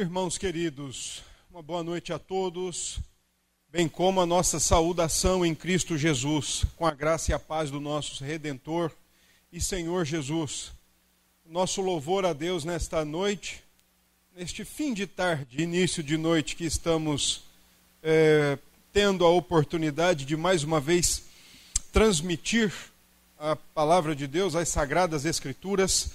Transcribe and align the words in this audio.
Irmãos 0.00 0.38
queridos, 0.38 1.22
uma 1.50 1.60
boa 1.60 1.82
noite 1.82 2.10
a 2.10 2.18
todos, 2.18 2.98
bem 3.70 3.86
como 3.86 4.18
a 4.18 4.24
nossa 4.24 4.58
saudação 4.58 5.44
em 5.44 5.54
Cristo 5.54 5.98
Jesus, 5.98 6.64
com 6.78 6.86
a 6.86 6.90
graça 6.90 7.30
e 7.30 7.34
a 7.34 7.38
paz 7.38 7.70
do 7.70 7.78
nosso 7.78 8.24
Redentor 8.24 8.90
e 9.52 9.60
Senhor 9.60 10.06
Jesus. 10.06 10.72
Nosso 11.44 11.82
louvor 11.82 12.24
a 12.24 12.32
Deus 12.32 12.64
nesta 12.64 13.04
noite, 13.04 13.62
neste 14.34 14.64
fim 14.64 14.94
de 14.94 15.06
tarde, 15.06 15.62
início 15.62 16.02
de 16.02 16.16
noite, 16.16 16.56
que 16.56 16.64
estamos 16.64 17.42
é, 18.02 18.58
tendo 18.94 19.22
a 19.26 19.28
oportunidade 19.28 20.24
de 20.24 20.34
mais 20.34 20.64
uma 20.64 20.80
vez 20.80 21.24
transmitir 21.92 22.72
a 23.38 23.54
palavra 23.54 24.16
de 24.16 24.26
Deus, 24.26 24.56
as 24.56 24.70
sagradas 24.70 25.26
Escrituras 25.26 26.12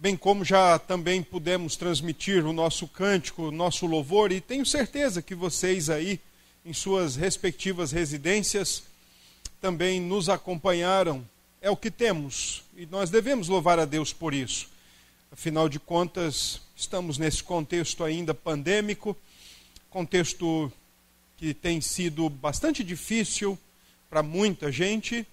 bem 0.00 0.16
como 0.16 0.46
já 0.46 0.78
também 0.78 1.22
pudemos 1.22 1.76
transmitir 1.76 2.46
o 2.46 2.54
nosso 2.54 2.88
cântico, 2.88 3.48
o 3.48 3.52
nosso 3.52 3.84
louvor, 3.84 4.32
e 4.32 4.40
tenho 4.40 4.64
certeza 4.64 5.20
que 5.20 5.34
vocês 5.34 5.90
aí, 5.90 6.18
em 6.64 6.72
suas 6.72 7.16
respectivas 7.16 7.92
residências, 7.92 8.82
também 9.60 10.00
nos 10.00 10.30
acompanharam. 10.30 11.22
É 11.60 11.68
o 11.68 11.76
que 11.76 11.90
temos, 11.90 12.62
e 12.74 12.86
nós 12.86 13.10
devemos 13.10 13.48
louvar 13.48 13.78
a 13.78 13.84
Deus 13.84 14.10
por 14.10 14.32
isso. 14.32 14.70
Afinal 15.30 15.68
de 15.68 15.78
contas, 15.78 16.62
estamos 16.74 17.18
nesse 17.18 17.42
contexto 17.42 18.02
ainda 18.02 18.32
pandêmico, 18.32 19.14
contexto 19.90 20.72
que 21.36 21.52
tem 21.52 21.78
sido 21.82 22.30
bastante 22.30 22.82
difícil 22.82 23.58
para 24.08 24.22
muita 24.22 24.72
gente, 24.72 25.26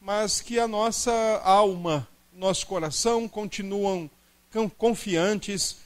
mas 0.00 0.40
que 0.40 0.60
a 0.60 0.68
nossa 0.68 1.12
alma 1.42 2.06
nosso 2.36 2.66
coração 2.66 3.28
continuam 3.28 4.10
confiantes 4.76 5.76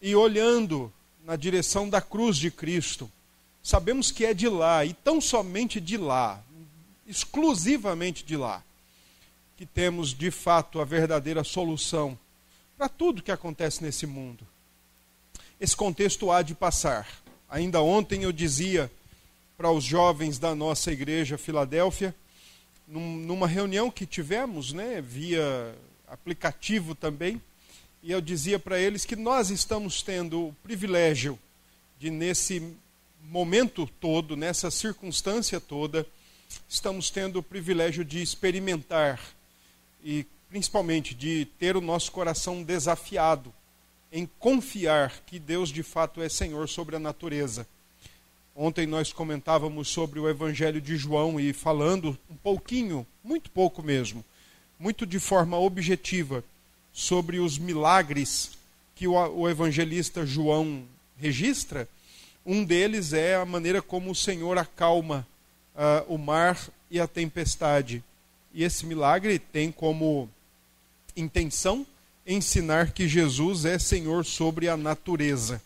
e 0.00 0.14
olhando 0.14 0.92
na 1.24 1.36
direção 1.36 1.88
da 1.88 2.00
cruz 2.00 2.36
de 2.36 2.50
Cristo. 2.50 3.10
Sabemos 3.62 4.10
que 4.10 4.24
é 4.24 4.34
de 4.34 4.48
lá, 4.48 4.84
e 4.84 4.92
tão 4.92 5.20
somente 5.20 5.80
de 5.80 5.96
lá, 5.96 6.42
exclusivamente 7.06 8.24
de 8.24 8.36
lá, 8.36 8.62
que 9.56 9.64
temos 9.64 10.12
de 10.12 10.30
fato 10.30 10.80
a 10.80 10.84
verdadeira 10.84 11.44
solução 11.44 12.18
para 12.76 12.88
tudo 12.88 13.22
que 13.22 13.30
acontece 13.30 13.82
nesse 13.82 14.06
mundo. 14.06 14.46
Esse 15.60 15.76
contexto 15.76 16.32
há 16.32 16.42
de 16.42 16.54
passar. 16.54 17.06
Ainda 17.48 17.80
ontem 17.80 18.24
eu 18.24 18.32
dizia 18.32 18.90
para 19.56 19.70
os 19.70 19.84
jovens 19.84 20.38
da 20.38 20.54
nossa 20.54 20.90
igreja 20.90 21.38
Filadélfia, 21.38 22.12
numa 22.88 23.46
reunião 23.46 23.90
que 23.90 24.04
tivemos, 24.04 24.72
né, 24.72 25.00
via 25.00 25.74
aplicativo 26.12 26.94
também, 26.94 27.40
e 28.02 28.12
eu 28.12 28.20
dizia 28.20 28.58
para 28.58 28.78
eles 28.78 29.06
que 29.06 29.16
nós 29.16 29.48
estamos 29.48 30.02
tendo 30.02 30.48
o 30.48 30.56
privilégio 30.62 31.38
de, 31.98 32.10
nesse 32.10 32.76
momento 33.22 33.88
todo, 33.98 34.36
nessa 34.36 34.70
circunstância 34.70 35.58
toda, 35.58 36.06
estamos 36.68 37.08
tendo 37.08 37.38
o 37.38 37.42
privilégio 37.42 38.04
de 38.04 38.20
experimentar 38.20 39.18
e 40.04 40.26
principalmente 40.50 41.14
de 41.14 41.46
ter 41.58 41.78
o 41.78 41.80
nosso 41.80 42.12
coração 42.12 42.62
desafiado 42.62 43.52
em 44.12 44.28
confiar 44.38 45.22
que 45.24 45.38
Deus 45.38 45.70
de 45.70 45.82
fato 45.82 46.20
é 46.20 46.28
Senhor 46.28 46.68
sobre 46.68 46.96
a 46.96 46.98
natureza. 46.98 47.66
Ontem 48.54 48.86
nós 48.86 49.14
comentávamos 49.14 49.88
sobre 49.88 50.20
o 50.20 50.28
Evangelho 50.28 50.78
de 50.78 50.94
João 50.94 51.40
e 51.40 51.54
falando 51.54 52.18
um 52.28 52.36
pouquinho, 52.36 53.06
muito 53.24 53.50
pouco 53.50 53.82
mesmo, 53.82 54.22
muito 54.82 55.06
de 55.06 55.20
forma 55.20 55.56
objetiva 55.56 56.42
sobre 56.92 57.38
os 57.38 57.56
milagres 57.56 58.50
que 58.96 59.06
o, 59.06 59.48
evangelista 59.48 60.26
João 60.26 60.82
registra. 61.16 61.88
Um 62.44 62.64
deles 62.64 63.12
é 63.12 63.36
a 63.36 63.44
maneira 63.44 63.80
como 63.80 64.10
o 64.10 64.14
Senhor 64.14 64.58
acalma 64.58 65.24
uh, 65.76 66.12
o 66.12 66.18
mar 66.18 66.58
e 66.90 66.98
a 66.98 67.06
tempestade. 67.06 68.02
E 68.52 68.64
esse 68.64 68.84
milagre 68.84 69.38
tem 69.38 69.70
como 69.70 70.28
intenção 71.16 71.86
ensinar 72.26 72.90
que 72.90 73.06
Jesus 73.06 73.64
é 73.64 73.78
Senhor 73.78 74.24
sobre 74.24 74.68
a 74.68 74.76
natureza. 74.76 75.62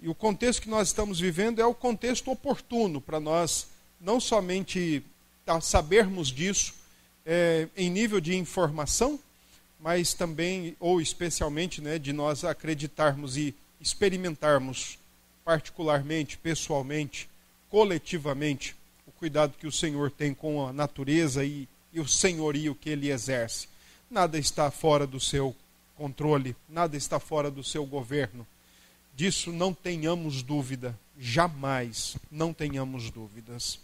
E 0.00 0.08
o 0.08 0.14
contexto 0.14 0.62
que 0.62 0.70
nós 0.70 0.88
estamos 0.88 1.20
vivendo 1.20 1.60
é 1.60 1.66
o 1.66 1.74
contexto 1.74 2.30
oportuno 2.30 2.98
para 2.98 3.20
nós 3.20 3.66
não 4.00 4.18
somente 4.18 5.02
sabermos 5.60 6.28
disso, 6.28 6.78
é, 7.30 7.68
em 7.76 7.90
nível 7.90 8.22
de 8.22 8.34
informação, 8.34 9.20
mas 9.78 10.14
também, 10.14 10.74
ou 10.80 10.98
especialmente, 10.98 11.82
né, 11.82 11.98
de 11.98 12.10
nós 12.10 12.42
acreditarmos 12.42 13.36
e 13.36 13.54
experimentarmos 13.78 14.98
particularmente, 15.44 16.38
pessoalmente, 16.38 17.28
coletivamente, 17.68 18.74
o 19.06 19.12
cuidado 19.12 19.58
que 19.58 19.66
o 19.66 19.72
Senhor 19.72 20.10
tem 20.10 20.32
com 20.32 20.66
a 20.66 20.72
natureza 20.72 21.44
e, 21.44 21.68
e 21.92 22.00
o 22.00 22.08
senhorio 22.08 22.74
que 22.74 22.88
ele 22.88 23.10
exerce. 23.10 23.68
Nada 24.10 24.38
está 24.38 24.70
fora 24.70 25.06
do 25.06 25.20
seu 25.20 25.54
controle, 25.96 26.56
nada 26.66 26.96
está 26.96 27.20
fora 27.20 27.50
do 27.50 27.62
seu 27.62 27.84
governo. 27.84 28.46
Disso 29.14 29.52
não 29.52 29.74
tenhamos 29.74 30.42
dúvida, 30.42 30.98
jamais 31.18 32.16
não 32.30 32.54
tenhamos 32.54 33.10
dúvidas. 33.10 33.78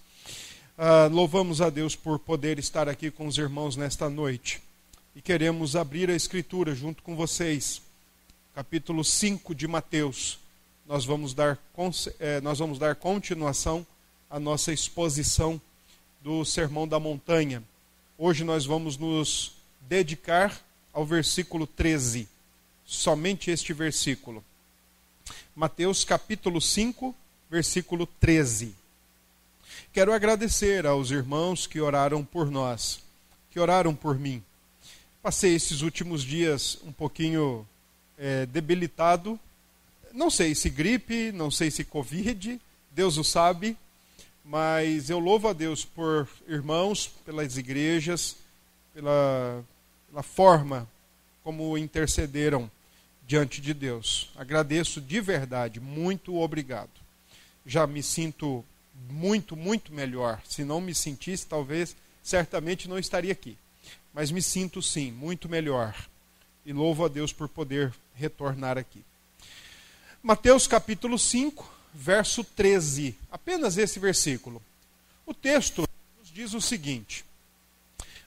Ah, 0.76 1.06
louvamos 1.06 1.60
a 1.60 1.70
Deus 1.70 1.94
por 1.94 2.18
poder 2.18 2.58
estar 2.58 2.88
aqui 2.88 3.08
com 3.08 3.28
os 3.28 3.38
irmãos 3.38 3.76
nesta 3.76 4.10
noite. 4.10 4.60
E 5.14 5.22
queremos 5.22 5.76
abrir 5.76 6.10
a 6.10 6.16
Escritura 6.16 6.74
junto 6.74 7.00
com 7.00 7.14
vocês. 7.14 7.80
Capítulo 8.56 9.04
5 9.04 9.54
de 9.54 9.68
Mateus. 9.68 10.36
Nós 10.84 11.04
vamos 11.04 11.32
dar, 11.32 11.60
eh, 12.18 12.40
nós 12.40 12.58
vamos 12.58 12.76
dar 12.76 12.96
continuação 12.96 13.86
à 14.28 14.40
nossa 14.40 14.72
exposição 14.72 15.60
do 16.20 16.44
Sermão 16.44 16.88
da 16.88 16.98
Montanha. 16.98 17.62
Hoje 18.18 18.42
nós 18.42 18.66
vamos 18.66 18.96
nos 18.96 19.52
dedicar 19.82 20.60
ao 20.92 21.06
versículo 21.06 21.68
13. 21.68 22.28
Somente 22.84 23.48
este 23.48 23.72
versículo. 23.72 24.44
Mateus 25.54 26.02
capítulo 26.04 26.60
5, 26.60 27.14
versículo 27.48 28.08
13. 28.18 28.74
Quero 29.94 30.12
agradecer 30.12 30.86
aos 30.86 31.12
irmãos 31.12 31.68
que 31.68 31.80
oraram 31.80 32.24
por 32.24 32.50
nós, 32.50 32.98
que 33.48 33.60
oraram 33.60 33.94
por 33.94 34.18
mim. 34.18 34.42
Passei 35.22 35.54
esses 35.54 35.82
últimos 35.82 36.24
dias 36.24 36.80
um 36.84 36.90
pouquinho 36.90 37.64
é, 38.18 38.44
debilitado. 38.44 39.38
Não 40.12 40.30
sei 40.30 40.52
se 40.52 40.68
gripe, 40.68 41.30
não 41.30 41.48
sei 41.48 41.70
se 41.70 41.84
Covid, 41.84 42.60
Deus 42.90 43.18
o 43.18 43.22
sabe, 43.22 43.76
mas 44.44 45.10
eu 45.10 45.20
louvo 45.20 45.46
a 45.46 45.52
Deus 45.52 45.84
por 45.84 46.28
irmãos, 46.48 47.06
pelas 47.24 47.56
igrejas, 47.56 48.34
pela, 48.92 49.64
pela 50.10 50.24
forma 50.24 50.88
como 51.44 51.78
intercederam 51.78 52.68
diante 53.28 53.60
de 53.60 53.72
Deus. 53.72 54.32
Agradeço 54.34 55.00
de 55.00 55.20
verdade, 55.20 55.78
muito 55.78 56.34
obrigado. 56.34 56.90
Já 57.64 57.86
me 57.86 58.02
sinto 58.02 58.64
muito, 59.10 59.56
muito 59.56 59.92
melhor. 59.92 60.40
Se 60.48 60.64
não 60.64 60.80
me 60.80 60.94
sentisse, 60.94 61.46
talvez, 61.46 61.96
certamente 62.22 62.88
não 62.88 62.98
estaria 62.98 63.32
aqui. 63.32 63.56
Mas 64.12 64.30
me 64.30 64.40
sinto 64.40 64.80
sim, 64.80 65.10
muito 65.10 65.48
melhor. 65.48 65.94
E 66.64 66.72
louvo 66.72 67.04
a 67.04 67.08
Deus 67.08 67.32
por 67.32 67.48
poder 67.48 67.92
retornar 68.14 68.78
aqui. 68.78 69.04
Mateus 70.22 70.66
capítulo 70.66 71.18
5, 71.18 71.70
verso 71.92 72.42
13. 72.42 73.16
Apenas 73.30 73.76
esse 73.76 73.98
versículo. 73.98 74.62
O 75.26 75.34
texto 75.34 75.86
nos 76.18 76.30
diz 76.32 76.54
o 76.54 76.60
seguinte: 76.60 77.24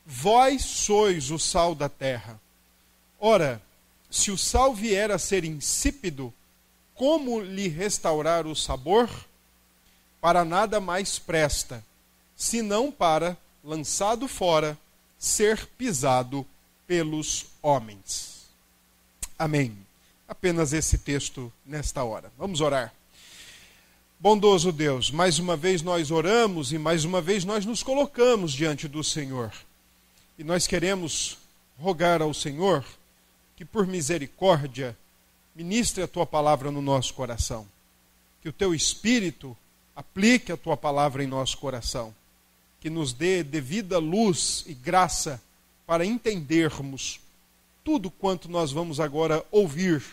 Vós 0.05 0.63
sois 0.63 1.31
o 1.31 1.39
sal 1.39 1.73
da 1.73 1.89
terra. 1.89 2.39
Ora, 3.19 3.61
se 4.09 4.31
o 4.31 4.37
sal 4.37 4.73
vier 4.73 5.11
a 5.11 5.17
ser 5.17 5.43
insípido, 5.43 6.33
como 6.93 7.41
lhe 7.41 7.67
restaurar 7.67 8.47
o 8.47 8.55
sabor? 8.55 9.09
Para 10.21 10.43
nada 10.43 10.79
mais 10.79 11.19
presta, 11.19 11.83
senão 12.35 12.91
para, 12.91 13.37
lançado 13.63 14.27
fora, 14.27 14.77
ser 15.17 15.65
pisado 15.77 16.45
pelos 16.85 17.47
homens. 17.61 18.45
Amém. 19.37 19.77
Apenas 20.27 20.73
esse 20.73 20.97
texto 20.97 21.51
nesta 21.65 22.03
hora. 22.03 22.31
Vamos 22.37 22.61
orar. 22.61 22.93
Bondoso 24.19 24.71
Deus, 24.71 25.11
mais 25.11 25.37
uma 25.37 25.55
vez 25.55 25.83
nós 25.83 26.09
oramos 26.09 26.73
e 26.73 26.77
mais 26.79 27.05
uma 27.05 27.21
vez 27.21 27.45
nós 27.45 27.65
nos 27.65 27.83
colocamos 27.83 28.51
diante 28.51 28.87
do 28.87 29.03
Senhor. 29.03 29.53
E 30.39 30.43
nós 30.43 30.65
queremos 30.65 31.37
rogar 31.79 32.21
ao 32.21 32.33
Senhor 32.33 32.83
que, 33.55 33.63
por 33.63 33.85
misericórdia, 33.85 34.97
ministre 35.55 36.03
a 36.03 36.07
tua 36.07 36.25
palavra 36.25 36.71
no 36.71 36.81
nosso 36.81 37.13
coração. 37.13 37.67
Que 38.41 38.49
o 38.49 38.53
teu 38.53 38.73
espírito 38.73 39.55
aplique 39.97 40.51
a 40.51 40.57
tua 40.57 40.77
palavra 40.77 41.23
em 41.23 41.27
nosso 41.27 41.57
coração, 41.57 42.13
que 42.79 42.87
nos 42.87 43.13
dê 43.13 43.43
devida 43.43 43.97
luz 43.97 44.63
e 44.67 44.73
graça 44.75 45.41
para 45.87 46.05
entendermos 46.05 47.19
tudo 47.83 48.11
quanto 48.11 48.47
nós 48.47 48.71
vamos 48.71 48.99
agora 48.99 49.43
ouvir 49.49 50.03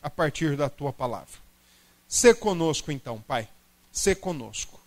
a 0.00 0.08
partir 0.08 0.56
da 0.56 0.70
tua 0.70 0.94
palavra. 0.94 1.34
Sê 2.08 2.32
conosco 2.32 2.90
então, 2.90 3.20
Pai. 3.20 3.46
Sê 3.92 4.14
conosco. 4.14 4.80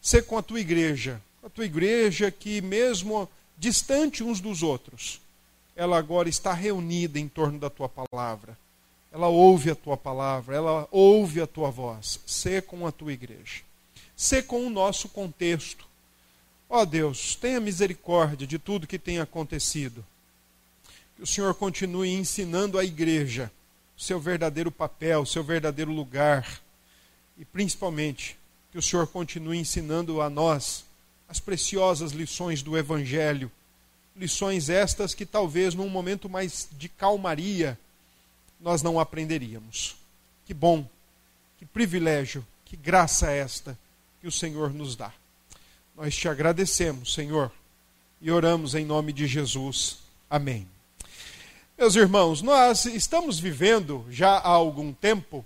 Sê 0.00 0.22
com 0.22 0.38
a 0.38 0.42
tua 0.42 0.60
igreja. 0.60 1.20
A 1.42 1.50
tua 1.50 1.66
igreja 1.66 2.30
que, 2.30 2.62
mesmo 2.62 3.28
distante 3.58 4.24
uns 4.24 4.40
dos 4.40 4.62
outros, 4.62 5.20
ela 5.76 5.98
agora 5.98 6.30
está 6.30 6.54
reunida 6.54 7.18
em 7.18 7.28
torno 7.28 7.58
da 7.58 7.68
tua 7.68 7.90
palavra. 7.90 8.56
Ela 9.12 9.28
ouve 9.28 9.70
a 9.70 9.74
tua 9.74 9.98
palavra, 9.98 10.56
ela 10.56 10.88
ouve 10.90 11.42
a 11.42 11.46
tua 11.46 11.70
voz. 11.70 12.20
Sê 12.26 12.62
com 12.62 12.86
a 12.86 12.92
tua 12.92 13.12
igreja. 13.12 13.62
Sê 14.16 14.42
com 14.42 14.66
o 14.66 14.70
nosso 14.70 15.08
contexto. 15.08 15.86
Ó 16.68 16.80
oh 16.80 16.86
Deus, 16.86 17.36
tenha 17.36 17.60
misericórdia 17.60 18.46
de 18.46 18.58
tudo 18.58 18.86
que 18.86 18.98
tem 18.98 19.18
acontecido. 19.18 20.04
Que 21.16 21.22
o 21.22 21.26
Senhor 21.26 21.54
continue 21.54 22.10
ensinando 22.10 22.78
a 22.78 22.84
igreja 22.84 23.50
o 23.96 24.00
seu 24.00 24.18
verdadeiro 24.18 24.70
papel, 24.70 25.20
o 25.20 25.26
seu 25.26 25.44
verdadeiro 25.44 25.92
lugar. 25.92 26.60
E 27.36 27.44
principalmente, 27.44 28.38
que 28.70 28.78
o 28.78 28.82
Senhor 28.82 29.06
continue 29.06 29.58
ensinando 29.58 30.20
a 30.20 30.30
nós 30.30 30.84
as 31.28 31.38
preciosas 31.38 32.12
lições 32.12 32.62
do 32.62 32.76
Evangelho. 32.76 33.50
Lições 34.16 34.68
estas 34.68 35.14
que 35.14 35.24
talvez 35.24 35.74
num 35.74 35.88
momento 35.88 36.28
mais 36.28 36.68
de 36.72 36.88
calmaria 36.88 37.78
nós 38.60 38.82
não 38.82 38.98
aprenderíamos. 38.98 39.96
Que 40.46 40.54
bom, 40.54 40.88
que 41.58 41.66
privilégio, 41.66 42.46
que 42.64 42.76
graça 42.76 43.30
esta 43.30 43.78
que 44.22 44.28
o 44.28 44.32
Senhor 44.32 44.72
nos 44.72 44.94
dá. 44.94 45.12
Nós 45.96 46.14
te 46.14 46.28
agradecemos, 46.28 47.12
Senhor, 47.12 47.50
e 48.20 48.30
oramos 48.30 48.76
em 48.76 48.84
nome 48.84 49.12
de 49.12 49.26
Jesus. 49.26 49.98
Amém. 50.30 50.64
Meus 51.76 51.96
irmãos, 51.96 52.40
nós 52.40 52.84
estamos 52.84 53.40
vivendo 53.40 54.06
já 54.08 54.34
há 54.36 54.48
algum 54.48 54.92
tempo 54.92 55.44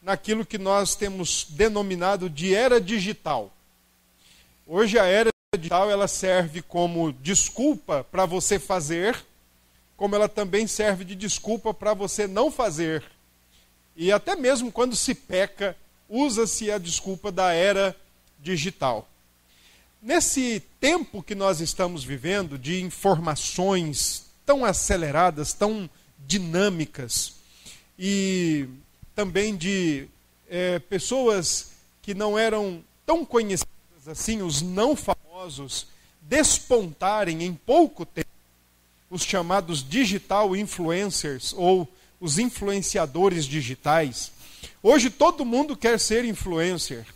naquilo 0.00 0.46
que 0.46 0.56
nós 0.56 0.94
temos 0.94 1.48
denominado 1.50 2.30
de 2.30 2.54
era 2.54 2.80
digital. 2.80 3.52
Hoje 4.68 5.00
a 5.00 5.04
era 5.04 5.30
digital 5.52 5.90
ela 5.90 6.06
serve 6.06 6.62
como 6.62 7.12
desculpa 7.12 8.04
para 8.04 8.24
você 8.24 8.56
fazer, 8.56 9.16
como 9.96 10.14
ela 10.14 10.28
também 10.28 10.68
serve 10.68 11.04
de 11.04 11.16
desculpa 11.16 11.74
para 11.74 11.92
você 11.92 12.28
não 12.28 12.52
fazer. 12.52 13.02
E 13.96 14.12
até 14.12 14.36
mesmo 14.36 14.70
quando 14.70 14.94
se 14.94 15.12
peca, 15.12 15.76
usa-se 16.08 16.70
a 16.70 16.78
desculpa 16.78 17.32
da 17.32 17.52
era 17.52 17.96
digital. 18.42 19.08
Nesse 20.02 20.60
tempo 20.80 21.22
que 21.22 21.34
nós 21.34 21.60
estamos 21.60 22.02
vivendo 22.02 22.58
de 22.58 22.82
informações 22.82 24.26
tão 24.44 24.64
aceleradas, 24.64 25.52
tão 25.52 25.88
dinâmicas, 26.26 27.34
e 27.98 28.66
também 29.14 29.56
de 29.56 30.08
é, 30.48 30.78
pessoas 30.80 31.70
que 32.02 32.14
não 32.14 32.36
eram 32.38 32.82
tão 33.06 33.24
conhecidas 33.24 34.08
assim, 34.08 34.42
os 34.42 34.60
não 34.60 34.96
famosos, 34.96 35.86
despontarem 36.22 37.44
em 37.44 37.54
pouco 37.54 38.04
tempo, 38.04 38.28
os 39.08 39.22
chamados 39.22 39.88
digital 39.88 40.56
influencers 40.56 41.52
ou 41.56 41.88
os 42.20 42.38
influenciadores 42.38 43.44
digitais. 43.44 44.32
Hoje 44.82 45.10
todo 45.10 45.44
mundo 45.44 45.76
quer 45.76 46.00
ser 46.00 46.24
influencer. 46.24 47.06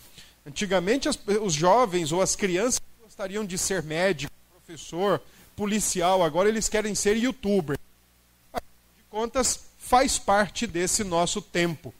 Antigamente 0.46 1.08
as, 1.08 1.18
os 1.42 1.52
jovens 1.52 2.12
ou 2.12 2.22
as 2.22 2.36
crianças 2.36 2.80
gostariam 3.02 3.44
de 3.44 3.58
ser 3.58 3.82
médico, 3.82 4.32
professor, 4.52 5.20
policial, 5.56 6.22
agora 6.22 6.48
eles 6.48 6.68
querem 6.68 6.94
ser 6.94 7.16
youtuber. 7.16 7.76
De 8.54 9.02
contas, 9.10 9.60
faz 9.78 10.18
parte 10.18 10.66
desse 10.66 11.02
nosso 11.02 11.42
tempo. 11.42 11.92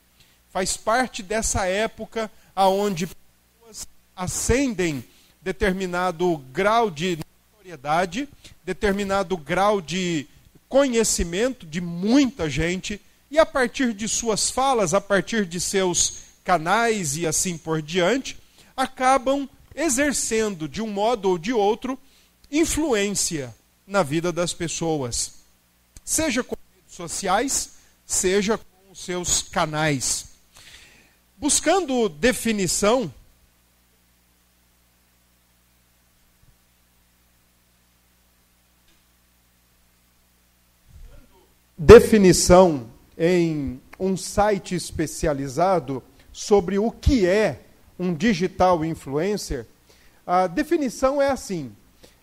Faz 0.53 0.77
parte 0.77 1.23
dessa 1.23 1.67
época 1.67 2.31
aonde 2.55 3.09
pessoas 3.09 3.89
ascendem 4.15 5.05
determinado 5.43 6.39
grau 6.53 6.91
de 6.91 7.19
notoriedade, 7.53 8.29
determinado 8.65 9.37
grau 9.37 9.81
de 9.81 10.27
conhecimento 10.69 11.67
de 11.67 11.81
muita 11.81 12.49
gente, 12.49 13.01
e 13.31 13.39
a 13.39 13.47
partir 13.47 13.93
de 13.93 14.09
suas 14.09 14.51
falas, 14.51 14.95
a 14.95 15.01
partir 15.01 15.47
de 15.47 15.61
seus 15.61 16.26
canais 16.47 17.17
e 17.17 17.27
assim 17.27 17.59
por 17.59 17.83
diante, 17.83 18.39
acabam 18.77 19.49
exercendo 19.75 20.69
de 20.69 20.81
um 20.81 20.87
modo 20.87 21.29
ou 21.29 21.37
de 21.37 21.53
outro 21.53 21.99
influência 22.51 23.53
na 23.85 24.05
vida 24.05 24.33
das 24.33 24.55
pessoas, 24.55 25.41
seja 26.05 26.45
com 26.45 26.57
redes 26.77 26.95
sociais, 26.95 27.73
seja 28.07 28.57
com 28.57 28.93
os 28.93 29.01
seus 29.01 29.43
canais. 29.43 30.27
Buscando 31.37 32.09
definição, 32.09 33.13
definição 41.77 42.89
em 43.19 43.81
um 43.99 44.17
site 44.17 44.77
especializado 44.77 46.03
sobre 46.37 46.79
o 46.79 46.91
que 46.91 47.27
é 47.27 47.63
um 47.99 48.13
digital 48.13 48.85
influencer, 48.85 49.67
a 50.27 50.47
definição 50.47 51.21
é 51.23 51.31
assim: 51.31 51.75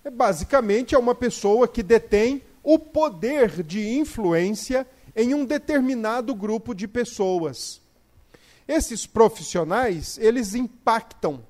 é 0.04 0.12
basicamente 0.12 0.94
é 0.94 1.00
uma 1.00 1.16
pessoa 1.16 1.68
que 1.68 1.82
detém 1.82 2.44
o 2.62 2.78
poder 2.78 3.64
de 3.64 3.98
influência 3.98 4.86
em 5.16 5.34
um 5.34 5.44
determinado 5.44 6.36
grupo 6.36 6.76
de 6.76 6.88
pessoas. 6.88 7.82
Esses 8.68 9.08
profissionais, 9.08 10.20
eles 10.20 10.54
impactam 10.54 11.44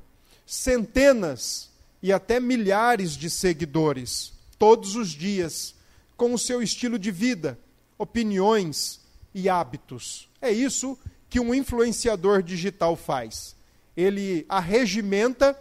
centenas 0.45 1.69
e 2.01 2.13
até 2.13 2.39
milhares 2.39 3.11
de 3.17 3.29
seguidores 3.29 4.31
todos 4.57 4.95
os 4.95 5.09
dias 5.09 5.75
com 6.15 6.33
o 6.33 6.39
seu 6.39 6.63
estilo 6.63 6.97
de 6.97 7.11
vida, 7.11 7.59
opiniões 7.97 9.01
e 9.35 9.49
hábitos. 9.49 10.29
É 10.41 10.49
isso 10.49 10.97
que 11.33 11.39
um 11.39 11.51
influenciador 11.51 12.43
digital 12.43 12.95
faz. 12.95 13.55
Ele 13.97 14.45
arregimenta 14.47 15.59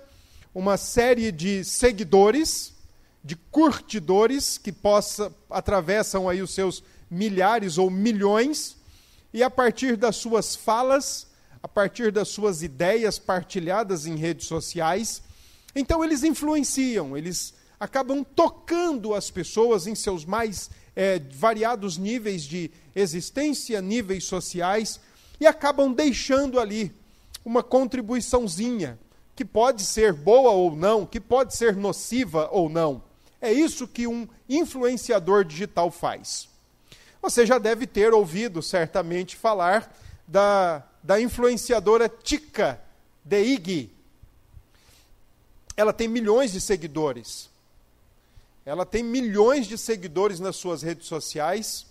uma 0.54 0.76
série 0.76 1.32
de 1.32 1.64
seguidores, 1.64 2.74
de 3.24 3.36
curtidores 3.36 4.58
que 4.58 4.70
possa 4.70 5.34
atravessam 5.48 6.28
aí 6.28 6.42
os 6.42 6.52
seus 6.52 6.84
milhares 7.10 7.78
ou 7.78 7.90
milhões 7.90 8.76
e 9.32 9.42
a 9.42 9.48
partir 9.48 9.96
das 9.96 10.16
suas 10.16 10.54
falas, 10.54 11.26
a 11.62 11.68
partir 11.68 12.12
das 12.12 12.28
suas 12.28 12.62
ideias 12.62 13.18
partilhadas 13.18 14.04
em 14.04 14.16
redes 14.16 14.48
sociais, 14.48 15.22
então 15.74 16.04
eles 16.04 16.22
influenciam, 16.22 17.16
eles 17.16 17.54
acabam 17.80 18.22
tocando 18.22 19.14
as 19.14 19.30
pessoas 19.30 19.86
em 19.86 19.94
seus 19.94 20.26
mais 20.26 20.68
é, 20.94 21.18
variados 21.18 21.96
níveis 21.96 22.42
de 22.42 22.70
existência, 22.94 23.80
níveis 23.80 24.24
sociais, 24.24 25.00
e 25.42 25.46
acabam 25.46 25.92
deixando 25.92 26.60
ali 26.60 26.94
uma 27.44 27.64
contribuiçãozinha, 27.64 28.96
que 29.34 29.44
pode 29.44 29.84
ser 29.84 30.12
boa 30.12 30.52
ou 30.52 30.76
não, 30.76 31.04
que 31.04 31.18
pode 31.18 31.56
ser 31.56 31.74
nociva 31.74 32.48
ou 32.52 32.68
não. 32.68 33.02
É 33.40 33.52
isso 33.52 33.88
que 33.88 34.06
um 34.06 34.28
influenciador 34.48 35.44
digital 35.44 35.90
faz. 35.90 36.48
Você 37.20 37.44
já 37.44 37.58
deve 37.58 37.88
ter 37.88 38.14
ouvido 38.14 38.62
certamente 38.62 39.34
falar 39.34 39.92
da, 40.28 40.84
da 41.02 41.20
influenciadora 41.20 42.08
Tika 42.08 42.80
Deigi. 43.24 43.90
Ela 45.76 45.92
tem 45.92 46.06
milhões 46.06 46.52
de 46.52 46.60
seguidores. 46.60 47.50
Ela 48.64 48.86
tem 48.86 49.02
milhões 49.02 49.66
de 49.66 49.76
seguidores 49.76 50.38
nas 50.38 50.54
suas 50.54 50.82
redes 50.82 51.08
sociais. 51.08 51.84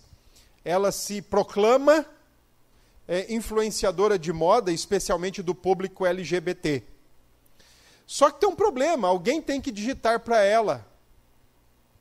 Ela 0.64 0.90
se 0.90 1.20
proclama 1.20 2.06
é, 3.06 3.32
influenciadora 3.32 4.18
de 4.18 4.32
moda, 4.32 4.72
especialmente 4.72 5.42
do 5.42 5.54
público 5.54 6.06
LGBT. 6.06 6.82
Só 8.06 8.30
que 8.30 8.40
tem 8.40 8.48
um 8.48 8.56
problema: 8.56 9.08
alguém 9.08 9.40
tem 9.40 9.60
que 9.60 9.70
digitar 9.70 10.20
para 10.20 10.42
ela. 10.42 10.86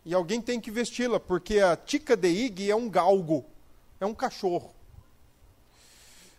E 0.04 0.14
alguém 0.14 0.42
tem 0.42 0.60
que 0.60 0.72
vesti-la, 0.72 1.20
porque 1.20 1.60
a 1.60 1.76
Tica 1.76 2.18
de 2.18 2.28
Ig 2.28 2.72
é 2.72 2.76
um 2.76 2.90
galgo, 2.90 3.46
é 4.00 4.06
um 4.06 4.16
cachorro. 4.16 4.74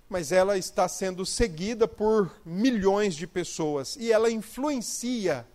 Mas 0.08 0.32
ela 0.32 0.58
está 0.58 0.88
sendo 0.88 1.24
seguida 1.24 1.86
por 1.86 2.30
milhões 2.44 3.14
de 3.14 3.26
pessoas. 3.26 3.96
E 3.96 4.10
ela 4.10 4.30
influencia 4.30 5.46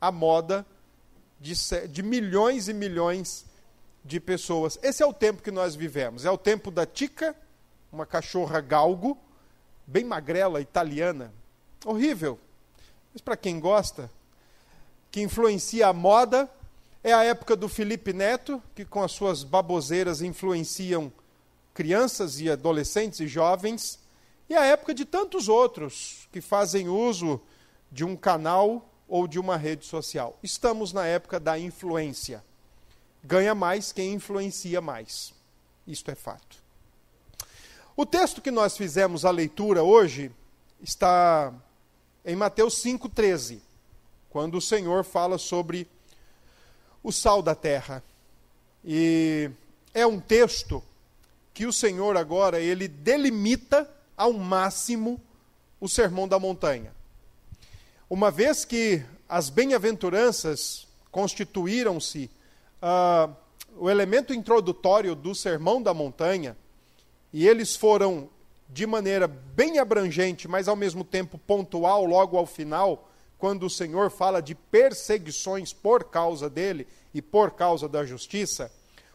a 0.00 0.10
moda 0.10 0.66
de, 1.38 1.54
de 1.88 2.02
milhões 2.02 2.66
e 2.66 2.72
milhões 2.72 3.44
de 4.04 4.18
pessoas. 4.18 4.78
Esse 4.82 5.02
é 5.02 5.06
o 5.06 5.12
tempo 5.12 5.42
que 5.42 5.50
nós 5.50 5.76
vivemos. 5.76 6.24
É 6.24 6.30
o 6.30 6.38
tempo 6.38 6.70
da 6.70 6.86
Tica 6.86 7.36
uma 7.92 8.06
cachorra 8.06 8.60
galgo, 8.60 9.18
bem 9.86 10.04
magrela, 10.04 10.60
italiana. 10.60 11.32
Horrível. 11.84 12.38
Mas 13.12 13.20
para 13.20 13.36
quem 13.36 13.58
gosta, 13.58 14.10
que 15.10 15.20
influencia 15.20 15.88
a 15.88 15.92
moda, 15.92 16.48
é 17.02 17.12
a 17.12 17.24
época 17.24 17.56
do 17.56 17.68
Felipe 17.68 18.12
Neto, 18.12 18.62
que 18.74 18.84
com 18.84 19.02
as 19.02 19.12
suas 19.12 19.42
baboseiras 19.42 20.22
influenciam 20.22 21.12
crianças 21.74 22.40
e 22.40 22.50
adolescentes 22.50 23.20
e 23.20 23.26
jovens. 23.26 23.98
e 24.48 24.54
a 24.54 24.64
época 24.64 24.92
de 24.92 25.04
tantos 25.04 25.48
outros 25.48 26.28
que 26.32 26.40
fazem 26.40 26.88
uso 26.88 27.40
de 27.90 28.04
um 28.04 28.16
canal 28.16 28.88
ou 29.08 29.26
de 29.26 29.38
uma 29.38 29.56
rede 29.56 29.86
social. 29.86 30.38
Estamos 30.42 30.92
na 30.92 31.06
época 31.06 31.40
da 31.40 31.58
influência. 31.58 32.44
Ganha 33.22 33.54
mais 33.54 33.92
quem 33.92 34.12
influencia 34.12 34.80
mais. 34.80 35.32
Isto 35.86 36.10
é 36.10 36.14
fato. 36.14 36.59
O 38.00 38.06
texto 38.06 38.40
que 38.40 38.50
nós 38.50 38.78
fizemos 38.78 39.26
a 39.26 39.30
leitura 39.30 39.82
hoje 39.82 40.32
está 40.80 41.52
em 42.24 42.34
Mateus 42.34 42.82
5,13, 42.82 43.58
quando 44.30 44.54
o 44.54 44.60
Senhor 44.62 45.04
fala 45.04 45.36
sobre 45.36 45.86
o 47.02 47.12
sal 47.12 47.42
da 47.42 47.54
terra. 47.54 48.02
E 48.82 49.50
é 49.92 50.06
um 50.06 50.18
texto 50.18 50.82
que 51.52 51.66
o 51.66 51.72
Senhor 51.74 52.16
agora 52.16 52.58
ele 52.58 52.88
delimita 52.88 53.86
ao 54.16 54.32
máximo 54.32 55.20
o 55.78 55.86
sermão 55.86 56.26
da 56.26 56.38
montanha. 56.38 56.94
Uma 58.08 58.30
vez 58.30 58.64
que 58.64 59.04
as 59.28 59.50
bem-aventuranças 59.50 60.88
constituíram-se 61.10 62.30
uh, 62.80 63.30
o 63.76 63.90
elemento 63.90 64.32
introdutório 64.32 65.14
do 65.14 65.34
sermão 65.34 65.82
da 65.82 65.92
montanha, 65.92 66.56
e 67.32 67.46
eles 67.46 67.76
foram 67.76 68.28
de 68.68 68.86
maneira 68.86 69.26
bem 69.26 69.78
abrangente, 69.78 70.46
mas 70.46 70.68
ao 70.68 70.76
mesmo 70.76 71.04
tempo 71.04 71.38
pontual, 71.38 72.04
logo 72.04 72.36
ao 72.36 72.46
final, 72.46 73.08
quando 73.38 73.64
o 73.64 73.70
Senhor 73.70 74.10
fala 74.10 74.40
de 74.40 74.54
perseguições 74.54 75.72
por 75.72 76.04
causa 76.04 76.48
dele 76.48 76.86
e 77.12 77.20
por 77.20 77.52
causa 77.52 77.88
da 77.88 78.04
justiça, 78.04 78.70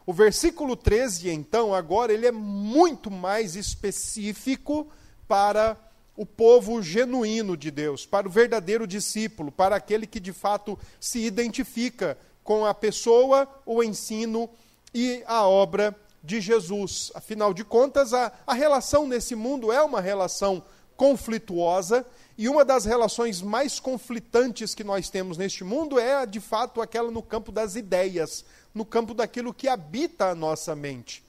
o 0.05 0.13
versículo 0.13 0.75
13, 0.75 1.29
então, 1.31 1.73
agora, 1.73 2.13
ele 2.13 2.27
é 2.27 2.31
muito 2.31 3.09
mais 3.09 3.55
específico 3.55 4.87
para 5.27 5.75
o 6.15 6.25
povo 6.25 6.81
genuíno 6.81 7.57
de 7.57 7.71
Deus, 7.71 8.05
para 8.05 8.27
o 8.27 8.31
verdadeiro 8.31 8.85
discípulo, 8.85 9.51
para 9.51 9.75
aquele 9.75 10.05
que 10.05 10.19
de 10.19 10.31
fato 10.31 10.77
se 10.99 11.19
identifica 11.19 12.17
com 12.43 12.65
a 12.65 12.73
pessoa, 12.73 13.49
o 13.65 13.83
ensino 13.83 14.49
e 14.93 15.23
a 15.25 15.47
obra 15.47 15.95
de 16.25 16.41
Jesus. 16.41 17.11
Afinal 17.13 17.53
de 17.53 17.63
contas, 17.63 18.13
a, 18.13 18.31
a 18.45 18.53
relação 18.53 19.07
nesse 19.07 19.35
mundo 19.35 19.71
é 19.71 19.81
uma 19.81 20.01
relação 20.01 20.63
conflituosa 20.97 22.05
e 22.37 22.49
uma 22.49 22.65
das 22.65 22.85
relações 22.85 23.41
mais 23.41 23.79
conflitantes 23.79 24.73
que 24.73 24.83
nós 24.83 25.09
temos 25.09 25.37
neste 25.37 25.63
mundo 25.63 25.99
é, 25.99 26.25
de 26.25 26.39
fato, 26.39 26.81
aquela 26.81 27.11
no 27.11 27.21
campo 27.21 27.51
das 27.51 27.75
ideias, 27.75 28.43
no 28.73 28.83
campo 28.83 29.13
daquilo 29.13 29.53
que 29.53 29.67
habita 29.67 30.25
a 30.25 30.35
nossa 30.35 30.75
mente. 30.75 31.23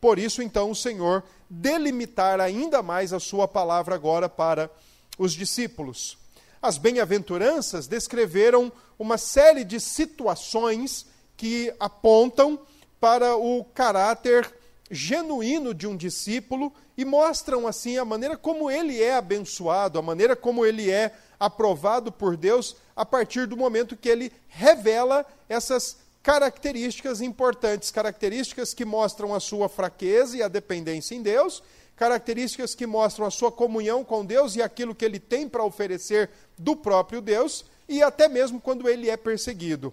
Por 0.00 0.18
isso, 0.18 0.42
então, 0.42 0.70
o 0.70 0.74
Senhor 0.74 1.22
delimitar 1.48 2.40
ainda 2.40 2.82
mais 2.82 3.12
a 3.12 3.20
sua 3.20 3.46
palavra 3.46 3.94
agora 3.94 4.28
para 4.28 4.70
os 5.18 5.32
discípulos. 5.32 6.18
As 6.62 6.76
bem-aventuranças 6.76 7.86
descreveram 7.86 8.72
uma 8.98 9.16
série 9.16 9.64
de 9.64 9.80
situações 9.80 11.06
que 11.36 11.72
apontam 11.80 12.58
para 13.00 13.36
o 13.36 13.64
caráter 13.64 14.52
genuíno 14.90 15.72
de 15.72 15.86
um 15.86 15.96
discípulo 15.96 16.72
e 16.96 17.04
mostram 17.04 17.66
assim 17.66 17.96
a 17.96 18.04
maneira 18.04 18.36
como 18.36 18.70
ele 18.70 19.00
é 19.00 19.14
abençoado, 19.14 19.98
a 19.98 20.02
maneira 20.02 20.36
como 20.36 20.66
ele 20.66 20.90
é 20.90 21.14
aprovado 21.38 22.12
por 22.12 22.36
Deus 22.36 22.76
a 22.94 23.06
partir 23.06 23.46
do 23.46 23.56
momento 23.56 23.96
que 23.96 24.08
ele 24.08 24.32
revela 24.48 25.24
essas 25.48 25.96
características 26.22 27.22
importantes, 27.22 27.90
características 27.90 28.74
que 28.74 28.84
mostram 28.84 29.34
a 29.34 29.40
sua 29.40 29.68
fraqueza 29.68 30.36
e 30.36 30.42
a 30.42 30.48
dependência 30.48 31.14
em 31.14 31.22
Deus, 31.22 31.62
características 31.96 32.74
que 32.74 32.86
mostram 32.86 33.24
a 33.26 33.30
sua 33.30 33.50
comunhão 33.50 34.04
com 34.04 34.24
Deus 34.24 34.56
e 34.56 34.62
aquilo 34.62 34.94
que 34.94 35.04
ele 35.04 35.18
tem 35.18 35.48
para 35.48 35.64
oferecer 35.64 36.28
do 36.58 36.76
próprio 36.76 37.22
Deus, 37.22 37.64
e 37.88 38.02
até 38.02 38.28
mesmo 38.28 38.60
quando 38.60 38.88
ele 38.88 39.08
é 39.08 39.16
perseguido. 39.16 39.92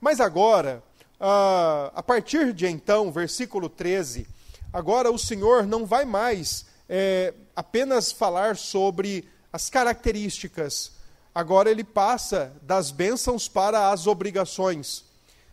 Mas 0.00 0.20
agora, 0.20 0.82
a 1.20 2.02
partir 2.02 2.54
de 2.54 2.66
então, 2.66 3.12
versículo 3.12 3.68
13, 3.68 4.26
agora 4.72 5.10
o 5.10 5.18
Senhor 5.18 5.66
não 5.66 5.84
vai 5.84 6.06
mais 6.06 6.64
é, 6.88 7.34
apenas 7.54 8.10
falar 8.10 8.56
sobre 8.56 9.28
as 9.52 9.68
características, 9.68 10.92
agora 11.34 11.70
ele 11.70 11.84
passa 11.84 12.52
das 12.62 12.90
bênçãos 12.90 13.48
para 13.48 13.90
as 13.90 14.06
obrigações. 14.06 15.04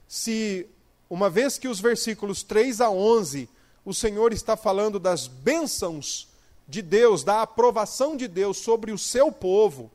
Se, 0.08 0.66
uma 1.10 1.30
vez 1.30 1.58
que 1.58 1.68
os 1.68 1.82
versículos 1.82 2.44
3 2.44 2.80
a 2.80 2.90
11, 2.90 3.50
o 3.84 3.94
Senhor 3.94 4.32
está 4.32 4.56
falando 4.56 4.98
das 5.00 5.28
bênçãos 5.28 6.30
de 6.68 6.82
Deus, 6.82 7.24
da 7.24 7.42
aprovação 7.42 8.16
de 8.16 8.28
Deus 8.28 8.58
sobre 8.58 8.92
o 8.92 8.98
seu 8.98 9.32
povo, 9.32 9.92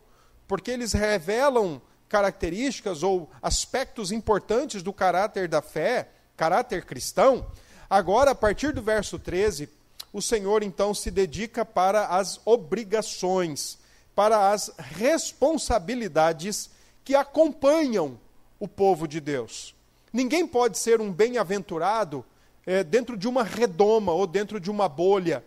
porque 0.47 0.71
eles 0.71 0.93
revelam 0.93 1.81
características 2.13 3.03
ou 3.03 3.31
aspectos 3.41 4.13
importantes 4.13 4.83
do 4.83 4.93
caráter 4.93 5.49
da 5.49 5.63
fé, 5.63 6.11
caráter 6.37 6.85
cristão. 6.85 7.47
Agora, 7.89 8.33
a 8.33 8.35
partir 8.35 8.75
do 8.75 8.83
verso 8.83 9.19
13, 9.19 9.67
o 10.13 10.21
Senhor 10.21 10.63
então 10.63 10.93
se 10.93 11.11
dedica 11.11 11.65
para 11.65 12.09
as 12.09 12.39
obrigações, 12.45 13.79
para 14.15 14.51
as 14.51 14.71
responsabilidades 14.77 16.69
que 17.03 17.15
acompanham 17.15 18.21
o 18.61 18.69
povo 18.69 19.09
de 19.09 19.19
Deus. 19.19 19.75
Ninguém 20.13 20.47
pode 20.47 20.79
ser 20.79 21.01
um 21.01 21.11
bem-aventurado 21.11 22.23
é, 22.67 22.85
dentro 22.85 23.17
de 23.17 23.27
uma 23.27 23.43
redoma 23.43 24.13
ou 24.13 24.27
dentro 24.27 24.61
de 24.61 24.71
uma 24.71 24.87
bolha. 24.87 25.43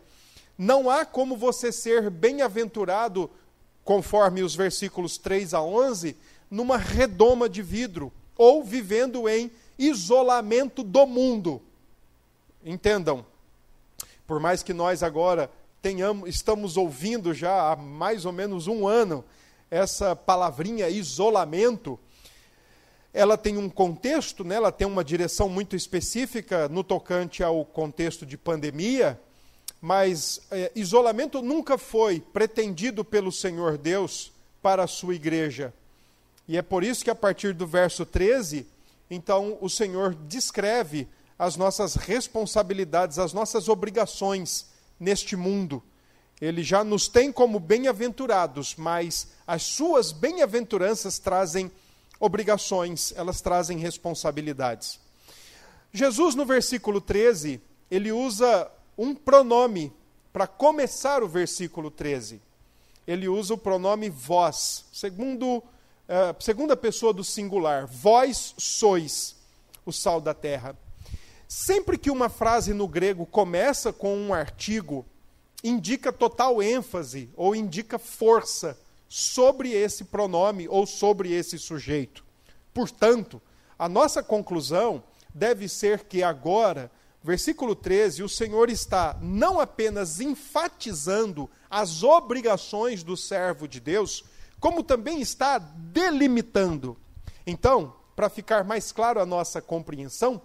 Não 0.57 0.89
há 0.89 1.05
como 1.05 1.37
você 1.37 1.71
ser 1.71 2.09
bem-aventurado, 2.09 3.29
conforme 3.83 4.41
os 4.41 4.55
versículos 4.55 5.19
3 5.19 5.53
a 5.53 5.61
11, 5.61 6.17
numa 6.55 6.77
redoma 6.77 7.49
de 7.49 7.61
vidro 7.61 8.13
ou 8.37 8.63
vivendo 8.63 9.27
em 9.27 9.51
isolamento 9.77 10.83
do 10.83 11.05
mundo. 11.05 11.61
Entendam, 12.63 13.25
por 14.25 14.39
mais 14.39 14.63
que 14.63 14.73
nós 14.73 15.03
agora 15.03 15.51
tenhamos, 15.81 16.29
estamos 16.29 16.77
ouvindo 16.77 17.33
já 17.33 17.71
há 17.71 17.75
mais 17.75 18.25
ou 18.25 18.31
menos 18.31 18.67
um 18.67 18.87
ano 18.87 19.25
essa 19.69 20.15
palavrinha 20.15 20.87
isolamento, 20.87 21.99
ela 23.13 23.37
tem 23.37 23.57
um 23.57 23.69
contexto, 23.69 24.45
né, 24.45 24.55
ela 24.55 24.71
tem 24.71 24.87
uma 24.87 25.03
direção 25.03 25.49
muito 25.49 25.75
específica 25.75 26.69
no 26.69 26.85
tocante 26.85 27.43
ao 27.43 27.65
contexto 27.65 28.25
de 28.25 28.37
pandemia, 28.37 29.19
mas 29.81 30.41
é, 30.49 30.71
isolamento 30.73 31.41
nunca 31.41 31.77
foi 31.77 32.21
pretendido 32.21 33.03
pelo 33.03 33.29
Senhor 33.29 33.77
Deus 33.77 34.31
para 34.61 34.83
a 34.83 34.87
sua 34.87 35.15
igreja. 35.15 35.73
E 36.47 36.57
é 36.57 36.61
por 36.61 36.83
isso 36.83 37.03
que 37.03 37.09
a 37.09 37.15
partir 37.15 37.53
do 37.53 37.65
verso 37.65 38.05
13, 38.05 38.67
então 39.09 39.57
o 39.61 39.69
Senhor 39.69 40.13
descreve 40.13 41.07
as 41.37 41.55
nossas 41.55 41.95
responsabilidades, 41.95 43.19
as 43.19 43.33
nossas 43.33 43.67
obrigações 43.67 44.67
neste 44.99 45.35
mundo. 45.35 45.83
Ele 46.39 46.63
já 46.63 46.83
nos 46.83 47.07
tem 47.07 47.31
como 47.31 47.59
bem-aventurados, 47.59 48.75
mas 48.75 49.29
as 49.47 49.63
suas 49.63 50.11
bem-aventuranças 50.11 51.17
trazem 51.17 51.71
obrigações, 52.19 53.13
elas 53.15 53.41
trazem 53.41 53.77
responsabilidades. 53.77 54.99
Jesus, 55.91 56.35
no 56.35 56.45
versículo 56.45 56.99
13, 56.99 57.61
ele 57.89 58.11
usa 58.11 58.69
um 58.97 59.15
pronome 59.15 59.93
para 60.33 60.47
começar 60.47 61.23
o 61.23 61.27
versículo 61.27 61.89
13. 61.89 62.41
Ele 63.07 63.29
usa 63.29 63.53
o 63.53 63.57
pronome 63.57 64.09
vós, 64.09 64.85
segundo, 64.91 65.63
uh, 66.07 66.43
segunda 66.43 66.75
pessoa 66.75 67.13
do 67.13 67.23
singular. 67.23 67.85
Vós 67.87 68.53
sois 68.57 69.35
o 69.85 69.91
sal 69.91 70.19
da 70.19 70.33
terra. 70.33 70.75
Sempre 71.47 71.97
que 71.97 72.09
uma 72.09 72.29
frase 72.29 72.73
no 72.73 72.87
grego 72.87 73.25
começa 73.25 73.93
com 73.93 74.15
um 74.17 74.33
artigo, 74.33 75.05
indica 75.63 76.11
total 76.11 76.61
ênfase 76.61 77.29
ou 77.35 77.55
indica 77.55 77.99
força 77.99 78.77
sobre 79.07 79.71
esse 79.71 80.05
pronome 80.05 80.67
ou 80.67 80.85
sobre 80.85 81.31
esse 81.31 81.57
sujeito. 81.57 82.23
Portanto, 82.73 83.41
a 83.77 83.87
nossa 83.87 84.23
conclusão 84.23 85.03
deve 85.33 85.67
ser 85.67 86.05
que 86.05 86.23
agora, 86.23 86.91
versículo 87.23 87.75
13, 87.75 88.23
o 88.23 88.29
Senhor 88.29 88.69
está 88.69 89.17
não 89.21 89.59
apenas 89.59 90.19
enfatizando 90.19 91.49
as 91.69 92.03
obrigações 92.03 93.03
do 93.03 93.15
servo 93.15 93.67
de 93.67 93.79
Deus, 93.79 94.23
como 94.65 94.81
também 94.81 95.21
está 95.21 95.59
delimitando. 95.59 96.97
Então, 97.45 97.93
para 98.15 98.29
ficar 98.29 98.63
mais 98.63 98.91
claro 98.91 99.21
a 99.21 99.25
nossa 99.25 99.61
compreensão, 99.61 100.41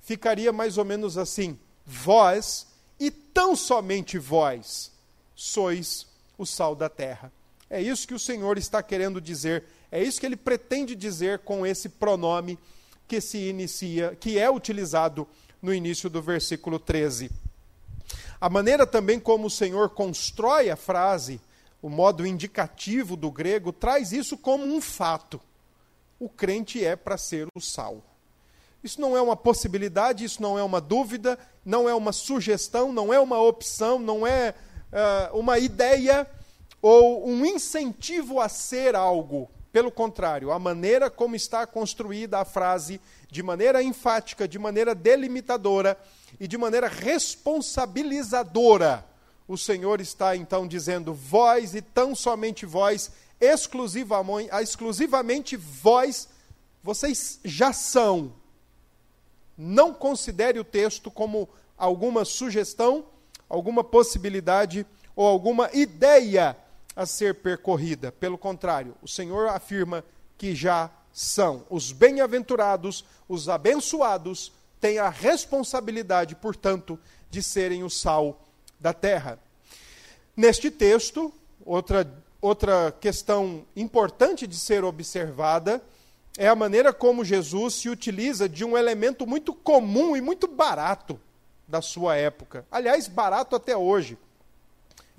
ficaria 0.00 0.52
mais 0.52 0.76
ou 0.76 0.84
menos 0.84 1.16
assim: 1.16 1.56
vós 1.86 2.66
e 2.98 3.12
tão 3.12 3.54
somente 3.54 4.18
vós 4.18 4.90
sois 5.36 6.04
o 6.36 6.44
sal 6.44 6.74
da 6.74 6.88
terra. 6.88 7.32
É 7.70 7.80
isso 7.80 8.08
que 8.08 8.14
o 8.14 8.18
Senhor 8.18 8.58
está 8.58 8.82
querendo 8.82 9.20
dizer, 9.20 9.62
é 9.92 10.02
isso 10.02 10.18
que 10.18 10.26
ele 10.26 10.36
pretende 10.36 10.96
dizer 10.96 11.38
com 11.38 11.64
esse 11.64 11.88
pronome 11.90 12.58
que 13.06 13.20
se 13.20 13.38
inicia, 13.38 14.16
que 14.18 14.36
é 14.36 14.50
utilizado 14.50 15.28
no 15.62 15.72
início 15.72 16.10
do 16.10 16.20
versículo 16.20 16.80
13. 16.80 17.30
A 18.40 18.50
maneira 18.50 18.84
também 18.84 19.20
como 19.20 19.46
o 19.46 19.50
Senhor 19.50 19.90
constrói 19.90 20.70
a 20.70 20.76
frase, 20.76 21.40
o 21.82 21.88
modo 21.88 22.26
indicativo 22.26 23.16
do 23.16 23.30
grego, 23.30 23.72
traz 23.72 24.12
isso 24.12 24.36
como 24.36 24.64
um 24.64 24.80
fato. 24.80 25.40
O 26.18 26.28
crente 26.28 26.84
é 26.84 26.96
para 26.96 27.16
ser 27.16 27.46
o 27.54 27.60
sal. 27.60 28.02
Isso 28.82 29.00
não 29.00 29.16
é 29.16 29.20
uma 29.20 29.36
possibilidade, 29.36 30.24
isso 30.24 30.42
não 30.42 30.58
é 30.58 30.62
uma 30.62 30.80
dúvida, 30.80 31.38
não 31.64 31.88
é 31.88 31.94
uma 31.94 32.12
sugestão, 32.12 32.92
não 32.92 33.12
é 33.12 33.20
uma 33.20 33.40
opção, 33.40 33.98
não 33.98 34.26
é 34.26 34.54
uh, 34.92 35.38
uma 35.38 35.58
ideia 35.58 36.26
ou 36.80 37.28
um 37.28 37.44
incentivo 37.44 38.40
a 38.40 38.48
ser 38.48 38.94
algo. 38.94 39.50
Pelo 39.72 39.90
contrário, 39.90 40.50
a 40.50 40.58
maneira 40.58 41.08
como 41.08 41.36
está 41.36 41.66
construída 41.66 42.38
a 42.38 42.44
frase, 42.44 43.00
de 43.30 43.42
maneira 43.42 43.82
enfática, 43.82 44.48
de 44.48 44.58
maneira 44.58 44.94
delimitadora 44.94 45.96
e 46.40 46.48
de 46.48 46.58
maneira 46.58 46.88
responsabilizadora, 46.88 49.06
o 49.50 49.58
Senhor 49.58 50.00
está 50.00 50.36
então 50.36 50.64
dizendo: 50.64 51.12
vós 51.12 51.74
e 51.74 51.82
tão 51.82 52.14
somente 52.14 52.64
vós, 52.64 53.10
exclusivamente, 53.40 54.48
exclusivamente 54.62 55.56
vós, 55.56 56.28
vocês 56.84 57.40
já 57.44 57.72
são. 57.72 58.32
Não 59.58 59.92
considere 59.92 60.60
o 60.60 60.64
texto 60.64 61.10
como 61.10 61.48
alguma 61.76 62.24
sugestão, 62.24 63.04
alguma 63.48 63.82
possibilidade 63.82 64.86
ou 65.16 65.26
alguma 65.26 65.68
ideia 65.72 66.56
a 66.94 67.04
ser 67.04 67.34
percorrida. 67.34 68.12
Pelo 68.12 68.38
contrário, 68.38 68.94
o 69.02 69.08
Senhor 69.08 69.48
afirma 69.48 70.04
que 70.38 70.54
já 70.54 70.88
são. 71.12 71.66
Os 71.68 71.90
bem-aventurados, 71.90 73.04
os 73.28 73.48
abençoados, 73.48 74.52
têm 74.80 75.00
a 75.00 75.08
responsabilidade, 75.08 76.36
portanto, 76.36 76.96
de 77.28 77.42
serem 77.42 77.82
o 77.82 77.90
sal 77.90 78.40
da 78.80 78.92
terra. 78.92 79.38
Neste 80.36 80.70
texto, 80.70 81.32
outra, 81.64 82.10
outra 82.40 82.90
questão 83.00 83.66
importante 83.76 84.46
de 84.46 84.56
ser 84.56 84.84
observada 84.84 85.82
é 86.38 86.48
a 86.48 86.56
maneira 86.56 86.92
como 86.92 87.24
Jesus 87.24 87.74
se 87.74 87.88
utiliza 87.88 88.48
de 88.48 88.64
um 88.64 88.78
elemento 88.78 89.26
muito 89.26 89.52
comum 89.52 90.16
e 90.16 90.20
muito 90.20 90.48
barato 90.48 91.20
da 91.68 91.82
sua 91.82 92.16
época. 92.16 92.66
Aliás, 92.70 93.06
barato 93.06 93.54
até 93.54 93.76
hoje 93.76 94.16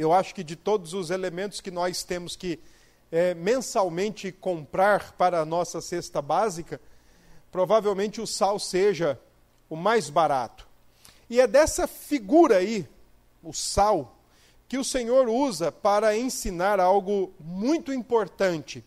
eu 0.02 0.12
acho 0.12 0.34
que 0.34 0.44
de 0.44 0.56
todos 0.56 0.94
os 0.94 1.10
elementos 1.10 1.62
que 1.62 1.70
nós 1.70 2.04
temos 2.04 2.36
que 2.36 2.60
é, 3.12 3.34
mensalmente 3.34 4.32
comprar 4.32 5.12
para 5.14 5.40
a 5.42 5.46
nossa 5.46 5.82
cesta 5.82 6.22
básica, 6.22 6.82
provavelmente 7.52 8.22
o 8.22 8.26
sal 8.26 8.58
seja 8.58 9.20
o 9.70 9.76
mais 9.76 10.10
barato. 10.10 10.68
E 11.30 11.40
é 11.40 11.48
dessa 11.48 11.88
figura 11.88 12.58
aí, 12.58 12.88
o 13.44 13.54
sal, 13.54 14.18
que 14.68 14.78
o 14.78 14.84
Senhor 14.84 15.28
usa 15.28 15.72
para 15.72 16.18
ensinar 16.18 16.80
algo 16.80 17.34
muito 17.40 17.92
importante 17.92 18.84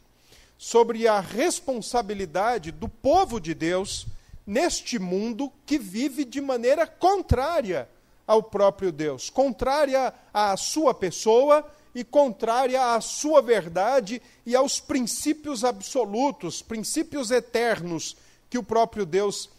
sobre 0.57 1.07
a 1.07 1.21
responsabilidade 1.21 2.71
do 2.71 2.89
povo 2.89 3.39
de 3.39 3.55
Deus 3.55 4.07
neste 4.47 4.99
mundo 4.99 5.53
que 5.67 5.79
vive 5.79 6.25
de 6.25 6.41
maneira 6.41 6.87
contrária 6.87 7.89
ao 8.27 8.43
próprio 8.43 8.91
Deus, 8.91 9.29
contrária 9.29 10.13
à 10.33 10.57
sua 10.57 10.95
pessoa 10.95 11.71
e 11.95 12.03
contrária 12.03 12.95
à 12.95 13.01
sua 13.01 13.41
verdade 13.41 14.21
e 14.45 14.57
aos 14.57 14.81
princípios 14.81 15.65
absolutos, 15.65 16.63
princípios 16.63 17.31
eternos 17.31 18.17
que 18.49 18.59
o 18.59 18.63
próprio 18.63 19.05
Deus 19.05 19.51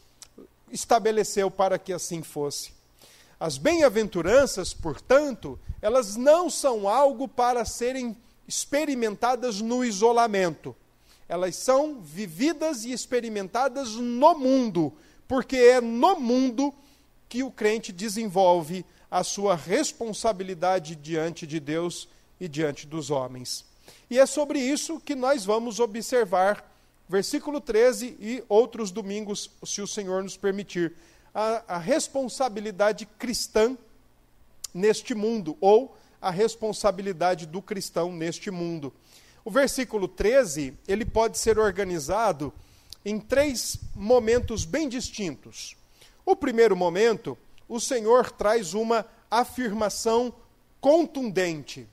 estabeleceu 0.72 1.50
para 1.50 1.78
que 1.78 1.94
assim 1.94 2.22
fosse. 2.22 2.75
As 3.40 3.58
bem-aventuranças, 3.58 4.74
portanto, 4.74 5.60
elas 5.82 6.16
não 6.16 6.50
são 6.50 6.88
algo 6.88 7.28
para 7.28 7.66
serem 7.66 8.16
experimentadas 8.48 9.62
no 9.62 9.84
isolamento. 9.84 10.76
Elas 11.28 11.56
são 11.56 12.00
vividas 12.02 12.86
e 12.86 12.92
experimentadas 12.92 13.96
no 13.96 14.38
mundo, 14.38 14.94
porque 15.28 15.58
é 15.58 15.82
no 15.82 16.20
mundo 16.20 16.74
que 17.28 17.44
o 17.44 17.52
crente 17.52 17.92
desenvolve 17.92 18.86
a 19.10 19.24
sua 19.24 19.56
responsabilidade 19.56 20.96
diante 20.96 21.48
de 21.48 21.60
Deus 21.60 22.08
e 22.40 22.48
diante 22.48 22.86
dos 22.86 23.10
homens. 23.10 23.66
E 24.10 24.20
é 24.20 24.26
sobre 24.26 24.60
isso 24.60 25.00
que 25.00 25.16
nós 25.16 25.46
vamos 25.46 25.80
observar, 25.80 26.70
versículo 27.10 27.60
13 27.60 28.18
e 28.20 28.44
outros 28.48 28.92
domingos, 28.92 29.50
se 29.64 29.82
o 29.82 29.88
Senhor 29.88 30.24
nos 30.24 30.38
permitir, 30.38 30.94
a, 31.36 31.76
a 31.76 31.78
responsabilidade 31.78 33.06
cristã 33.06 33.78
neste 34.74 35.14
mundo, 35.14 35.58
ou 35.60 35.98
a 36.22 36.32
responsabilidade 36.32 37.46
do 37.46 37.62
cristão 37.62 38.14
neste 38.14 38.50
mundo. 38.50 38.94
O 39.44 39.52
versículo 39.52 40.08
13, 40.08 40.74
ele 40.88 41.06
pode 41.06 41.38
ser 41.38 41.60
organizado 41.60 42.54
em 43.04 43.20
três 43.20 43.78
momentos 43.94 44.66
bem 44.66 44.88
distintos. 44.88 45.76
O 46.26 46.36
primeiro 46.36 46.76
momento, 46.76 47.38
o 47.68 47.80
Senhor 47.80 48.32
traz 48.32 48.74
uma 48.74 49.06
afirmação 49.30 50.34
contundente, 50.80 51.88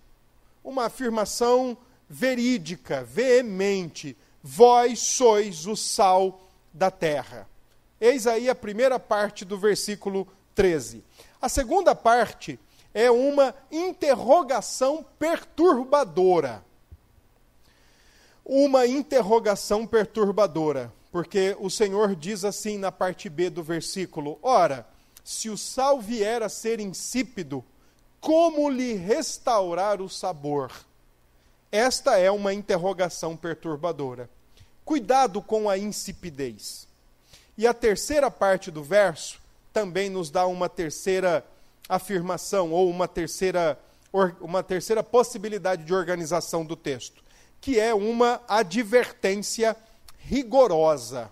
uma 0.62 0.86
afirmação 0.86 1.76
verídica, 2.08 3.04
veemente: 3.04 4.16
Vós 4.42 5.00
sois 5.00 5.66
o 5.66 5.76
sal 5.76 6.40
da 6.72 6.90
terra. 6.90 7.46
Eis 8.02 8.26
aí 8.26 8.50
a 8.50 8.54
primeira 8.54 8.98
parte 8.98 9.44
do 9.44 9.56
versículo 9.56 10.26
13. 10.54 11.04
A 11.40 11.48
segunda 11.48 11.94
parte 11.94 12.58
é 12.92 13.10
uma 13.10 13.54
interrogação 13.70 15.06
perturbadora. 15.18 16.64
Uma 18.44 18.86
interrogação 18.86 19.86
perturbadora 19.86 20.92
porque 21.12 21.54
o 21.60 21.68
Senhor 21.68 22.16
diz 22.16 22.42
assim 22.42 22.78
na 22.78 22.90
parte 22.90 23.28
B 23.28 23.50
do 23.50 23.62
versículo: 23.62 24.38
Ora, 24.42 24.88
se 25.22 25.50
o 25.50 25.58
sal 25.58 26.00
vier 26.00 26.42
a 26.42 26.48
ser 26.48 26.80
insípido, 26.80 27.62
como 28.18 28.70
lhe 28.70 28.94
restaurar 28.94 30.00
o 30.00 30.08
sabor? 30.08 30.72
Esta 31.70 32.18
é 32.18 32.30
uma 32.30 32.54
interrogação 32.54 33.36
perturbadora. 33.36 34.28
Cuidado 34.84 35.42
com 35.42 35.68
a 35.68 35.76
insipidez. 35.76 36.88
E 37.56 37.66
a 37.66 37.74
terceira 37.74 38.30
parte 38.30 38.70
do 38.70 38.82
verso 38.82 39.40
também 39.72 40.08
nos 40.08 40.30
dá 40.30 40.46
uma 40.46 40.68
terceira 40.68 41.44
afirmação, 41.88 42.72
ou 42.72 42.88
uma 42.88 43.08
terceira, 43.08 43.78
uma 44.40 44.62
terceira 44.62 45.02
possibilidade 45.02 45.84
de 45.84 45.94
organização 45.94 46.64
do 46.64 46.76
texto, 46.76 47.22
que 47.60 47.78
é 47.78 47.94
uma 47.94 48.40
advertência 48.48 49.76
rigorosa. 50.18 51.30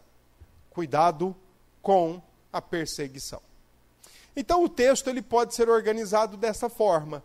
Cuidado 0.71 1.35
com 1.83 2.21
a 2.53 2.61
perseguição. 2.61 3.41
Então 4.37 4.65
o 4.65 4.69
texto 4.69 5.09
ele 5.09 5.23
pode 5.23 5.55
ser 5.55 5.69
organizado 5.69 6.37
dessa 6.37 6.69
forma. 6.69 7.23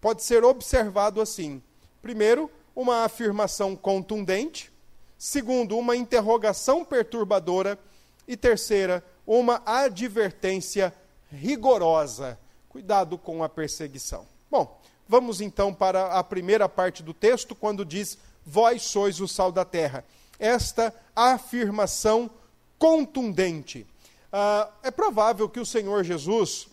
Pode 0.00 0.22
ser 0.22 0.44
observado 0.44 1.20
assim. 1.20 1.62
Primeiro, 2.02 2.50
uma 2.76 3.04
afirmação 3.04 3.74
contundente, 3.74 4.70
segundo, 5.16 5.78
uma 5.78 5.96
interrogação 5.96 6.84
perturbadora 6.84 7.78
e 8.26 8.36
terceira, 8.36 9.04
uma 9.26 9.62
advertência 9.64 10.94
rigorosa. 11.30 12.38
Cuidado 12.68 13.16
com 13.16 13.42
a 13.42 13.48
perseguição. 13.48 14.26
Bom, 14.50 14.80
vamos 15.08 15.40
então 15.40 15.72
para 15.72 16.06
a 16.18 16.24
primeira 16.24 16.68
parte 16.68 17.02
do 17.02 17.14
texto, 17.14 17.54
quando 17.54 17.84
diz: 17.84 18.18
Vós 18.44 18.82
sois 18.82 19.20
o 19.20 19.28
sal 19.28 19.52
da 19.52 19.64
terra 19.64 20.04
esta 20.38 20.94
afirmação 21.14 22.30
contundente. 22.78 23.86
Ah, 24.32 24.68
é 24.82 24.90
provável 24.90 25.48
que 25.48 25.60
o 25.60 25.66
Senhor 25.66 26.04
Jesus 26.04 26.68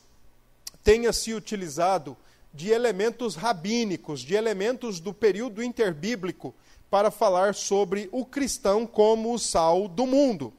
tenha 0.83 1.13
se 1.13 1.33
utilizado 1.33 2.17
de 2.53 2.69
elementos 2.69 3.35
rabínicos, 3.35 4.21
de 4.21 4.33
elementos 4.33 4.99
do 4.99 5.13
período 5.13 5.63
interbíblico, 5.63 6.53
para 6.89 7.09
falar 7.09 7.55
sobre 7.55 8.09
o 8.11 8.25
cristão 8.25 8.85
como 8.85 9.33
o 9.33 9.39
sal 9.39 9.87
do 9.87 10.05
mundo. 10.05 10.51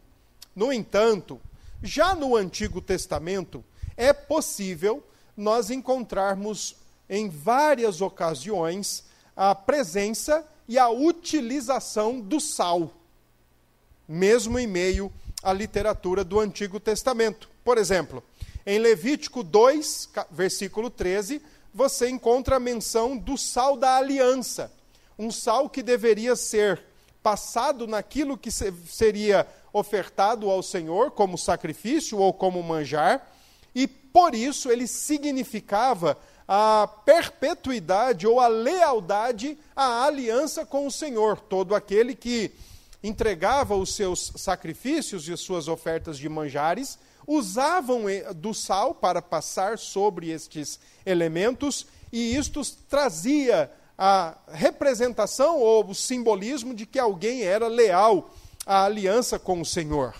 No 0.54 0.72
entanto, 0.72 1.40
já 1.82 2.14
no 2.14 2.36
Antigo 2.36 2.80
Testamento, 2.80 3.64
é 3.96 4.12
possível 4.12 5.02
nós 5.36 5.70
encontrarmos 5.70 6.76
em 7.08 7.28
várias 7.28 8.00
ocasiões 8.00 9.04
a 9.36 9.54
presença 9.54 10.46
e 10.68 10.78
a 10.78 10.88
utilização 10.88 12.20
do 12.20 12.38
sal, 12.38 12.92
mesmo 14.06 14.58
em 14.58 14.66
meio 14.66 15.12
à 15.42 15.52
literatura 15.52 16.22
do 16.22 16.38
Antigo 16.38 16.78
Testamento. 16.78 17.50
Por 17.64 17.78
exemplo, 17.78 18.22
em 18.64 18.78
Levítico 18.78 19.42
2, 19.42 20.10
versículo 20.30 20.88
13, 20.90 21.42
você 21.74 22.08
encontra 22.08 22.56
a 22.56 22.60
menção 22.60 23.16
do 23.16 23.36
sal 23.36 23.76
da 23.76 23.96
aliança, 23.96 24.70
um 25.18 25.30
sal 25.30 25.68
que 25.68 25.82
deveria 25.82 26.36
ser 26.36 26.82
passado 27.22 27.86
naquilo 27.86 28.36
que 28.36 28.50
seria 28.50 29.46
ofertado 29.72 30.50
ao 30.50 30.62
Senhor 30.62 31.12
como 31.12 31.38
sacrifício 31.38 32.18
ou 32.18 32.32
como 32.32 32.62
manjar, 32.62 33.30
e 33.74 33.86
por 33.86 34.34
isso 34.34 34.70
ele 34.70 34.86
significava 34.86 36.18
a 36.46 36.86
perpetuidade 37.04 38.26
ou 38.26 38.38
a 38.38 38.48
lealdade 38.48 39.56
à 39.74 40.04
aliança 40.04 40.66
com 40.66 40.86
o 40.86 40.90
Senhor. 40.90 41.38
Todo 41.40 41.74
aquele 41.74 42.14
que 42.14 42.52
entregava 43.02 43.74
os 43.74 43.94
seus 43.94 44.32
sacrifícios 44.36 45.26
e 45.26 45.32
as 45.32 45.40
suas 45.40 45.68
ofertas 45.68 46.18
de 46.18 46.28
manjares 46.28 46.98
usavam 47.26 48.02
do 48.36 48.52
sal 48.52 48.94
para 48.94 49.22
passar 49.22 49.78
sobre 49.78 50.30
estes 50.30 50.78
elementos, 51.06 51.86
e 52.12 52.36
isto 52.36 52.60
trazia 52.88 53.70
a 54.04 54.36
representação 54.50 55.60
ou 55.60 55.88
o 55.88 55.94
simbolismo 55.94 56.74
de 56.74 56.84
que 56.84 56.98
alguém 56.98 57.42
era 57.42 57.68
leal 57.68 58.34
à 58.66 58.84
aliança 58.84 59.38
com 59.38 59.60
o 59.60 59.64
Senhor. 59.64 60.12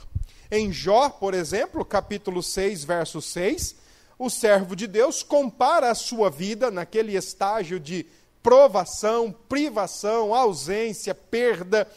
Em 0.53 0.71
Jó, 0.73 1.09
por 1.09 1.35
exemplo, 1.35 1.85
capítulo 1.85 2.45
6, 2.45 2.85
verso 2.85 3.21
6, 3.21 3.75
o 4.17 4.31
servo 4.31 4.77
de 4.77 4.87
Deus 4.87 5.25
compara 5.25 5.91
a 5.91 5.97
sua 5.97 6.31
vida 6.31 6.71
naquele 6.71 7.17
estágio 7.17 7.81
de 7.81 8.07
provação, 8.41 9.35
privação, 9.49 10.33
ausência, 10.33 11.13
perda, 11.13 11.89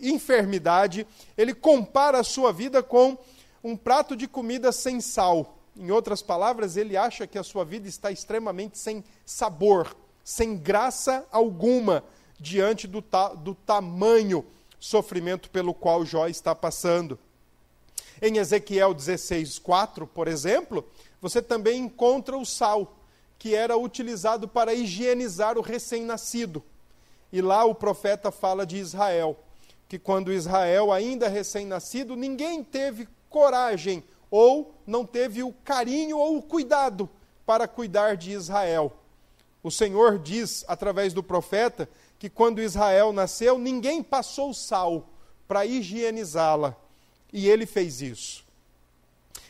enfermidade, 0.00 1.04
ele 1.36 1.54
compara 1.54 2.20
a 2.20 2.24
sua 2.24 2.52
vida 2.52 2.84
com 2.84 3.18
um 3.64 3.76
prato 3.76 4.14
de 4.14 4.28
comida 4.28 4.70
sem 4.70 5.00
sal. 5.00 5.58
Em 5.76 5.90
outras 5.90 6.22
palavras, 6.22 6.76
ele 6.76 6.96
acha 6.96 7.26
que 7.26 7.36
a 7.36 7.42
sua 7.42 7.64
vida 7.64 7.88
está 7.88 8.12
extremamente 8.12 8.78
sem 8.78 9.02
sabor, 9.26 9.96
sem 10.24 10.56
graça 10.56 11.26
alguma, 11.30 12.04
diante 12.38 12.86
do, 12.86 13.00
ta 13.00 13.28
do 13.28 13.54
tamanho 13.54 14.44
sofrimento 14.78 15.48
pelo 15.48 15.72
qual 15.72 16.04
Jó 16.04 16.26
está 16.26 16.54
passando. 16.54 17.18
Em 18.20 18.38
Ezequiel 18.38 18.94
16, 18.94 19.58
4, 19.58 20.06
por 20.06 20.28
exemplo, 20.28 20.84
você 21.20 21.40
também 21.40 21.80
encontra 21.80 22.36
o 22.36 22.44
sal, 22.44 22.98
que 23.38 23.54
era 23.54 23.76
utilizado 23.76 24.46
para 24.46 24.74
higienizar 24.74 25.56
o 25.58 25.62
recém-nascido. 25.62 26.62
E 27.32 27.40
lá 27.40 27.64
o 27.64 27.74
profeta 27.74 28.30
fala 28.30 28.66
de 28.66 28.76
Israel, 28.76 29.38
que 29.88 29.98
quando 29.98 30.32
Israel, 30.32 30.92
ainda 30.92 31.28
recém-nascido, 31.28 32.14
ninguém 32.14 32.62
teve 32.62 33.08
coragem 33.28 34.04
ou 34.30 34.74
não 34.86 35.04
teve 35.04 35.42
o 35.42 35.52
carinho 35.52 36.18
ou 36.18 36.38
o 36.38 36.42
cuidado 36.42 37.08
para 37.44 37.68
cuidar 37.68 38.16
de 38.16 38.32
Israel. 38.32 38.92
O 39.62 39.70
Senhor 39.70 40.18
diz, 40.18 40.64
através 40.66 41.12
do 41.12 41.22
profeta, 41.22 41.88
que 42.18 42.28
quando 42.28 42.60
Israel 42.60 43.12
nasceu, 43.12 43.58
ninguém 43.58 44.02
passou 44.02 44.52
sal 44.52 45.08
para 45.46 45.64
higienizá-la. 45.66 46.76
E 47.32 47.48
ele 47.48 47.66
fez 47.66 48.02
isso. 48.02 48.44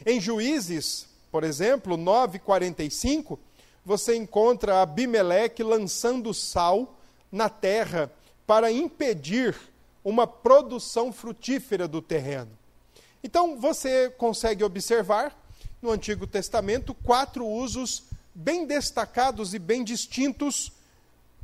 Em 0.05 0.21
Juízes, 0.21 1.07
por 1.31 1.45
exemplo, 1.45 1.97
9:45, 1.97 3.39
você 3.85 4.15
encontra 4.15 4.83
Abimeleque 4.83 5.63
lançando 5.63 6.33
sal 6.35 6.97
na 7.31 7.49
terra 7.49 8.13
para 8.47 8.71
impedir 8.71 9.57
uma 10.05 10.27
produção 10.27 11.13
frutífera 11.13 11.89
do 11.89 12.03
terreno. 12.03 12.51
Então 13.25 13.59
você 13.59 14.11
consegue 14.11 14.63
observar 14.65 15.37
no 15.81 15.91
Antigo 15.91 16.27
Testamento 16.27 16.93
quatro 16.95 17.47
usos 17.47 18.05
bem 18.35 18.67
destacados 18.67 19.55
e 19.55 19.59
bem 19.59 19.85
distintos 19.85 20.73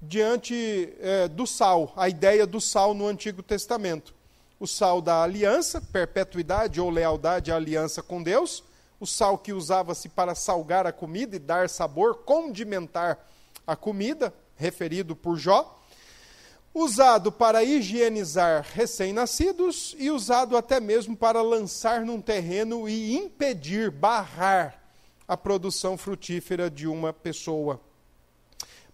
diante 0.01 0.95
é, 1.01 1.29
do 1.29 1.47
sal, 1.47 1.93
a 1.97 2.09
ideia 2.09 2.47
do 2.47 2.61
sal 2.61 2.95
no 2.95 3.07
Antigo 3.07 3.43
Testamento. 3.43 4.15
O 4.61 4.67
sal 4.67 5.01
da 5.01 5.23
aliança, 5.23 5.81
perpetuidade 5.81 6.81
ou 6.81 6.91
lealdade 6.91 7.53
à 7.53 7.57
aliança 7.57 8.03
com 8.03 8.23
Deus, 8.23 8.65
o 8.99 9.07
sal 9.07 9.39
que 9.39 9.53
usava-se 9.53 10.09
para 10.09 10.35
salgar 10.35 10.87
a 10.87 10.93
comida 10.93 11.37
e 11.37 11.39
dar 11.39 11.69
sabor, 11.69 12.25
condimentar 12.25 13.25
a 13.67 13.77
comida, 13.77 14.33
referido 14.57 15.15
por 15.15 15.37
Jó 15.37 15.79
usado 16.75 17.33
para 17.33 17.65
higienizar 17.65 18.65
recém-nascidos 18.73 19.97
e 19.99 20.11
usado 20.11 20.57
até 20.57 20.79
mesmo 20.79 21.17
para 21.17 21.43
lançar 21.43 22.05
num 22.05 22.21
terreno 22.21 22.89
e 22.89 23.17
impedir, 23.17 23.91
barrar 23.91 24.88
a 25.29 25.37
produção 25.37 25.99
frutífera 25.99 26.71
de 26.71 26.89
uma 26.89 27.13
pessoa. 27.13 27.79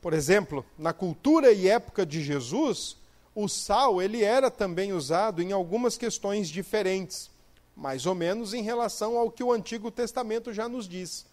Por 0.02 0.12
exemplo, 0.12 0.66
na 0.76 0.92
cultura 0.92 1.52
e 1.52 1.68
época 1.68 2.04
de 2.04 2.20
Jesus, 2.20 2.96
o 3.34 3.48
sal 3.48 4.02
ele 4.02 4.24
era 4.24 4.50
também 4.50 4.92
usado 4.92 5.40
em 5.40 5.52
algumas 5.52 5.96
questões 5.96 6.48
diferentes, 6.48 7.30
mais 7.76 8.04
ou 8.04 8.16
menos 8.16 8.52
em 8.52 8.62
relação 8.62 9.16
ao 9.16 9.30
que 9.30 9.44
o 9.44 9.52
Antigo 9.52 9.90
Testamento 9.92 10.52
já 10.52 10.68
nos 10.68 10.88
diz. 10.88 11.24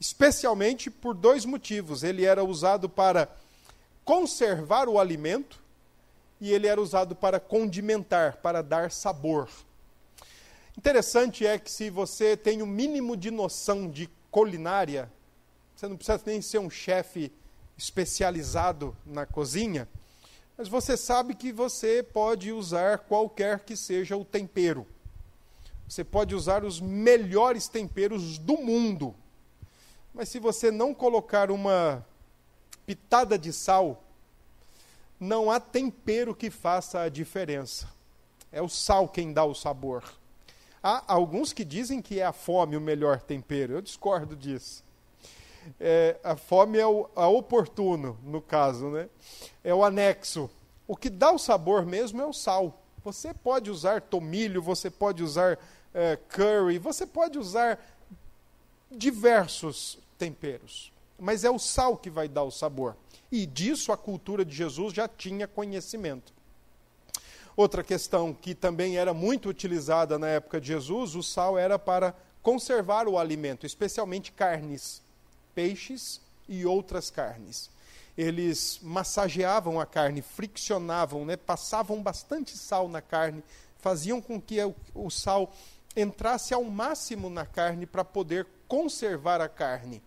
Especialmente 0.00 0.90
por 0.90 1.14
dois 1.14 1.44
motivos. 1.44 2.02
Ele 2.02 2.24
era 2.24 2.42
usado 2.42 2.88
para 2.88 3.28
conservar 4.04 4.88
o 4.88 4.98
alimento, 4.98 5.60
e 6.40 6.52
ele 6.52 6.66
era 6.66 6.80
usado 6.80 7.14
para 7.14 7.38
condimentar, 7.38 8.36
para 8.36 8.62
dar 8.62 8.90
sabor. 8.90 9.48
Interessante 10.76 11.44
é 11.44 11.58
que 11.58 11.70
se 11.70 11.90
você 11.90 12.36
tem 12.36 12.62
o 12.62 12.64
um 12.64 12.68
mínimo 12.68 13.16
de 13.16 13.30
noção 13.30 13.90
de 13.90 14.08
culinária, 14.30 15.10
você 15.74 15.86
não 15.86 15.96
precisa 15.96 16.20
nem 16.26 16.42
ser 16.42 16.58
um 16.58 16.70
chefe 16.70 17.32
especializado 17.76 18.96
na 19.06 19.24
cozinha, 19.24 19.88
mas 20.56 20.68
você 20.68 20.96
sabe 20.96 21.34
que 21.34 21.52
você 21.52 22.02
pode 22.02 22.50
usar 22.50 22.98
qualquer 22.98 23.60
que 23.60 23.76
seja 23.76 24.16
o 24.16 24.24
tempero. 24.24 24.84
Você 25.88 26.02
pode 26.02 26.34
usar 26.34 26.64
os 26.64 26.80
melhores 26.80 27.68
temperos 27.68 28.38
do 28.38 28.58
mundo. 28.58 29.14
Mas 30.12 30.28
se 30.28 30.40
você 30.40 30.70
não 30.70 30.92
colocar 30.92 31.50
uma 31.50 32.04
pitada 32.84 33.38
de 33.38 33.52
sal, 33.52 34.02
não 35.20 35.48
há 35.48 35.60
tempero 35.60 36.34
que 36.34 36.50
faça 36.50 37.02
a 37.02 37.08
diferença. 37.08 37.88
É 38.50 38.60
o 38.60 38.68
sal 38.68 39.08
quem 39.08 39.32
dá 39.32 39.44
o 39.44 39.54
sabor. 39.54 40.02
Há 40.88 41.04
alguns 41.06 41.52
que 41.52 41.66
dizem 41.66 42.00
que 42.00 42.18
é 42.18 42.24
a 42.24 42.32
fome 42.32 42.74
o 42.74 42.80
melhor 42.80 43.20
tempero. 43.20 43.74
Eu 43.74 43.82
discordo 43.82 44.34
disso. 44.34 44.82
É, 45.78 46.16
a 46.24 46.34
fome 46.34 46.78
é 46.78 46.86
o 46.86 47.10
a 47.14 47.28
oportuno, 47.28 48.18
no 48.24 48.40
caso, 48.40 48.88
né? 48.88 49.06
É 49.62 49.74
o 49.74 49.84
anexo. 49.84 50.48
O 50.86 50.96
que 50.96 51.10
dá 51.10 51.30
o 51.30 51.38
sabor 51.38 51.84
mesmo 51.84 52.22
é 52.22 52.24
o 52.24 52.32
sal. 52.32 52.82
Você 53.04 53.34
pode 53.34 53.70
usar 53.70 54.00
tomilho, 54.00 54.62
você 54.62 54.88
pode 54.88 55.22
usar 55.22 55.58
é, 55.92 56.16
curry, 56.16 56.78
você 56.78 57.06
pode 57.06 57.38
usar 57.38 57.78
diversos 58.90 59.98
temperos. 60.16 60.90
Mas 61.18 61.44
é 61.44 61.50
o 61.50 61.58
sal 61.58 61.98
que 61.98 62.08
vai 62.08 62.28
dar 62.28 62.44
o 62.44 62.50
sabor. 62.50 62.96
E 63.30 63.44
disso 63.44 63.92
a 63.92 63.96
cultura 63.98 64.42
de 64.42 64.56
Jesus 64.56 64.94
já 64.94 65.06
tinha 65.06 65.46
conhecimento. 65.46 66.32
Outra 67.58 67.82
questão 67.82 68.32
que 68.32 68.54
também 68.54 68.98
era 68.98 69.12
muito 69.12 69.48
utilizada 69.48 70.16
na 70.16 70.28
época 70.28 70.60
de 70.60 70.68
Jesus, 70.68 71.16
o 71.16 71.24
sal 71.24 71.58
era 71.58 71.76
para 71.76 72.14
conservar 72.40 73.08
o 73.08 73.18
alimento, 73.18 73.66
especialmente 73.66 74.30
carnes, 74.30 75.02
peixes 75.56 76.20
e 76.48 76.64
outras 76.64 77.10
carnes. 77.10 77.68
Eles 78.16 78.78
massageavam 78.80 79.80
a 79.80 79.84
carne, 79.84 80.22
friccionavam, 80.22 81.24
né, 81.24 81.36
passavam 81.36 82.00
bastante 82.00 82.56
sal 82.56 82.88
na 82.88 83.02
carne, 83.02 83.42
faziam 83.80 84.22
com 84.22 84.40
que 84.40 84.58
o 84.94 85.10
sal 85.10 85.52
entrasse 85.96 86.54
ao 86.54 86.62
máximo 86.62 87.28
na 87.28 87.44
carne 87.44 87.86
para 87.86 88.04
poder 88.04 88.46
conservar 88.68 89.40
a 89.40 89.48
carne. 89.48 90.00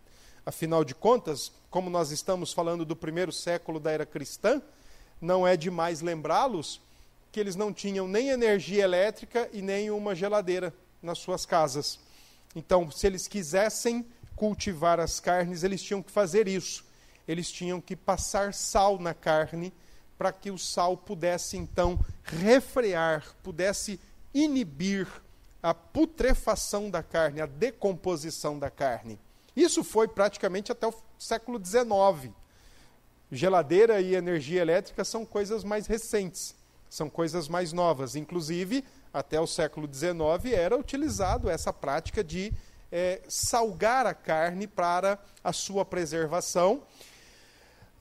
Afinal 0.45 0.85
de 0.85 0.95
contas, 0.95 1.51
como 1.69 1.89
nós 1.89 2.11
estamos 2.11 2.53
falando 2.53 2.85
do 2.85 2.95
primeiro 2.95 3.33
século 3.33 3.77
da 3.77 3.91
era 3.91 4.05
cristã, 4.05 4.61
não 5.19 5.45
é 5.45 5.57
demais 5.57 5.99
lembrá-los 5.99 6.79
que 7.31 7.39
eles 7.39 7.55
não 7.55 7.73
tinham 7.73 8.07
nem 8.07 8.29
energia 8.29 8.83
elétrica 8.83 9.49
e 9.53 9.61
nem 9.61 9.89
uma 9.89 10.13
geladeira 10.13 10.73
nas 11.01 11.17
suas 11.19 11.45
casas. 11.45 11.99
Então, 12.55 12.91
se 12.91 13.07
eles 13.07 13.27
quisessem 13.27 14.05
cultivar 14.35 14.99
as 14.99 15.19
carnes, 15.19 15.63
eles 15.63 15.81
tinham 15.81 16.01
que 16.01 16.11
fazer 16.11 16.47
isso. 16.47 16.83
Eles 17.27 17.51
tinham 17.51 17.79
que 17.79 17.95
passar 17.95 18.53
sal 18.53 18.99
na 18.99 19.13
carne 19.13 19.71
para 20.17 20.31
que 20.31 20.51
o 20.51 20.57
sal 20.57 20.97
pudesse 20.97 21.57
então 21.57 21.99
refrear, 22.23 23.35
pudesse 23.41 23.99
inibir 24.33 25.07
a 25.63 25.73
putrefação 25.73 26.89
da 26.89 27.03
carne, 27.03 27.41
a 27.41 27.45
decomposição 27.45 28.57
da 28.57 28.69
carne. 28.69 29.19
Isso 29.55 29.83
foi 29.83 30.07
praticamente 30.07 30.71
até 30.71 30.87
o 30.87 30.93
século 31.17 31.63
XIX. 31.63 32.33
Geladeira 33.31 34.01
e 34.01 34.15
energia 34.15 34.61
elétrica 34.61 35.03
são 35.03 35.25
coisas 35.25 35.63
mais 35.63 35.87
recentes, 35.87 36.55
são 36.91 37.09
coisas 37.09 37.47
mais 37.47 37.71
novas. 37.71 38.17
Inclusive, 38.17 38.83
até 39.13 39.39
o 39.39 39.47
século 39.47 39.87
XIX 39.91 40.53
era 40.53 40.77
utilizado 40.77 41.49
essa 41.49 41.71
prática 41.71 42.21
de 42.21 42.51
é, 42.91 43.21
salgar 43.29 44.05
a 44.05 44.13
carne 44.13 44.67
para 44.67 45.17
a 45.41 45.53
sua 45.53 45.85
preservação. 45.85 46.83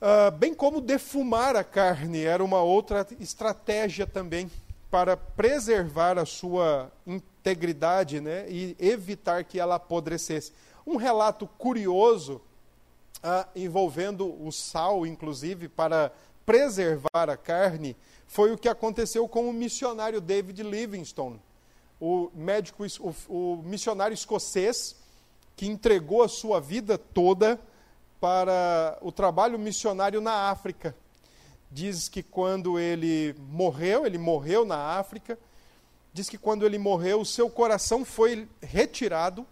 Uh, 0.01 0.29
bem 0.31 0.53
como 0.53 0.81
defumar 0.81 1.55
a 1.55 1.63
carne 1.63 2.25
era 2.25 2.43
uma 2.43 2.61
outra 2.61 3.07
estratégia 3.17 4.05
também 4.05 4.51
para 4.89 5.15
preservar 5.15 6.19
a 6.19 6.25
sua 6.25 6.91
integridade 7.07 8.19
né, 8.19 8.45
e 8.49 8.75
evitar 8.77 9.45
que 9.45 9.57
ela 9.57 9.75
apodrecesse. 9.75 10.51
Um 10.85 10.97
relato 10.97 11.47
curioso 11.47 12.41
ah, 13.23 13.47
envolvendo 13.55 14.35
o 14.45 14.51
sal, 14.51 15.05
inclusive, 15.05 15.69
para 15.69 16.11
preservar 16.45 17.29
a 17.29 17.37
carne, 17.37 17.95
foi 18.31 18.49
o 18.53 18.57
que 18.57 18.69
aconteceu 18.69 19.27
com 19.27 19.49
o 19.49 19.53
missionário 19.53 20.21
David 20.21 20.63
Livingstone, 20.63 21.37
o 21.99 22.31
médico, 22.33 22.85
o, 23.01 23.13
o 23.27 23.61
missionário 23.61 24.13
escocês 24.13 24.95
que 25.53 25.67
entregou 25.67 26.23
a 26.23 26.29
sua 26.29 26.61
vida 26.61 26.97
toda 26.97 27.59
para 28.21 28.97
o 29.01 29.11
trabalho 29.11 29.59
missionário 29.59 30.21
na 30.21 30.49
África. 30.49 30.95
Diz 31.69 32.07
que 32.07 32.23
quando 32.23 32.79
ele 32.79 33.35
morreu, 33.37 34.05
ele 34.05 34.17
morreu 34.17 34.63
na 34.63 34.77
África, 34.77 35.37
diz 36.13 36.29
que 36.29 36.37
quando 36.37 36.65
ele 36.65 36.77
morreu, 36.77 37.19
o 37.19 37.25
seu 37.25 37.49
coração 37.49 38.05
foi 38.05 38.47
retirado 38.61 39.45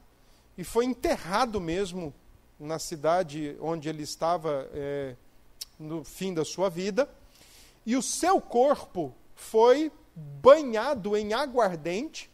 e 0.57 0.63
foi 0.63 0.85
enterrado 0.85 1.59
mesmo 1.59 2.13
na 2.57 2.79
cidade 2.79 3.57
onde 3.59 3.89
ele 3.89 4.03
estava 4.03 4.69
é, 4.73 5.17
no 5.77 6.05
fim 6.05 6.33
da 6.33 6.45
sua 6.45 6.69
vida, 6.69 7.09
e 7.89 7.97
o 7.97 8.03
seu 8.03 8.39
corpo 8.39 9.15
foi 9.33 9.91
banhado 10.15 11.17
em 11.17 11.33
aguardente 11.33 12.29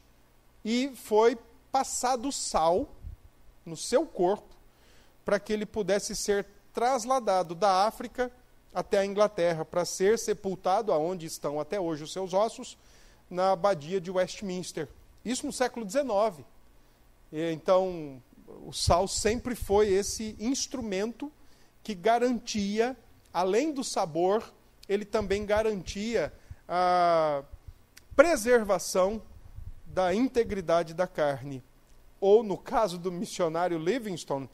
e 0.66 0.92
foi 0.96 1.38
passado 1.72 2.30
sal 2.30 2.94
no 3.66 3.78
seu 3.78 4.06
corpo 4.06 4.54
para 5.24 5.40
que 5.40 5.54
ele 5.54 5.66
pudesse 5.66 6.14
ser 6.14 6.46
trasladado 6.74 7.56
da 7.56 7.86
África 7.86 8.30
até 8.74 8.98
a 8.98 9.06
Inglaterra 9.06 9.64
para 9.64 9.86
ser 9.86 10.20
sepultado 10.20 10.92
aonde 10.92 11.26
estão 11.26 11.58
até 11.58 11.80
hoje 11.80 12.04
os 12.04 12.12
seus 12.12 12.34
ossos 12.34 12.78
na 13.30 13.54
abadia 13.54 14.02
de 14.02 14.12
Westminster. 14.12 14.90
Isso 15.24 15.46
no 15.46 15.54
século 15.54 15.90
XIX. 15.90 16.46
Então, 17.32 18.22
o 18.68 18.74
sal 18.74 19.08
sempre 19.08 19.56
foi 19.56 19.88
esse 19.88 20.36
instrumento 20.38 21.32
que 21.82 21.96
garantia, 21.96 22.98
além 23.32 23.72
do 23.72 23.86
sabor, 23.86 24.54
ele 24.88 25.06
também 25.06 25.46
garantia 25.46 26.32
a 26.68 27.44
preservação 28.16 29.22
da 29.86 30.14
integridade 30.14 30.94
da 30.94 31.08
carne. 31.08 31.64
Ou, 32.20 32.44
no 32.44 32.58
caso 32.58 32.98
do 32.98 33.12
missionário 33.12 33.78
Livingstone, 33.78 34.50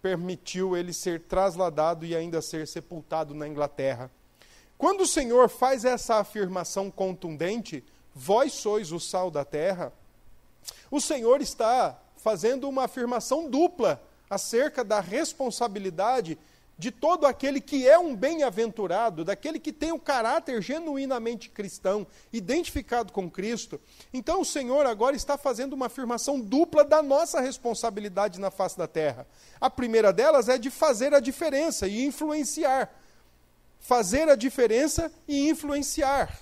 permitiu 0.00 0.76
ele 0.76 0.92
ser 0.92 1.22
trasladado 1.22 2.06
e 2.06 2.14
ainda 2.14 2.40
ser 2.40 2.66
sepultado 2.66 3.34
na 3.34 3.48
Inglaterra. 3.48 4.10
Quando 4.76 5.00
o 5.00 5.06
Senhor 5.06 5.48
faz 5.48 5.84
essa 5.84 6.16
afirmação 6.16 6.90
contundente, 6.90 7.84
vós 8.14 8.52
sois 8.52 8.92
o 8.92 9.00
sal 9.00 9.30
da 9.30 9.44
terra, 9.44 9.92
o 10.90 11.00
Senhor 11.00 11.40
está 11.40 11.98
fazendo 12.16 12.68
uma 12.68 12.84
afirmação 12.84 13.50
dupla 13.50 14.02
acerca 14.30 14.84
da 14.84 15.00
responsabilidade 15.00 16.38
de 16.78 16.92
todo 16.92 17.26
aquele 17.26 17.60
que 17.60 17.88
é 17.88 17.98
um 17.98 18.14
bem-aventurado, 18.14 19.24
daquele 19.24 19.58
que 19.58 19.72
tem 19.72 19.90
o 19.90 19.96
um 19.96 19.98
caráter 19.98 20.62
genuinamente 20.62 21.50
cristão, 21.50 22.06
identificado 22.32 23.12
com 23.12 23.28
Cristo. 23.28 23.80
Então 24.14 24.40
o 24.40 24.44
Senhor 24.44 24.86
agora 24.86 25.16
está 25.16 25.36
fazendo 25.36 25.72
uma 25.72 25.86
afirmação 25.86 26.40
dupla 26.40 26.84
da 26.84 27.02
nossa 27.02 27.40
responsabilidade 27.40 28.38
na 28.38 28.48
face 28.48 28.78
da 28.78 28.86
terra. 28.86 29.26
A 29.60 29.68
primeira 29.68 30.12
delas 30.12 30.48
é 30.48 30.56
de 30.56 30.70
fazer 30.70 31.12
a 31.12 31.18
diferença 31.18 31.88
e 31.88 32.04
influenciar. 32.04 32.94
Fazer 33.80 34.28
a 34.28 34.36
diferença 34.36 35.10
e 35.26 35.48
influenciar. 35.50 36.40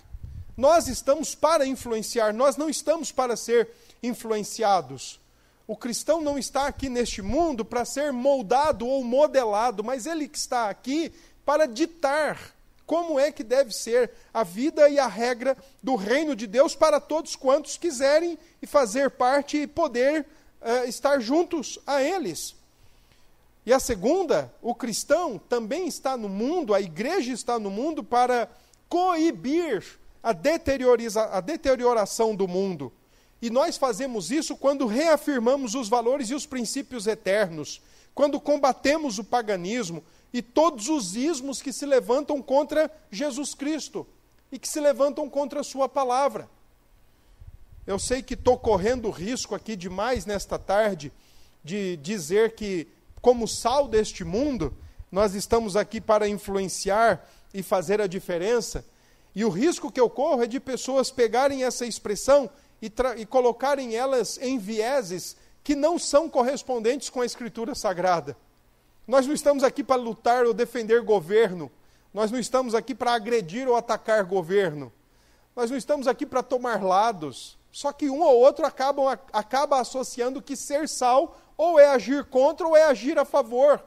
Nós 0.55 0.87
estamos 0.87 1.35
para 1.35 1.67
influenciar, 1.67 2.35
nós 2.35 2.57
não 2.57 2.69
estamos 2.69 3.11
para 3.11 3.37
ser 3.37 3.71
influenciados. 4.03 5.19
O 5.67 5.77
cristão 5.77 6.21
não 6.21 6.39
está 6.39 6.67
aqui 6.67 6.89
neste 6.89 7.21
mundo 7.21 7.65
para 7.65 7.85
ser 7.85 8.13
moldado 8.13 8.87
ou 8.87 9.03
modelado, 9.03 9.83
mas 9.83 10.07
ele 10.07 10.31
está 10.33 10.71
aqui 10.71 11.13
para 11.45 11.67
ditar 11.67 12.55
como 12.87 13.19
é 13.19 13.33
que 13.33 13.43
deve 13.43 13.73
ser 13.73 14.13
a 14.33 14.45
vida 14.45 14.89
e 14.89 14.99
a 14.99 15.09
regra 15.09 15.57
do 15.83 15.97
reino 15.97 16.37
de 16.37 16.47
Deus 16.47 16.77
para 16.77 17.01
todos 17.01 17.35
quantos 17.35 17.77
quiserem 17.77 18.39
e 18.63 18.67
fazer 18.67 19.11
parte 19.11 19.57
e 19.57 19.67
poder 19.67 20.25
uh, 20.63 20.89
estar 20.89 21.19
juntos 21.19 21.81
a 21.85 22.01
eles. 22.01 22.55
E 23.67 23.73
a 23.73 23.81
segunda, 23.81 24.55
o 24.63 24.73
cristão 24.73 25.37
também 25.37 25.89
está 25.89 26.17
no 26.17 26.29
mundo, 26.29 26.73
a 26.73 26.81
igreja 26.81 27.33
está 27.33 27.59
no 27.59 27.69
mundo 27.69 28.05
para 28.05 28.49
coibir 28.89 29.99
a, 30.23 30.31
a 30.31 31.41
deterioração 31.41 32.37
do 32.37 32.47
mundo. 32.47 32.93
E 33.41 33.51
nós 33.51 33.77
fazemos 33.77 34.31
isso 34.31 34.57
quando 34.57 34.87
reafirmamos 34.87 35.75
os 35.75 35.89
valores 35.89 36.31
e 36.31 36.35
os 36.35 36.47
princípios 36.47 37.07
eternos, 37.07 37.83
quando 38.15 38.41
combatemos 38.41 39.19
o 39.19 39.25
paganismo 39.25 40.03
e 40.33 40.41
todos 40.41 40.89
os 40.89 41.17
ismos 41.17 41.61
que 41.61 41.73
se 41.73 41.85
levantam 41.85 42.41
contra 42.43 42.91
Jesus 43.11 43.55
Cristo 43.55 44.07
e 44.51 44.59
que 44.59 44.69
se 44.69 44.81
levantam 44.81 45.29
contra 45.29 45.61
a 45.61 45.65
Sua 45.65 45.89
palavra. 45.89 46.49
Eu 47.87 47.99
sei 47.99 48.23
que 48.23 48.35
estou 48.35 48.59
correndo 48.59 49.11
risco 49.11 49.55
aqui 49.55 49.77
demais 49.77 50.27
nesta 50.27 50.59
tarde 50.59 51.13
de 51.63 51.97
dizer 51.99 52.55
que, 52.55 52.89
como 53.21 53.47
sal 53.47 53.87
deste 53.87 54.25
mundo, 54.25 54.77
nós 55.11 55.35
estamos 55.35 55.77
aqui 55.77 56.01
para 56.01 56.29
influenciar 56.29 57.29
e 57.53 57.63
fazer 57.63 58.01
a 58.01 58.07
diferença. 58.07 58.85
E 59.35 59.45
o 59.45 59.51
risco 59.51 59.93
que 59.93 60.01
eu 60.01 60.09
corro 60.09 60.43
é 60.43 60.47
de 60.47 60.59
pessoas 60.59 61.11
pegarem 61.11 61.65
essa 61.65 61.87
expressão 61.87 62.51
e, 62.81 62.93
e 63.17 63.27
colocarem 63.27 63.95
elas 63.95 64.39
em 64.39 64.59
vieses 64.59 65.37
que 65.63 65.75
não 65.75 65.99
são 65.99 66.29
correspondentes 66.29 67.11
com 67.11 67.21
a 67.21 67.27
Escritura 67.27 67.75
Sagrada. 67.75 68.37
Nós 69.07 69.27
não 69.27 69.35
estamos 69.35 69.63
aqui 69.63 69.85
para 69.85 70.01
lutar 70.01 70.45
ou 70.45 70.55
defender 70.55 71.03
governo. 71.03 71.71
Nós 72.13 72.31
não 72.31 72.39
estamos 72.39 72.75
aqui 72.75 72.95
para 72.95 73.15
agredir 73.15 73.69
ou 73.69 73.77
atacar 73.77 74.25
governo. 74.25 74.93
Nós 75.55 75.71
não 75.71 75.77
estamos 75.77 76.07
aqui 76.07 76.27
para 76.27 76.43
tomar 76.43 76.83
lados. 76.83 77.59
Só 77.71 77.93
que 77.93 78.09
um 78.09 78.21
ou 78.21 78.39
outro 78.39 78.67
acabam, 78.67 79.07
acaba 79.33 79.81
associando 79.81 80.43
que 80.43 80.57
ser 80.57 80.89
sal 80.89 81.37
ou 81.57 81.79
é 81.79 81.89
agir 81.89 82.25
contra 82.25 82.67
ou 82.67 82.77
é 82.77 82.85
agir 82.85 83.19
a 83.19 83.25
favor. 83.25 83.83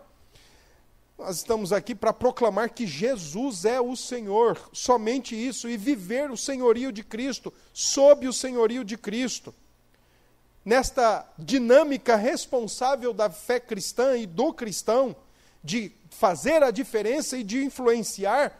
Nós 1.20 1.36
estamos 1.36 1.74
aqui 1.74 1.94
para 1.94 2.14
proclamar 2.14 2.70
que 2.70 2.88
Jesus 2.88 3.66
é 3.66 3.82
o 3.82 3.94
Senhor, 3.94 4.58
somente 4.72 5.36
isso, 5.36 5.68
e 5.68 5.76
viver 5.76 6.32
o 6.32 6.38
senhorio 6.38 6.94
de 6.94 7.04
Cristo, 7.04 7.54
sob 7.74 8.26
o 8.26 8.32
senhorio 8.32 8.86
de 8.86 8.98
Cristo. 8.98 9.54
Nesta 10.64 11.30
dinâmica 11.38 12.16
responsável 12.16 13.14
da 13.14 13.30
fé 13.30 13.60
cristã 13.60 14.16
e 14.16 14.26
do 14.26 14.54
cristão, 14.54 15.14
de 15.62 15.92
fazer 16.10 16.64
a 16.64 16.72
diferença 16.72 17.38
e 17.38 17.44
de 17.44 17.66
influenciar, 17.66 18.58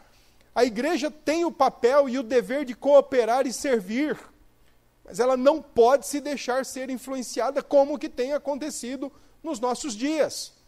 a 0.54 0.62
igreja 0.62 1.10
tem 1.10 1.46
o 1.46 1.50
papel 1.50 2.10
e 2.10 2.18
o 2.18 2.22
dever 2.22 2.66
de 2.66 2.74
cooperar 2.74 3.46
e 3.46 3.54
servir, 3.54 4.18
mas 5.02 5.18
ela 5.18 5.34
não 5.34 5.62
pode 5.62 6.06
se 6.06 6.20
deixar 6.20 6.66
ser 6.66 6.90
influenciada 6.90 7.62
como 7.62 7.98
que 7.98 8.10
tem 8.10 8.34
acontecido 8.34 9.10
nos 9.42 9.58
nossos 9.58 9.96
dias. 9.96 10.59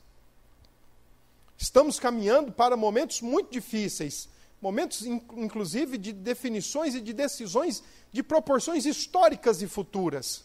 Estamos 1.57 1.99
caminhando 1.99 2.53
para 2.53 2.77
momentos 2.77 3.21
muito 3.21 3.51
difíceis, 3.51 4.29
momentos 4.61 5.05
inclusive 5.05 5.99
de 5.99 6.13
definições 6.13 6.95
e 6.95 7.01
de 7.01 7.13
decisões 7.13 7.83
de 8.13 8.23
proporções 8.23 8.85
históricas 8.85 9.63
e 9.63 9.67
futuras. 9.67 10.45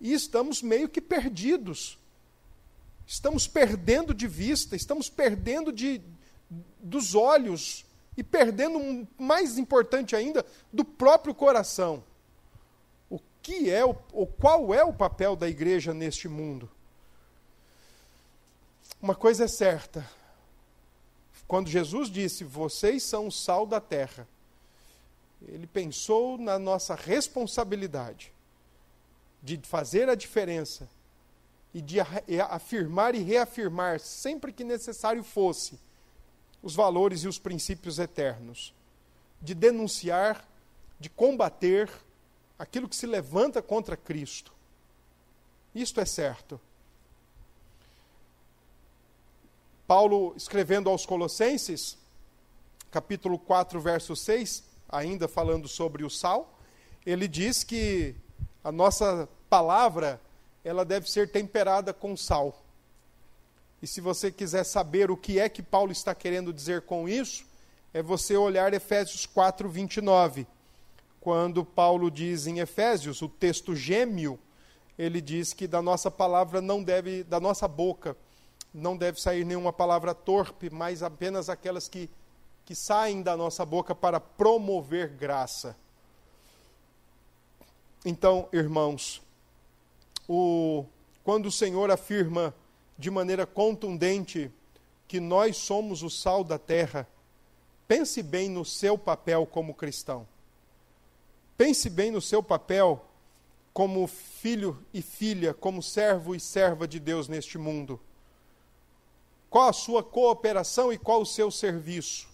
E 0.00 0.12
estamos 0.12 0.62
meio 0.62 0.88
que 0.88 1.00
perdidos. 1.00 1.98
Estamos 3.06 3.46
perdendo 3.46 4.12
de 4.12 4.26
vista, 4.26 4.74
estamos 4.74 5.08
perdendo 5.08 5.72
de, 5.72 6.00
dos 6.80 7.14
olhos 7.14 7.84
e 8.16 8.22
perdendo, 8.22 9.08
mais 9.18 9.58
importante 9.58 10.14
ainda, 10.14 10.44
do 10.72 10.84
próprio 10.84 11.34
coração. 11.34 12.04
O 13.08 13.18
que 13.40 13.70
é 13.70 13.84
o, 13.84 13.94
qual 14.26 14.74
é 14.74 14.84
o 14.84 14.92
papel 14.92 15.36
da 15.36 15.48
igreja 15.48 15.94
neste 15.94 16.28
mundo? 16.28 16.70
Uma 19.02 19.16
coisa 19.16 19.46
é 19.46 19.48
certa, 19.48 20.08
quando 21.48 21.68
Jesus 21.68 22.08
disse: 22.08 22.44
Vocês 22.44 23.02
são 23.02 23.26
o 23.26 23.32
sal 23.32 23.66
da 23.66 23.80
terra, 23.80 24.28
ele 25.48 25.66
pensou 25.66 26.38
na 26.38 26.56
nossa 26.56 26.94
responsabilidade 26.94 28.32
de 29.42 29.60
fazer 29.64 30.08
a 30.08 30.14
diferença 30.14 30.88
e 31.74 31.80
de 31.80 31.98
afirmar 32.48 33.16
e 33.16 33.18
reafirmar, 33.18 33.98
sempre 33.98 34.52
que 34.52 34.62
necessário 34.62 35.24
fosse, 35.24 35.80
os 36.62 36.76
valores 36.76 37.24
e 37.24 37.28
os 37.28 37.40
princípios 37.40 37.98
eternos, 37.98 38.72
de 39.40 39.52
denunciar, 39.52 40.46
de 41.00 41.10
combater 41.10 41.90
aquilo 42.56 42.88
que 42.88 42.94
se 42.94 43.08
levanta 43.08 43.60
contra 43.60 43.96
Cristo. 43.96 44.52
Isto 45.74 46.00
é 46.00 46.04
certo. 46.04 46.60
Paulo, 49.94 50.32
escrevendo 50.38 50.88
aos 50.88 51.04
Colossenses, 51.04 51.98
capítulo 52.90 53.38
4, 53.38 53.78
verso 53.78 54.16
6, 54.16 54.64
ainda 54.88 55.28
falando 55.28 55.68
sobre 55.68 56.02
o 56.02 56.08
sal, 56.08 56.58
ele 57.04 57.28
diz 57.28 57.62
que 57.62 58.14
a 58.64 58.72
nossa 58.72 59.28
palavra 59.50 60.18
ela 60.64 60.82
deve 60.82 61.10
ser 61.10 61.30
temperada 61.30 61.92
com 61.92 62.16
sal. 62.16 62.64
E 63.82 63.86
se 63.86 64.00
você 64.00 64.32
quiser 64.32 64.64
saber 64.64 65.10
o 65.10 65.16
que 65.16 65.38
é 65.38 65.46
que 65.46 65.62
Paulo 65.62 65.92
está 65.92 66.14
querendo 66.14 66.54
dizer 66.54 66.80
com 66.86 67.06
isso, 67.06 67.44
é 67.92 68.00
você 68.00 68.34
olhar 68.34 68.72
Efésios 68.72 69.26
4, 69.26 69.68
29. 69.68 70.46
Quando 71.20 71.66
Paulo 71.66 72.10
diz 72.10 72.46
em 72.46 72.60
Efésios, 72.60 73.20
o 73.20 73.28
texto 73.28 73.76
gêmeo, 73.76 74.38
ele 74.98 75.20
diz 75.20 75.52
que 75.52 75.66
da 75.66 75.82
nossa 75.82 76.10
palavra 76.10 76.62
não 76.62 76.82
deve, 76.82 77.22
da 77.24 77.38
nossa 77.38 77.68
boca, 77.68 78.16
não 78.72 78.96
deve 78.96 79.20
sair 79.20 79.44
nenhuma 79.44 79.72
palavra 79.72 80.14
torpe, 80.14 80.70
mas 80.70 81.02
apenas 81.02 81.48
aquelas 81.48 81.88
que, 81.88 82.08
que 82.64 82.74
saem 82.74 83.22
da 83.22 83.36
nossa 83.36 83.64
boca 83.64 83.94
para 83.94 84.18
promover 84.18 85.08
graça. 85.08 85.76
Então, 88.04 88.48
irmãos, 88.52 89.22
o, 90.28 90.84
quando 91.22 91.46
o 91.46 91.52
Senhor 91.52 91.90
afirma 91.90 92.54
de 92.98 93.10
maneira 93.10 93.46
contundente 93.46 94.50
que 95.06 95.20
nós 95.20 95.56
somos 95.56 96.02
o 96.02 96.08
sal 96.08 96.42
da 96.42 96.58
terra, 96.58 97.06
pense 97.86 98.22
bem 98.22 98.48
no 98.48 98.64
seu 98.64 98.96
papel 98.96 99.46
como 99.46 99.74
cristão. 99.74 100.26
Pense 101.56 101.90
bem 101.90 102.10
no 102.10 102.20
seu 102.20 102.42
papel 102.42 103.04
como 103.72 104.06
filho 104.06 104.84
e 104.92 105.00
filha, 105.00 105.54
como 105.54 105.82
servo 105.82 106.34
e 106.34 106.40
serva 106.40 106.88
de 106.88 106.98
Deus 106.98 107.28
neste 107.28 107.56
mundo. 107.58 108.00
Qual 109.52 109.68
a 109.68 109.72
sua 109.74 110.02
cooperação 110.02 110.90
e 110.90 110.96
qual 110.96 111.20
o 111.20 111.26
seu 111.26 111.50
serviço? 111.50 112.26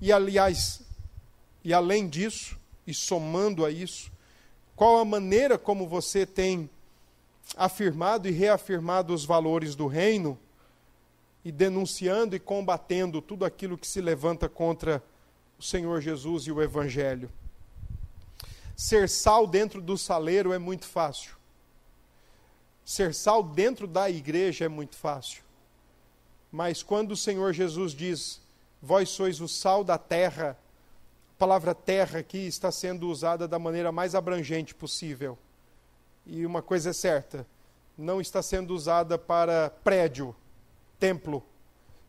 E 0.00 0.12
aliás, 0.12 0.82
e 1.64 1.74
além 1.74 2.08
disso, 2.08 2.56
e 2.86 2.94
somando 2.94 3.64
a 3.64 3.72
isso, 3.72 4.08
qual 4.76 5.00
a 5.00 5.04
maneira 5.04 5.58
como 5.58 5.88
você 5.88 6.24
tem 6.24 6.70
afirmado 7.56 8.28
e 8.28 8.30
reafirmado 8.30 9.12
os 9.12 9.24
valores 9.24 9.74
do 9.74 9.88
reino 9.88 10.38
e 11.44 11.50
denunciando 11.50 12.36
e 12.36 12.38
combatendo 12.38 13.20
tudo 13.20 13.44
aquilo 13.44 13.76
que 13.76 13.88
se 13.88 14.00
levanta 14.00 14.48
contra 14.48 15.02
o 15.58 15.62
Senhor 15.64 16.00
Jesus 16.00 16.44
e 16.44 16.52
o 16.52 16.62
Evangelho. 16.62 17.28
Ser 18.76 19.08
sal 19.08 19.44
dentro 19.44 19.82
do 19.82 19.98
saleiro 19.98 20.52
é 20.52 20.58
muito 20.58 20.86
fácil. 20.86 21.32
Ser 22.84 23.12
sal 23.12 23.42
dentro 23.42 23.88
da 23.88 24.08
igreja 24.08 24.66
é 24.66 24.68
muito 24.68 24.94
fácil. 24.94 25.47
Mas 26.50 26.82
quando 26.82 27.12
o 27.12 27.16
Senhor 27.16 27.52
Jesus 27.52 27.92
diz: 27.92 28.40
Vós 28.80 29.08
sois 29.10 29.40
o 29.40 29.48
sal 29.48 29.84
da 29.84 29.98
terra, 29.98 30.56
a 31.34 31.38
palavra 31.38 31.74
terra 31.74 32.20
aqui 32.20 32.46
está 32.46 32.70
sendo 32.72 33.08
usada 33.08 33.46
da 33.46 33.58
maneira 33.58 33.92
mais 33.92 34.14
abrangente 34.14 34.74
possível. 34.74 35.38
E 36.26 36.44
uma 36.46 36.62
coisa 36.62 36.90
é 36.90 36.92
certa: 36.92 37.46
não 37.96 38.20
está 38.20 38.42
sendo 38.42 38.74
usada 38.74 39.18
para 39.18 39.70
prédio, 39.82 40.34
templo, 40.98 41.44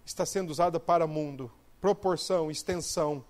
está 0.05 0.25
sendo 0.25 0.49
usada 0.49 0.79
para 0.79 1.07
mundo, 1.07 1.51
proporção, 1.81 2.51
extensão 2.51 3.23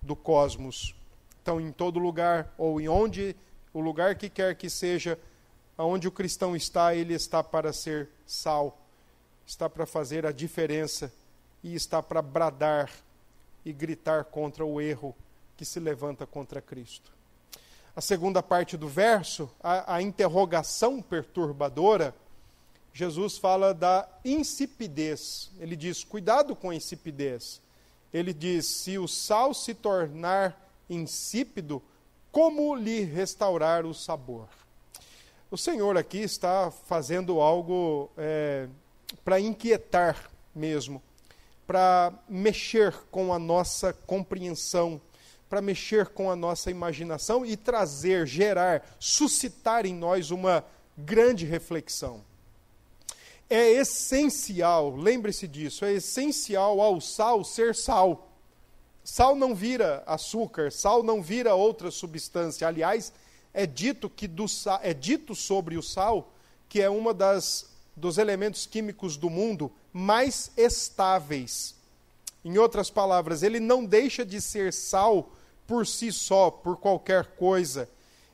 do 0.00 0.14
cosmos. 0.14 0.94
Então, 1.42 1.60
em 1.60 1.72
todo 1.72 1.98
lugar, 1.98 2.52
ou 2.58 2.80
em 2.80 2.88
onde, 2.88 3.34
o 3.72 3.80
lugar 3.80 4.16
que 4.16 4.28
quer 4.28 4.54
que 4.54 4.68
seja, 4.68 5.18
aonde 5.76 6.06
o 6.06 6.12
cristão 6.12 6.54
está, 6.54 6.94
ele 6.94 7.14
está 7.14 7.42
para 7.42 7.72
ser 7.72 8.10
sal, 8.26 8.78
está 9.48 9.68
para 9.68 9.84
fazer 9.84 10.24
a 10.24 10.30
diferença 10.30 11.12
e 11.64 11.74
está 11.74 12.00
para 12.00 12.22
bradar 12.22 12.88
e 13.64 13.72
gritar 13.72 14.22
contra 14.26 14.64
o 14.64 14.80
erro 14.80 15.12
que 15.56 15.64
se 15.64 15.80
levanta 15.80 16.24
contra 16.24 16.62
Cristo 16.62 17.18
a 17.98 18.00
segunda 18.00 18.40
parte 18.40 18.76
do 18.76 18.86
verso, 18.86 19.50
a, 19.60 19.96
a 19.96 20.00
interrogação 20.00 21.02
perturbadora, 21.02 22.14
Jesus 22.92 23.36
fala 23.36 23.74
da 23.74 24.08
insipidez. 24.24 25.50
Ele 25.58 25.74
diz: 25.74 26.04
cuidado 26.04 26.54
com 26.54 26.70
a 26.70 26.76
insipidez. 26.76 27.60
Ele 28.14 28.32
diz: 28.32 28.66
se 28.66 28.98
o 28.98 29.08
sal 29.08 29.52
se 29.52 29.74
tornar 29.74 30.56
insípido, 30.88 31.82
como 32.30 32.72
lhe 32.76 33.00
restaurar 33.02 33.84
o 33.84 33.92
sabor? 33.92 34.46
O 35.50 35.58
Senhor 35.58 35.98
aqui 35.98 36.18
está 36.18 36.70
fazendo 36.70 37.40
algo 37.40 38.08
é, 38.16 38.68
para 39.24 39.40
inquietar 39.40 40.30
mesmo, 40.54 41.02
para 41.66 42.12
mexer 42.28 42.94
com 43.10 43.32
a 43.32 43.38
nossa 43.38 43.92
compreensão 43.92 45.00
para 45.48 45.62
mexer 45.62 46.08
com 46.08 46.30
a 46.30 46.36
nossa 46.36 46.70
imaginação 46.70 47.44
e 47.44 47.56
trazer, 47.56 48.26
gerar, 48.26 48.86
suscitar 49.00 49.86
em 49.86 49.94
nós 49.94 50.30
uma 50.30 50.64
grande 50.96 51.46
reflexão. 51.46 52.22
É 53.48 53.70
essencial, 53.70 54.94
lembre-se 54.94 55.48
disso, 55.48 55.84
é 55.84 55.94
essencial 55.94 56.80
ao 56.80 57.00
sal 57.00 57.42
ser 57.44 57.74
sal. 57.74 58.28
Sal 59.02 59.34
não 59.34 59.54
vira 59.54 60.02
açúcar, 60.06 60.70
sal 60.70 61.02
não 61.02 61.22
vira 61.22 61.54
outra 61.54 61.90
substância. 61.90 62.68
Aliás, 62.68 63.10
é 63.54 63.64
dito 63.64 64.10
que 64.10 64.28
do 64.28 64.46
sal, 64.46 64.80
é 64.82 64.92
dito 64.92 65.34
sobre 65.34 65.78
o 65.78 65.82
sal 65.82 66.30
que 66.68 66.82
é 66.82 66.90
uma 66.90 67.14
das 67.14 67.77
dos 67.98 68.16
elementos 68.16 68.64
químicos 68.64 69.16
do 69.16 69.28
mundo 69.28 69.70
mais 69.92 70.50
estáveis. 70.56 71.74
Em 72.44 72.56
outras 72.56 72.88
palavras, 72.88 73.42
ele 73.42 73.60
não 73.60 73.84
deixa 73.84 74.24
de 74.24 74.40
ser 74.40 74.72
sal 74.72 75.32
por 75.66 75.86
si 75.86 76.10
só, 76.10 76.50
por 76.50 76.76
qualquer 76.78 77.26
coisa. 77.36 77.88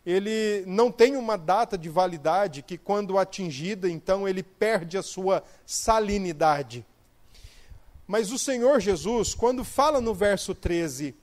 Ele 0.07 0.63
não 0.67 0.93
tem 0.93 1.17
uma 1.17 1.37
data 1.37 1.77
de 1.79 1.89
validade 1.89 2.63
que, 2.63 2.77
quando 2.77 3.19
atingida, 3.19 3.91
então 3.91 4.29
ele 4.29 4.43
perde 4.43 4.99
a 4.99 5.03
sua 5.03 5.43
salinidade. 5.67 6.85
Mas 8.07 8.31
o 8.31 8.39
Senhor 8.39 8.81
Jesus, 8.81 9.35
quando 9.35 9.65
fala 9.65 10.01
no 10.01 10.15
verso 10.15 10.55
13, 10.55 11.15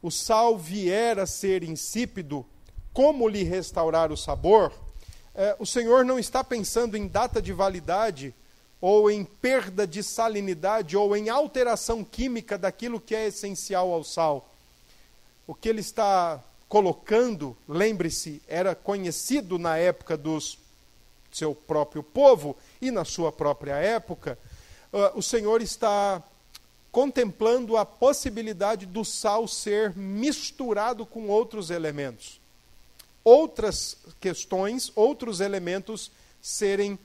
o 0.00 0.10
sal 0.10 0.56
vier 0.56 1.18
a 1.18 1.26
ser 1.26 1.64
insípido, 1.64 2.46
como 2.92 3.28
lhe 3.28 3.42
restaurar 3.42 4.12
o 4.12 4.16
sabor? 4.16 4.72
É, 5.38 5.56
o 5.58 5.64
Senhor 5.64 6.04
não 6.04 6.18
está 6.18 6.44
pensando 6.44 6.98
em 6.98 7.06
data 7.06 7.40
de 7.40 7.54
validade, 7.54 8.34
ou 8.80 9.10
em 9.10 9.24
perda 9.24 9.86
de 9.86 10.02
salinidade, 10.02 10.96
ou 10.96 11.16
em 11.16 11.30
alteração 11.30 12.04
química 12.04 12.58
daquilo 12.58 13.00
que 13.00 13.14
é 13.14 13.28
essencial 13.28 13.90
ao 13.90 14.04
sal 14.04 14.48
o 15.48 15.54
que 15.54 15.66
ele 15.66 15.80
está 15.80 16.44
colocando, 16.68 17.56
lembre-se, 17.66 18.42
era 18.46 18.74
conhecido 18.74 19.58
na 19.58 19.78
época 19.78 20.14
do 20.14 20.38
seu 21.32 21.54
próprio 21.54 22.02
povo 22.02 22.54
e 22.82 22.90
na 22.90 23.02
sua 23.02 23.32
própria 23.32 23.76
época, 23.76 24.38
uh, 24.92 25.18
o 25.18 25.22
Senhor 25.22 25.62
está 25.62 26.22
contemplando 26.92 27.78
a 27.78 27.86
possibilidade 27.86 28.84
do 28.84 29.06
sal 29.06 29.48
ser 29.48 29.96
misturado 29.96 31.06
com 31.06 31.28
outros 31.28 31.70
elementos. 31.70 32.37
Outras 33.24 33.96
questões, 34.20 34.92
outros 34.94 35.40
elementos 35.40 36.10
serem 36.40 36.98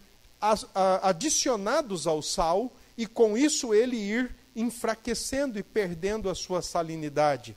adicionados 1.02 2.06
ao 2.06 2.21
sal 2.21 2.71
e 2.97 3.08
com 3.08 3.38
isso 3.38 3.73
ele 3.73 3.95
ir 3.95 4.36
enfraquecendo 4.56 5.58
e 5.58 5.63
perdendo 5.63 6.30
a 6.30 6.36
sua 6.36 6.62
salinidade. 6.62 7.56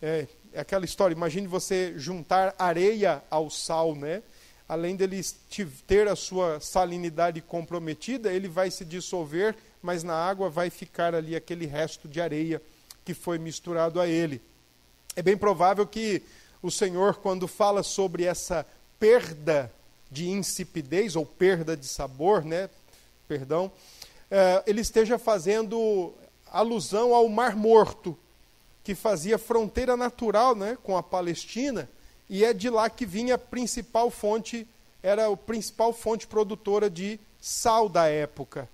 É, 0.00 0.26
é 0.52 0.60
aquela 0.60 0.84
história, 0.84 1.14
imagine 1.14 1.46
você 1.46 1.94
juntar 1.96 2.54
areia 2.58 3.22
ao 3.30 3.50
sal, 3.50 3.94
né? 3.94 4.22
Além 4.68 4.96
dele 4.96 5.20
ter 5.86 6.08
a 6.08 6.16
sua 6.16 6.60
salinidade 6.60 7.40
comprometida, 7.40 8.32
ele 8.32 8.48
vai 8.48 8.70
se 8.70 8.84
dissolver, 8.84 9.54
mas 9.82 10.02
na 10.02 10.14
água 10.14 10.48
vai 10.48 10.70
ficar 10.70 11.14
ali 11.14 11.36
aquele 11.36 11.66
resto 11.66 12.08
de 12.08 12.20
areia 12.20 12.62
que 13.04 13.12
foi 13.12 13.38
misturado 13.38 14.00
a 14.00 14.06
ele. 14.06 14.40
É 15.16 15.22
bem 15.22 15.36
provável 15.36 15.86
que 15.86 16.22
o 16.64 16.70
Senhor, 16.70 17.16
quando 17.16 17.46
fala 17.46 17.82
sobre 17.82 18.24
essa 18.24 18.66
perda 18.98 19.70
de 20.10 20.30
insipidez 20.30 21.14
ou 21.14 21.26
perda 21.26 21.76
de 21.76 21.86
sabor, 21.86 22.42
né? 22.42 22.70
Perdão, 23.28 23.70
é, 24.30 24.62
ele 24.66 24.80
esteja 24.80 25.18
fazendo 25.18 26.14
alusão 26.50 27.14
ao 27.14 27.28
Mar 27.28 27.54
Morto, 27.54 28.16
que 28.82 28.94
fazia 28.94 29.36
fronteira 29.36 29.94
natural 29.94 30.54
né, 30.54 30.78
com 30.82 30.96
a 30.96 31.02
Palestina, 31.02 31.86
e 32.30 32.42
é 32.42 32.54
de 32.54 32.70
lá 32.70 32.88
que 32.88 33.04
vinha 33.04 33.34
a 33.34 33.38
principal 33.38 34.10
fonte, 34.10 34.66
era 35.02 35.30
a 35.30 35.36
principal 35.36 35.92
fonte 35.92 36.26
produtora 36.26 36.88
de 36.88 37.20
sal 37.42 37.90
da 37.90 38.06
época. 38.06 38.66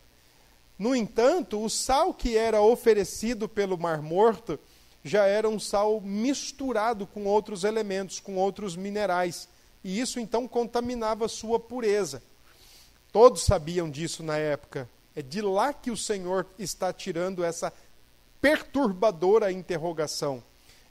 No 0.78 0.94
entanto, 0.94 1.60
o 1.60 1.68
sal 1.68 2.14
que 2.14 2.36
era 2.36 2.62
oferecido 2.62 3.48
pelo 3.48 3.76
Mar 3.76 4.00
Morto 4.00 4.60
já 5.04 5.24
era 5.24 5.48
um 5.48 5.58
sal 5.58 6.00
misturado 6.00 7.06
com 7.06 7.24
outros 7.24 7.64
elementos, 7.64 8.20
com 8.20 8.36
outros 8.36 8.76
minerais, 8.76 9.48
e 9.82 9.98
isso 9.98 10.20
então 10.20 10.46
contaminava 10.46 11.28
sua 11.28 11.58
pureza. 11.58 12.22
Todos 13.12 13.42
sabiam 13.42 13.90
disso 13.90 14.22
na 14.22 14.36
época. 14.36 14.88
É 15.16 15.22
de 15.22 15.40
lá 15.40 15.72
que 15.72 15.90
o 15.90 15.96
Senhor 15.96 16.46
está 16.58 16.92
tirando 16.92 17.42
essa 17.42 17.72
perturbadora 18.40 19.50
interrogação, 19.50 20.42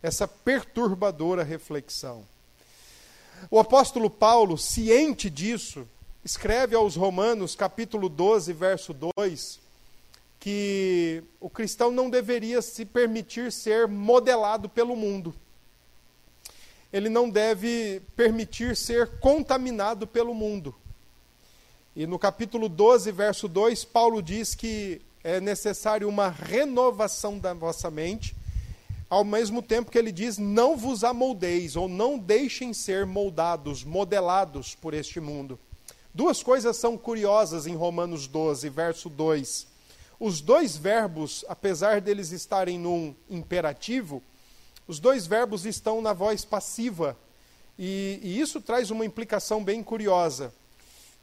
essa 0.04 0.28
perturbadora 0.28 1.44
reflexão. 1.44 2.26
O 3.50 3.58
apóstolo 3.60 4.10
Paulo, 4.10 4.58
ciente 4.58 5.30
disso, 5.30 5.88
escreve 6.26 6.76
aos 6.76 6.96
Romanos, 6.96 7.56
capítulo 7.56 8.10
12, 8.10 8.52
verso 8.52 8.94
2, 8.94 9.60
que 10.40 11.22
o 11.40 11.50
cristão 11.50 11.92
não 11.92 12.10
deveria 12.10 12.62
se 12.62 12.86
permitir 12.86 13.52
ser 13.52 13.88
modelado 13.88 14.70
pelo 14.70 14.96
mundo. 14.96 15.36
Ele 16.92 17.10
não 17.10 17.30
deve 17.30 18.02
permitir 18.16 18.76
ser 18.76 19.20
contaminado 19.20 20.08
pelo 20.08 20.34
mundo. 20.34 20.74
E 21.96 22.08
no 22.08 22.18
capítulo 22.18 22.70
12, 22.70 23.12
verso 23.12 23.48
2, 23.48 23.84
Paulo 23.84 24.22
diz 24.22 24.56
que 24.56 25.02
é 25.24 25.42
necessário 25.42 26.08
uma 26.08 26.30
renovação 26.30 27.38
da 27.38 27.54
vossa 27.54 27.92
mente, 27.92 28.36
ao 29.10 29.24
mesmo 29.24 29.62
tempo 29.62 29.92
que 29.92 29.98
ele 29.98 30.12
diz: 30.12 30.38
não 30.38 30.78
vos 30.78 31.04
amoldeis, 31.04 31.76
ou 31.76 31.90
não 31.90 32.18
deixem 32.18 32.74
ser 32.74 33.06
moldados, 33.06 33.84
modelados 33.84 34.74
por 34.74 34.94
este 34.94 35.20
mundo. 35.20 35.60
Duas 36.14 36.42
coisas 36.42 36.78
são 36.78 36.98
curiosas 36.98 37.68
em 37.68 37.76
Romanos 37.76 38.28
12, 38.28 38.70
verso 38.70 39.10
2. 39.10 39.68
Os 40.20 40.42
dois 40.42 40.76
verbos, 40.76 41.46
apesar 41.48 42.02
deles 42.02 42.32
estarem 42.32 42.78
num 42.78 43.16
imperativo, 43.30 44.22
os 44.86 45.00
dois 45.00 45.26
verbos 45.26 45.66
estão 45.66 46.02
na 46.02 46.12
voz 46.12 46.44
passiva. 46.44 47.18
E, 47.78 48.20
e 48.22 48.42
isso 48.42 48.60
traz 48.60 48.92
uma 48.92 49.06
implicação 49.06 49.64
bem 49.64 49.82
curiosa. 49.82 50.54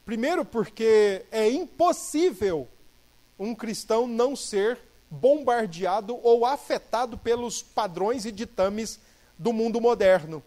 Primeiro, 0.06 0.46
porque 0.46 1.26
é 1.30 1.50
impossível 1.50 2.66
um 3.38 3.54
cristão 3.54 4.06
não 4.06 4.34
ser 4.34 4.78
bombardeado 5.10 6.18
ou 6.22 6.46
afetado 6.46 7.18
pelos 7.18 7.60
padrões 7.60 8.24
e 8.24 8.32
ditames 8.32 8.98
do 9.38 9.52
mundo 9.52 9.78
moderno. 9.78 10.42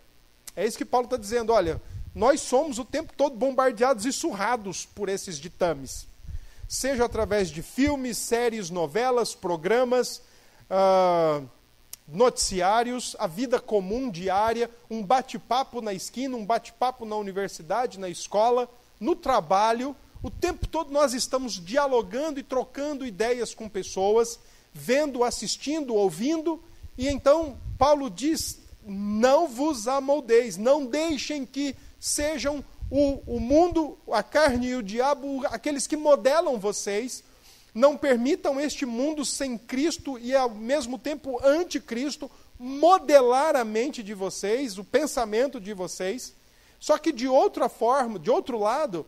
É 0.55 0.65
isso 0.65 0.77
que 0.77 0.85
Paulo 0.85 1.05
está 1.05 1.17
dizendo. 1.17 1.53
Olha, 1.53 1.79
nós 2.15 2.41
somos 2.41 2.79
o 2.79 2.85
tempo 2.85 3.13
todo 3.15 3.35
bombardeados 3.35 4.05
e 4.07 4.11
surrados 4.11 4.87
por 4.87 5.07
esses 5.07 5.37
ditames 5.37 6.09
seja 6.69 7.03
através 7.03 7.49
de 7.49 7.63
filmes, 7.63 8.15
séries, 8.19 8.69
novelas, 8.69 9.33
programas, 9.33 10.21
uh, 10.69 11.43
noticiários, 12.07 13.15
a 13.17 13.25
vida 13.25 13.59
comum 13.59 14.07
diária, 14.07 14.69
um 14.87 15.03
bate-papo 15.03 15.81
na 15.81 15.95
esquina, 15.95 16.37
um 16.37 16.45
bate-papo 16.45 17.05
na 17.05 17.15
universidade, 17.15 17.99
na 17.99 18.07
escola, 18.07 18.69
no 18.99 19.15
trabalho. 19.15 19.95
O 20.21 20.29
tempo 20.29 20.67
todo 20.67 20.91
nós 20.91 21.15
estamos 21.15 21.53
dialogando 21.53 22.39
e 22.39 22.43
trocando 22.43 23.03
ideias 23.03 23.55
com 23.55 23.67
pessoas, 23.67 24.39
vendo, 24.71 25.23
assistindo, 25.23 25.95
ouvindo, 25.95 26.61
e 26.95 27.07
então 27.07 27.57
Paulo 27.79 28.11
diz: 28.11 28.59
não 28.85 29.47
vos 29.47 29.87
amoldeis, 29.87 30.55
não 30.55 30.85
deixem 30.85 31.47
que 31.47 31.75
sejam 31.99 32.63
o, 32.89 33.35
o 33.35 33.39
mundo, 33.39 33.97
a 34.11 34.23
carne 34.23 34.69
e 34.69 34.75
o 34.75 34.83
diabo, 34.83 35.45
aqueles 35.47 35.85
que 35.85 35.95
modelam 35.95 36.57
vocês, 36.57 37.23
não 37.73 37.95
permitam 37.95 38.59
este 38.59 38.85
mundo 38.85 39.23
sem 39.23 39.57
Cristo 39.57 40.17
e 40.17 40.35
ao 40.35 40.49
mesmo 40.49 40.97
tempo 40.97 41.39
anticristo 41.43 42.29
modelar 42.57 43.55
a 43.55 43.63
mente 43.63 44.01
de 44.01 44.13
vocês, 44.13 44.77
o 44.77 44.83
pensamento 44.83 45.61
de 45.61 45.73
vocês. 45.73 46.33
Só 46.79 46.97
que 46.97 47.11
de 47.11 47.27
outra 47.27 47.69
forma, 47.69 48.17
de 48.17 48.31
outro 48.31 48.57
lado, 48.57 49.05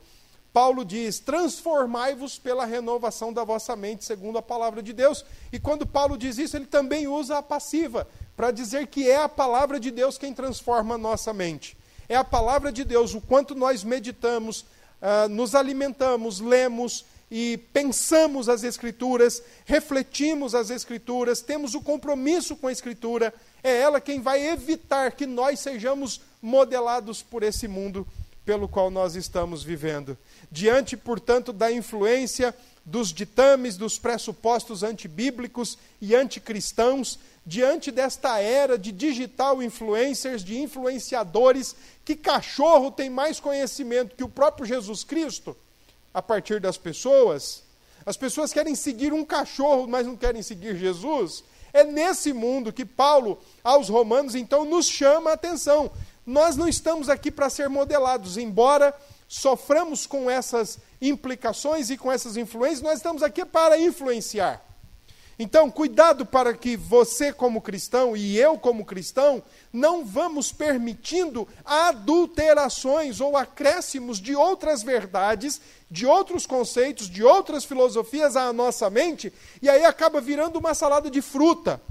Paulo 0.54 0.86
diz: 0.86 1.20
transformai-vos 1.20 2.38
pela 2.38 2.66
renovação 2.66 3.34
da 3.34 3.44
vossa 3.44 3.76
mente, 3.76 4.06
segundo 4.06 4.38
a 4.38 4.42
palavra 4.44 4.84
de 4.84 4.94
Deus. 4.94 5.26
E 5.52 5.60
quando 5.60 5.88
Paulo 5.88 6.18
diz 6.18 6.38
isso, 6.38 6.56
ele 6.56 6.68
também 6.68 7.08
usa 7.08 7.40
a 7.40 7.44
passiva, 7.44 8.08
para 8.36 8.52
dizer 8.52 8.88
que 8.88 9.10
é 9.10 9.18
a 9.18 9.30
palavra 9.30 9.80
de 9.80 9.90
Deus 9.90 10.18
quem 10.18 10.34
transforma 10.34 10.96
a 10.96 11.00
nossa 11.00 11.34
mente 11.34 11.81
é 12.12 12.18
a 12.18 12.26
palavra 12.26 12.74
de 12.74 12.84
Deus, 12.84 13.14
o 13.14 13.22
quanto 13.22 13.56
nós 13.56 13.86
meditamos, 13.86 14.66
uh, 15.02 15.30
nos 15.30 15.56
alimentamos, 15.56 16.42
lemos 16.42 17.06
e 17.32 17.58
pensamos 17.72 18.50
as 18.50 18.66
Escrituras, 18.66 19.42
refletimos 19.64 20.54
as 20.54 20.70
Escrituras, 20.70 21.40
temos 21.40 21.74
o 21.74 21.80
compromisso 21.80 22.58
com 22.58 22.68
a 22.68 22.72
Escritura, 22.72 23.34
é 23.64 23.80
ela 23.80 24.02
quem 24.02 24.20
vai 24.20 24.46
evitar 24.46 25.14
que 25.14 25.26
nós 25.26 25.62
sejamos 25.62 26.20
modelados 26.42 27.24
por 27.24 27.44
esse 27.44 27.66
mundo 27.66 28.06
pelo 28.44 28.68
qual 28.68 28.92
nós 28.92 29.16
estamos 29.16 29.64
vivendo. 29.64 30.18
Diante, 30.52 30.98
portanto, 30.98 31.54
da 31.54 31.72
influência 31.72 32.54
dos 32.86 33.14
ditames, 33.14 33.78
dos 33.78 33.98
pressupostos 33.98 34.84
antibíblicos 34.84 35.78
e 36.02 36.14
anticristãos, 36.14 37.18
diante 37.46 37.92
desta 37.92 38.40
era 38.40 38.78
de 38.78 38.92
digital 38.92 39.62
influencers, 39.62 40.44
de 40.44 40.60
influenciadores, 40.60 41.76
que 42.06 42.16
cachorro 42.16 42.92
tem 42.92 43.10
mais 43.10 43.40
conhecimento 43.40 44.16
que 44.16 44.24
o 44.24 44.30
próprio 44.30 44.66
Jesus 44.66 45.04
Cristo 45.04 45.56
a 46.14 46.22
partir 46.22 46.60
das 46.60 46.78
pessoas? 46.78 47.64
As 48.06 48.18
pessoas 48.18 48.52
querem 48.52 48.76
seguir 48.76 49.14
um 49.14 49.24
cachorro, 49.24 49.88
mas 49.88 50.06
não 50.06 50.16
querem 50.16 50.42
seguir 50.42 50.76
Jesus. 50.76 51.44
É 51.74 51.84
nesse 51.84 52.34
mundo 52.34 52.74
que 52.74 52.86
Paulo, 52.86 53.40
aos 53.64 53.90
Romanos, 53.90 54.36
então, 54.36 54.66
nos 54.66 54.88
chama 54.88 55.32
a 55.32 55.34
atenção. 55.34 55.92
Nós 56.26 56.56
não 56.56 56.68
estamos 56.68 57.10
aqui 57.10 57.32
para 57.32 57.50
ser 57.50 57.70
modelados, 57.70 58.38
embora 58.38 58.94
soframos 59.28 60.06
com 60.06 60.30
essas 60.30 60.78
implicações 61.02 61.90
e 61.90 61.98
com 61.98 62.12
essas 62.12 62.36
influências, 62.38 62.82
nós 62.82 62.98
estamos 62.98 63.24
aqui 63.24 63.46
para 63.46 63.80
influenciar. 63.80 64.62
Então, 65.40 65.72
cuidado 65.72 66.26
para 66.26 66.54
que 66.54 66.78
você, 66.78 67.34
como 67.34 67.62
cristão, 67.62 68.16
e 68.16 68.38
eu, 68.38 68.58
como 68.58 68.86
cristão, 68.86 69.42
não 69.74 70.06
vamos 70.06 70.52
permitindo 70.52 71.48
adulterações 71.66 73.20
ou 73.20 73.36
acréscimos 73.36 74.20
de 74.20 74.36
outras 74.36 74.84
verdades, 74.84 75.60
de 75.90 76.06
outros 76.06 76.46
conceitos, 76.46 77.10
de 77.10 77.24
outras 77.24 77.66
filosofias 77.66 78.36
à 78.36 78.54
nossa 78.54 78.90
mente, 78.90 79.34
e 79.62 79.70
aí 79.70 79.84
acaba 79.84 80.22
virando 80.22 80.60
uma 80.60 80.74
salada 80.74 81.10
de 81.10 81.22
fruta. 81.22 81.82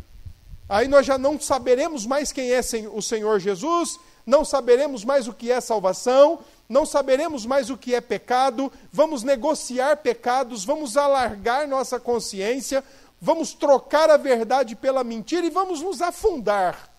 Aí 0.68 0.86
nós 0.86 1.04
já 1.04 1.18
não 1.18 1.40
saberemos 1.40 2.06
mais 2.06 2.30
quem 2.30 2.52
é 2.52 2.60
o 2.92 3.02
Senhor 3.02 3.40
Jesus, 3.40 3.98
não 4.24 4.44
saberemos 4.44 5.04
mais 5.04 5.26
o 5.26 5.32
que 5.32 5.50
é 5.50 5.60
salvação, 5.60 6.38
não 6.68 6.86
saberemos 6.86 7.44
mais 7.44 7.68
o 7.68 7.76
que 7.76 7.96
é 7.96 8.00
pecado, 8.00 8.72
vamos 8.92 9.24
negociar 9.24 9.96
pecados, 9.96 10.64
vamos 10.64 10.96
alargar 10.96 11.66
nossa 11.66 11.98
consciência, 11.98 12.84
vamos 13.20 13.52
trocar 13.52 14.08
a 14.10 14.16
verdade 14.16 14.74
pela 14.74 15.04
mentira 15.04 15.46
e 15.46 15.50
vamos 15.50 15.82
nos 15.82 16.00
afundar. 16.00 16.90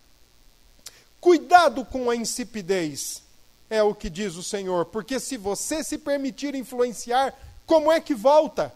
Cuidado 1.20 1.84
com 1.86 2.10
a 2.10 2.16
insipidez, 2.16 3.24
é 3.70 3.82
o 3.82 3.96
que 3.96 4.10
diz 4.10 4.36
o 4.36 4.44
Senhor, 4.44 4.86
porque 4.86 5.20
se 5.20 5.38
você 5.38 5.84
se 5.84 5.98
permitir 5.98 6.56
influenciar, 6.56 7.34
como 7.66 7.92
é 7.92 8.00
que 8.00 8.14
volta? 8.14 8.74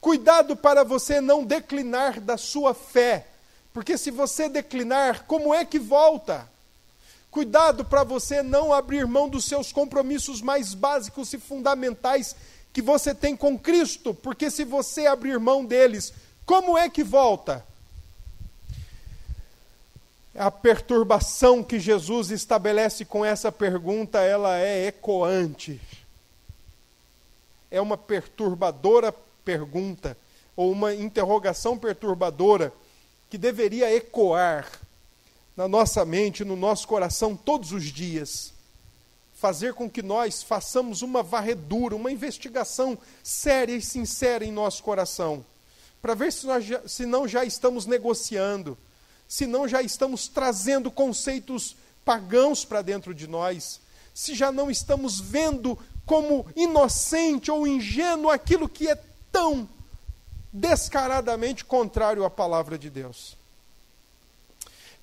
Cuidado 0.00 0.56
para 0.56 0.84
você 0.84 1.20
não 1.20 1.44
declinar 1.44 2.20
da 2.20 2.36
sua 2.36 2.74
fé, 2.74 3.26
porque 3.72 3.98
se 3.98 4.10
você 4.10 4.48
declinar, 4.48 5.24
como 5.26 5.52
é 5.52 5.64
que 5.64 5.78
volta? 5.78 6.48
Cuidado 7.30 7.84
para 7.84 8.02
você 8.02 8.42
não 8.42 8.72
abrir 8.72 9.06
mão 9.06 9.28
dos 9.28 9.44
seus 9.44 9.70
compromissos 9.70 10.40
mais 10.40 10.72
básicos 10.72 11.32
e 11.34 11.38
fundamentais 11.38 12.34
que 12.76 12.82
você 12.82 13.14
tem 13.14 13.34
com 13.34 13.58
Cristo, 13.58 14.12
porque 14.12 14.50
se 14.50 14.62
você 14.62 15.06
abrir 15.06 15.40
mão 15.40 15.64
deles, 15.64 16.12
como 16.44 16.76
é 16.76 16.90
que 16.90 17.02
volta? 17.02 17.66
A 20.34 20.50
perturbação 20.50 21.64
que 21.64 21.80
Jesus 21.80 22.30
estabelece 22.30 23.06
com 23.06 23.24
essa 23.24 23.50
pergunta, 23.50 24.20
ela 24.20 24.58
é 24.58 24.88
ecoante. 24.88 25.80
É 27.70 27.80
uma 27.80 27.96
perturbadora 27.96 29.10
pergunta, 29.42 30.14
ou 30.54 30.70
uma 30.70 30.92
interrogação 30.92 31.78
perturbadora, 31.78 32.74
que 33.30 33.38
deveria 33.38 33.90
ecoar 33.90 34.70
na 35.56 35.66
nossa 35.66 36.04
mente, 36.04 36.44
no 36.44 36.56
nosso 36.56 36.86
coração 36.86 37.34
todos 37.34 37.72
os 37.72 37.84
dias 37.84 38.52
fazer 39.36 39.74
com 39.74 39.88
que 39.88 40.02
nós 40.02 40.42
façamos 40.42 41.02
uma 41.02 41.22
varredura, 41.22 41.94
uma 41.94 42.10
investigação 42.10 42.98
séria 43.22 43.76
e 43.76 43.82
sincera 43.82 44.44
em 44.44 44.50
nosso 44.50 44.82
coração, 44.82 45.44
para 46.00 46.14
ver 46.14 46.32
se, 46.32 46.46
nós 46.46 46.64
já, 46.64 46.88
se 46.88 47.04
não 47.04 47.28
já 47.28 47.44
estamos 47.44 47.84
negociando, 47.84 48.78
se 49.28 49.46
não 49.46 49.68
já 49.68 49.82
estamos 49.82 50.26
trazendo 50.26 50.90
conceitos 50.90 51.76
pagãos 52.02 52.64
para 52.64 52.80
dentro 52.80 53.14
de 53.14 53.26
nós, 53.26 53.78
se 54.14 54.34
já 54.34 54.50
não 54.50 54.70
estamos 54.70 55.20
vendo 55.20 55.78
como 56.06 56.46
inocente 56.56 57.50
ou 57.50 57.66
ingênuo 57.66 58.30
aquilo 58.30 58.66
que 58.68 58.88
é 58.88 58.98
tão 59.30 59.68
descaradamente 60.50 61.62
contrário 61.62 62.24
à 62.24 62.30
palavra 62.30 62.78
de 62.78 62.88
Deus 62.88 63.36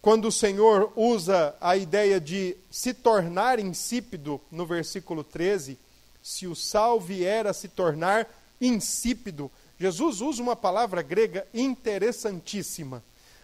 quando 0.03 0.25
o 0.25 0.31
Senhor 0.33 0.91
usa 0.97 1.55
a 1.61 1.77
ideia 1.77 2.19
de 2.19 2.57
se 2.69 2.93
tornar 2.93 3.57
insípido, 3.57 4.41
no 4.51 4.65
versículo 4.65 5.23
13, 5.23 5.79
se 6.21 6.45
o 6.45 6.53
sal 6.53 6.99
vier 6.99 7.47
a 7.47 7.53
se 7.53 7.69
tornar 7.69 8.27
insípido, 8.59 9.49
Jesus 9.79 10.19
usa 10.19 10.43
uma 10.43 10.57
palavra 10.57 11.01
grega 11.01 11.47
interessantíssima, 11.53 13.01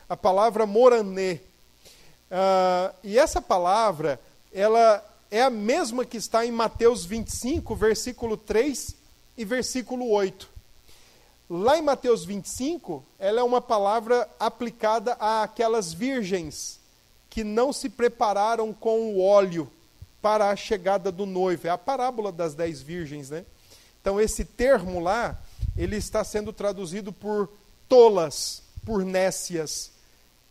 a 0.09 0.17
palavra 0.17 0.65
morané. 0.65 1.39
Uh, 2.29 2.93
e 3.05 3.17
essa 3.17 3.41
palavra, 3.41 4.19
ela 4.51 5.01
é 5.31 5.41
a 5.41 5.49
mesma 5.49 6.03
que 6.03 6.17
está 6.17 6.45
em 6.45 6.51
Mateus 6.51 7.05
25, 7.05 7.73
versículo 7.73 8.35
3 8.35 8.97
e 9.37 9.45
versículo 9.45 10.09
8. 10.09 10.58
Lá 11.49 11.79
em 11.79 11.81
Mateus 11.81 12.23
25, 12.25 13.03
ela 13.17 13.39
é 13.39 13.43
uma 13.43 13.59
palavra 13.59 14.29
aplicada 14.39 15.13
àquelas 15.13 15.91
virgens 15.91 16.79
que 17.27 17.43
não 17.43 17.73
se 17.73 17.89
prepararam 17.89 18.71
com 18.71 19.13
o 19.13 19.19
óleo 19.19 19.67
para 20.21 20.49
a 20.51 20.55
chegada 20.55 21.11
do 21.11 21.25
noivo. 21.25 21.65
É 21.65 21.71
a 21.71 21.77
parábola 21.77 22.31
das 22.31 22.53
dez 22.53 22.81
virgens, 22.81 23.31
né? 23.31 23.45
Então, 23.99 24.21
esse 24.21 24.45
termo 24.45 24.99
lá, 24.99 25.39
ele 25.75 25.95
está 25.95 26.23
sendo 26.23 26.53
traduzido 26.53 27.11
por 27.11 27.49
tolas, 27.87 28.61
por 28.85 29.03
nécias, 29.03 29.91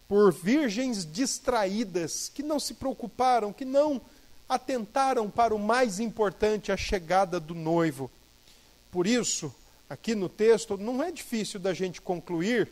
por 0.09 0.33
virgens 0.33 1.07
distraídas, 1.07 2.29
que 2.35 2.43
não 2.43 2.59
se 2.59 2.75
preocuparam, 2.75 3.53
que 3.53 3.65
não 3.65 4.01
atentaram 4.49 5.31
para 5.31 5.55
o 5.55 5.59
mais 5.59 6.01
importante, 6.01 6.73
a 6.73 6.77
chegada 6.77 7.39
do 7.39 7.55
noivo. 7.55 8.11
Por 8.91 9.07
isso, 9.07 9.55
aqui 9.89 10.14
no 10.14 10.28
texto, 10.28 10.76
não 10.76 11.03
é 11.03 11.11
difícil 11.11 11.59
da 11.59 11.72
gente 11.72 12.01
concluir 12.01 12.70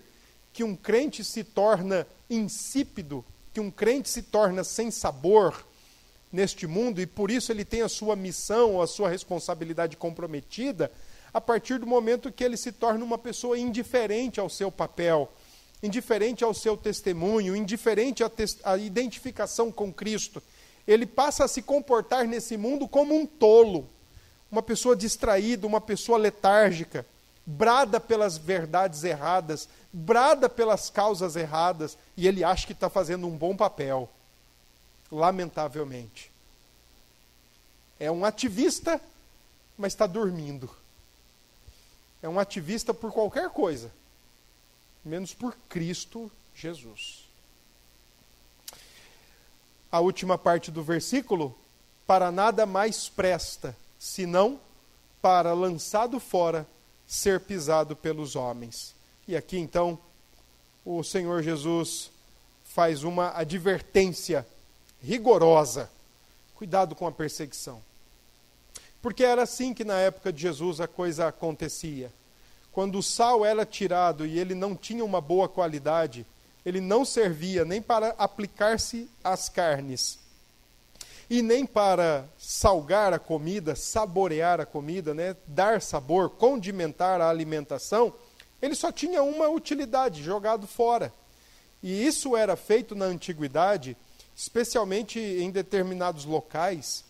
que 0.52 0.64
um 0.64 0.74
crente 0.74 1.22
se 1.24 1.44
torna 1.44 2.06
insípido, 2.28 3.24
que 3.52 3.60
um 3.60 3.70
crente 3.70 4.08
se 4.08 4.22
torna 4.22 4.64
sem 4.64 4.90
sabor 4.90 5.66
neste 6.32 6.66
mundo 6.66 7.00
e 7.00 7.06
por 7.06 7.30
isso 7.30 7.52
ele 7.52 7.64
tem 7.64 7.82
a 7.82 7.88
sua 7.88 8.16
missão, 8.16 8.80
a 8.80 8.86
sua 8.86 9.08
responsabilidade 9.08 9.96
comprometida, 9.96 10.90
a 11.32 11.40
partir 11.40 11.78
do 11.78 11.86
momento 11.86 12.32
que 12.32 12.44
ele 12.44 12.56
se 12.56 12.72
torna 12.72 13.04
uma 13.04 13.18
pessoa 13.18 13.58
indiferente 13.58 14.40
ao 14.40 14.48
seu 14.48 14.70
papel, 14.70 15.30
indiferente 15.82 16.42
ao 16.42 16.54
seu 16.54 16.76
testemunho, 16.76 17.56
indiferente 17.56 18.24
à, 18.24 18.30
à 18.64 18.78
identificação 18.78 19.70
com 19.70 19.92
Cristo. 19.92 20.42
Ele 20.86 21.04
passa 21.04 21.44
a 21.44 21.48
se 21.48 21.62
comportar 21.62 22.26
nesse 22.26 22.56
mundo 22.56 22.88
como 22.88 23.14
um 23.14 23.26
tolo, 23.26 23.88
uma 24.50 24.62
pessoa 24.62 24.96
distraída, 24.96 25.66
uma 25.66 25.80
pessoa 25.80 26.18
letárgica, 26.18 27.06
brada 27.44 28.00
pelas 28.00 28.36
verdades 28.36 29.04
erradas, 29.04 29.68
brada 29.92 30.48
pelas 30.48 30.90
causas 30.90 31.36
erradas, 31.36 31.96
e 32.16 32.26
ele 32.26 32.42
acha 32.42 32.66
que 32.66 32.72
está 32.72 32.90
fazendo 32.90 33.26
um 33.26 33.36
bom 33.36 33.56
papel. 33.56 34.08
Lamentavelmente. 35.10 36.30
É 37.98 38.10
um 38.10 38.24
ativista, 38.24 39.00
mas 39.78 39.92
está 39.92 40.06
dormindo. 40.06 40.68
É 42.22 42.28
um 42.28 42.38
ativista 42.38 42.92
por 42.92 43.12
qualquer 43.12 43.48
coisa, 43.50 43.90
menos 45.04 45.32
por 45.32 45.56
Cristo 45.68 46.30
Jesus. 46.54 47.26
A 49.92 50.00
última 50.00 50.36
parte 50.36 50.70
do 50.70 50.82
versículo: 50.82 51.56
para 52.06 52.32
nada 52.32 52.66
mais 52.66 53.08
presta, 53.08 53.76
senão 53.98 54.60
para, 55.20 55.52
lançado 55.52 56.20
fora, 56.20 56.66
ser 57.06 57.40
pisado 57.40 57.96
pelos 57.96 58.36
homens. 58.36 58.94
E 59.26 59.36
aqui 59.36 59.58
então, 59.58 59.98
o 60.84 61.02
Senhor 61.02 61.42
Jesus 61.42 62.10
faz 62.64 63.02
uma 63.02 63.36
advertência 63.36 64.46
rigorosa. 65.02 65.90
Cuidado 66.54 66.94
com 66.94 67.06
a 67.06 67.12
perseguição. 67.12 67.82
Porque 69.02 69.24
era 69.24 69.42
assim 69.42 69.72
que 69.74 69.84
na 69.84 69.98
época 69.98 70.32
de 70.32 70.42
Jesus 70.42 70.80
a 70.80 70.88
coisa 70.88 71.28
acontecia. 71.28 72.12
Quando 72.72 72.98
o 72.98 73.02
sal 73.02 73.44
era 73.44 73.64
tirado 73.64 74.26
e 74.26 74.38
ele 74.38 74.54
não 74.54 74.76
tinha 74.76 75.04
uma 75.04 75.20
boa 75.20 75.48
qualidade, 75.48 76.26
ele 76.64 76.80
não 76.80 77.04
servia 77.04 77.64
nem 77.64 77.80
para 77.80 78.14
aplicar-se 78.18 79.08
às 79.22 79.48
carnes, 79.48 80.18
e 81.28 81.42
nem 81.42 81.66
para 81.66 82.28
salgar 82.38 83.12
a 83.12 83.18
comida, 83.18 83.74
saborear 83.74 84.60
a 84.60 84.66
comida, 84.66 85.12
né, 85.12 85.36
dar 85.46 85.82
sabor, 85.82 86.30
condimentar 86.30 87.20
a 87.20 87.28
alimentação, 87.28 88.14
ele 88.62 88.74
só 88.74 88.92
tinha 88.92 89.22
uma 89.22 89.48
utilidade, 89.48 90.22
jogado 90.22 90.66
fora. 90.66 91.12
E 91.82 92.06
isso 92.06 92.36
era 92.36 92.56
feito 92.56 92.94
na 92.94 93.04
antiguidade, 93.04 93.96
especialmente 94.34 95.18
em 95.18 95.50
determinados 95.50 96.24
locais, 96.24 97.04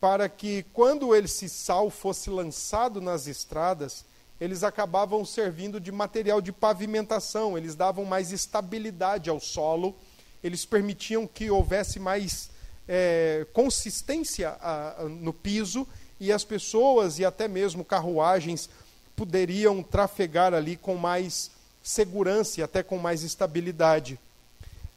para 0.00 0.28
que 0.28 0.64
quando 0.72 1.14
esse 1.14 1.48
sal 1.48 1.88
fosse 1.88 2.28
lançado 2.28 3.00
nas 3.00 3.26
estradas, 3.26 4.04
eles 4.40 4.62
acabavam 4.62 5.24
servindo 5.24 5.80
de 5.80 5.90
material 5.90 6.40
de 6.40 6.52
pavimentação, 6.52 7.56
eles 7.56 7.74
davam 7.74 8.04
mais 8.04 8.32
estabilidade 8.32 9.30
ao 9.30 9.40
solo, 9.40 9.96
eles 10.44 10.66
permitiam 10.66 11.26
que 11.26 11.50
houvesse 11.50 11.98
mais 11.98 12.50
é, 12.88 13.46
consistência 13.52 14.50
a, 14.60 15.02
a, 15.02 15.04
no 15.08 15.32
piso 15.32 15.86
e 16.20 16.32
as 16.32 16.44
pessoas 16.44 17.18
e 17.18 17.24
até 17.24 17.48
mesmo 17.48 17.84
carruagens 17.84 18.68
poderiam 19.14 19.82
trafegar 19.82 20.54
ali 20.54 20.76
com 20.76 20.94
mais 20.96 21.50
segurança 21.82 22.60
e 22.60 22.62
até 22.62 22.82
com 22.82 22.98
mais 22.98 23.22
estabilidade. 23.22 24.18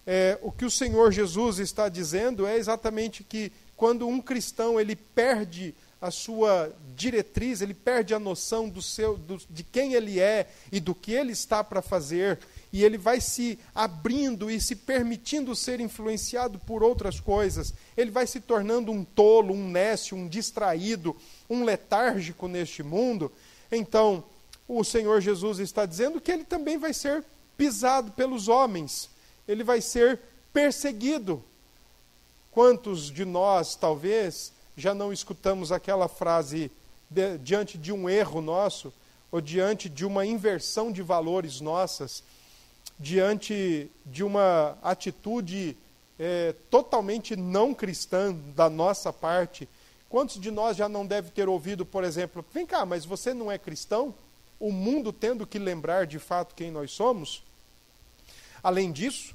É, 0.05 0.37
o 0.41 0.51
que 0.51 0.65
o 0.65 0.71
Senhor 0.71 1.11
Jesus 1.11 1.59
está 1.59 1.87
dizendo 1.87 2.45
é 2.45 2.57
exatamente 2.57 3.23
que 3.23 3.51
quando 3.77 4.07
um 4.07 4.19
cristão 4.19 4.79
ele 4.79 4.95
perde 4.95 5.73
a 6.01 6.11
sua 6.11 6.73
diretriz, 6.95 7.61
ele 7.61 7.73
perde 7.73 8.13
a 8.13 8.19
noção 8.19 8.69
do 8.69 8.81
seu, 8.81 9.17
do, 9.17 9.37
de 9.49 9.63
quem 9.63 9.93
ele 9.93 10.19
é 10.19 10.49
e 10.71 10.79
do 10.79 10.95
que 10.95 11.11
ele 11.11 11.31
está 11.31 11.63
para 11.63 11.81
fazer, 11.81 12.39
e 12.71 12.83
ele 12.83 12.97
vai 12.97 13.19
se 13.19 13.57
abrindo 13.73 14.49
e 14.49 14.61
se 14.61 14.75
permitindo 14.75 15.55
ser 15.55 15.79
influenciado 15.79 16.59
por 16.59 16.83
outras 16.83 17.19
coisas. 17.19 17.73
Ele 17.97 18.11
vai 18.11 18.27
se 18.27 18.39
tornando 18.39 18.91
um 18.91 19.03
tolo, 19.03 19.53
um 19.53 19.69
nécio, 19.69 20.15
um 20.15 20.27
distraído, 20.27 21.15
um 21.49 21.63
letárgico 21.63 22.47
neste 22.47 22.83
mundo. 22.83 23.31
Então, 23.71 24.23
o 24.67 24.83
Senhor 24.83 25.19
Jesus 25.19 25.57
está 25.57 25.85
dizendo 25.85 26.21
que 26.21 26.31
ele 26.31 26.43
também 26.43 26.77
vai 26.77 26.93
ser 26.93 27.23
pisado 27.57 28.11
pelos 28.11 28.47
homens, 28.47 29.09
ele 29.47 29.63
vai 29.63 29.81
ser 29.81 30.19
perseguido. 30.53 31.43
Quantos 32.51 33.11
de 33.11 33.25
nós, 33.25 33.75
talvez, 33.75 34.53
já 34.77 34.93
não 34.93 35.11
escutamos 35.11 35.71
aquela 35.71 36.07
frase 36.07 36.71
de, 37.09 37.37
diante 37.39 37.77
de 37.77 37.91
um 37.91 38.07
erro 38.09 38.41
nosso, 38.41 38.93
ou 39.31 39.41
diante 39.41 39.89
de 39.89 40.05
uma 40.05 40.25
inversão 40.25 40.91
de 40.91 41.01
valores 41.01 41.61
nossas, 41.61 42.23
diante 42.99 43.89
de 44.05 44.23
uma 44.23 44.77
atitude 44.83 45.77
é, 46.19 46.53
totalmente 46.69 47.35
não 47.35 47.73
cristã 47.73 48.35
da 48.55 48.69
nossa 48.69 49.13
parte? 49.13 49.69
Quantos 50.09 50.39
de 50.39 50.51
nós 50.51 50.75
já 50.75 50.89
não 50.89 51.05
deve 51.05 51.29
ter 51.29 51.47
ouvido, 51.47 51.85
por 51.85 52.03
exemplo, 52.03 52.43
vem 52.53 52.65
cá, 52.65 52.85
mas 52.85 53.05
você 53.05 53.33
não 53.33 53.51
é 53.51 53.57
cristão? 53.57 54.13
O 54.59 54.71
mundo 54.71 55.13
tendo 55.13 55.47
que 55.47 55.57
lembrar 55.57 56.05
de 56.05 56.19
fato 56.19 56.55
quem 56.55 56.69
nós 56.71 56.91
somos? 56.91 57.43
Além 58.61 58.91
disso, 58.91 59.33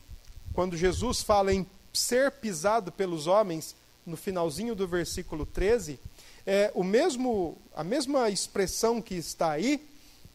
quando 0.52 0.76
Jesus 0.76 1.22
fala 1.22 1.54
em 1.54 1.66
ser 1.92 2.30
pisado 2.32 2.92
pelos 2.92 3.26
homens, 3.26 3.74
no 4.04 4.16
finalzinho 4.16 4.74
do 4.74 4.86
versículo 4.86 5.46
13, 5.46 5.98
é, 6.46 6.70
o 6.74 6.84
mesmo, 6.84 7.56
a 7.74 7.82
mesma 7.82 8.28
expressão 8.28 9.00
que 9.00 9.14
está 9.14 9.52
aí 9.52 9.80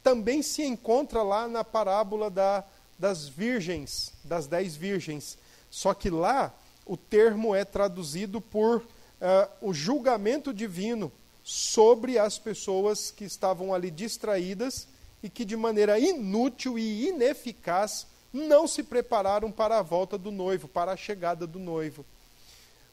também 0.02 0.42
se 0.42 0.64
encontra 0.64 1.22
lá 1.22 1.48
na 1.48 1.64
parábola 1.64 2.30
da, 2.30 2.64
das 3.00 3.28
virgens, 3.28 4.14
das 4.24 4.46
dez 4.46 4.76
virgens. 4.76 5.38
Só 5.72 5.94
que 5.94 6.10
lá 6.10 6.54
o 6.86 6.98
termo 6.98 7.56
é 7.56 7.64
traduzido 7.64 8.42
por 8.42 8.80
uh, 8.82 8.86
o 9.62 9.74
julgamento 9.74 10.54
divino 10.54 11.12
sobre 11.44 12.20
as 12.20 12.38
pessoas 12.38 13.10
que 13.10 13.24
estavam 13.24 13.74
ali 13.74 13.90
distraídas 13.90 14.88
e 15.24 15.30
que 15.30 15.46
de 15.46 15.56
maneira 15.56 15.98
inútil 15.98 16.78
e 16.78 17.08
ineficaz 17.08 18.06
não 18.32 18.68
se 18.68 18.84
prepararam 18.84 19.52
para 19.52 19.80
a 19.80 19.82
volta 19.82 20.18
do 20.18 20.32
noivo, 20.32 20.68
para 20.68 20.92
a 20.92 20.98
chegada 20.98 21.48
do 21.48 21.58
noivo. 21.58 22.06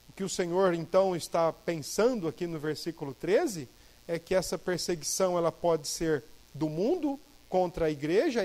O 0.09 0.13
que 0.13 0.25
o 0.25 0.29
Senhor 0.29 0.73
então 0.73 1.15
está 1.15 1.53
pensando 1.53 2.29
aqui 2.29 2.47
no 2.47 2.59
versículo 2.59 3.13
13 3.13 3.69
é 4.09 4.19
que 4.19 4.35
essa 4.35 4.57
perseguição 4.57 5.37
ela 5.37 5.53
pode 5.53 5.89
ser 5.89 6.25
do 6.55 6.69
mundo 6.69 7.21
contra 7.49 7.87
a 7.87 7.91
igreja, 7.91 8.43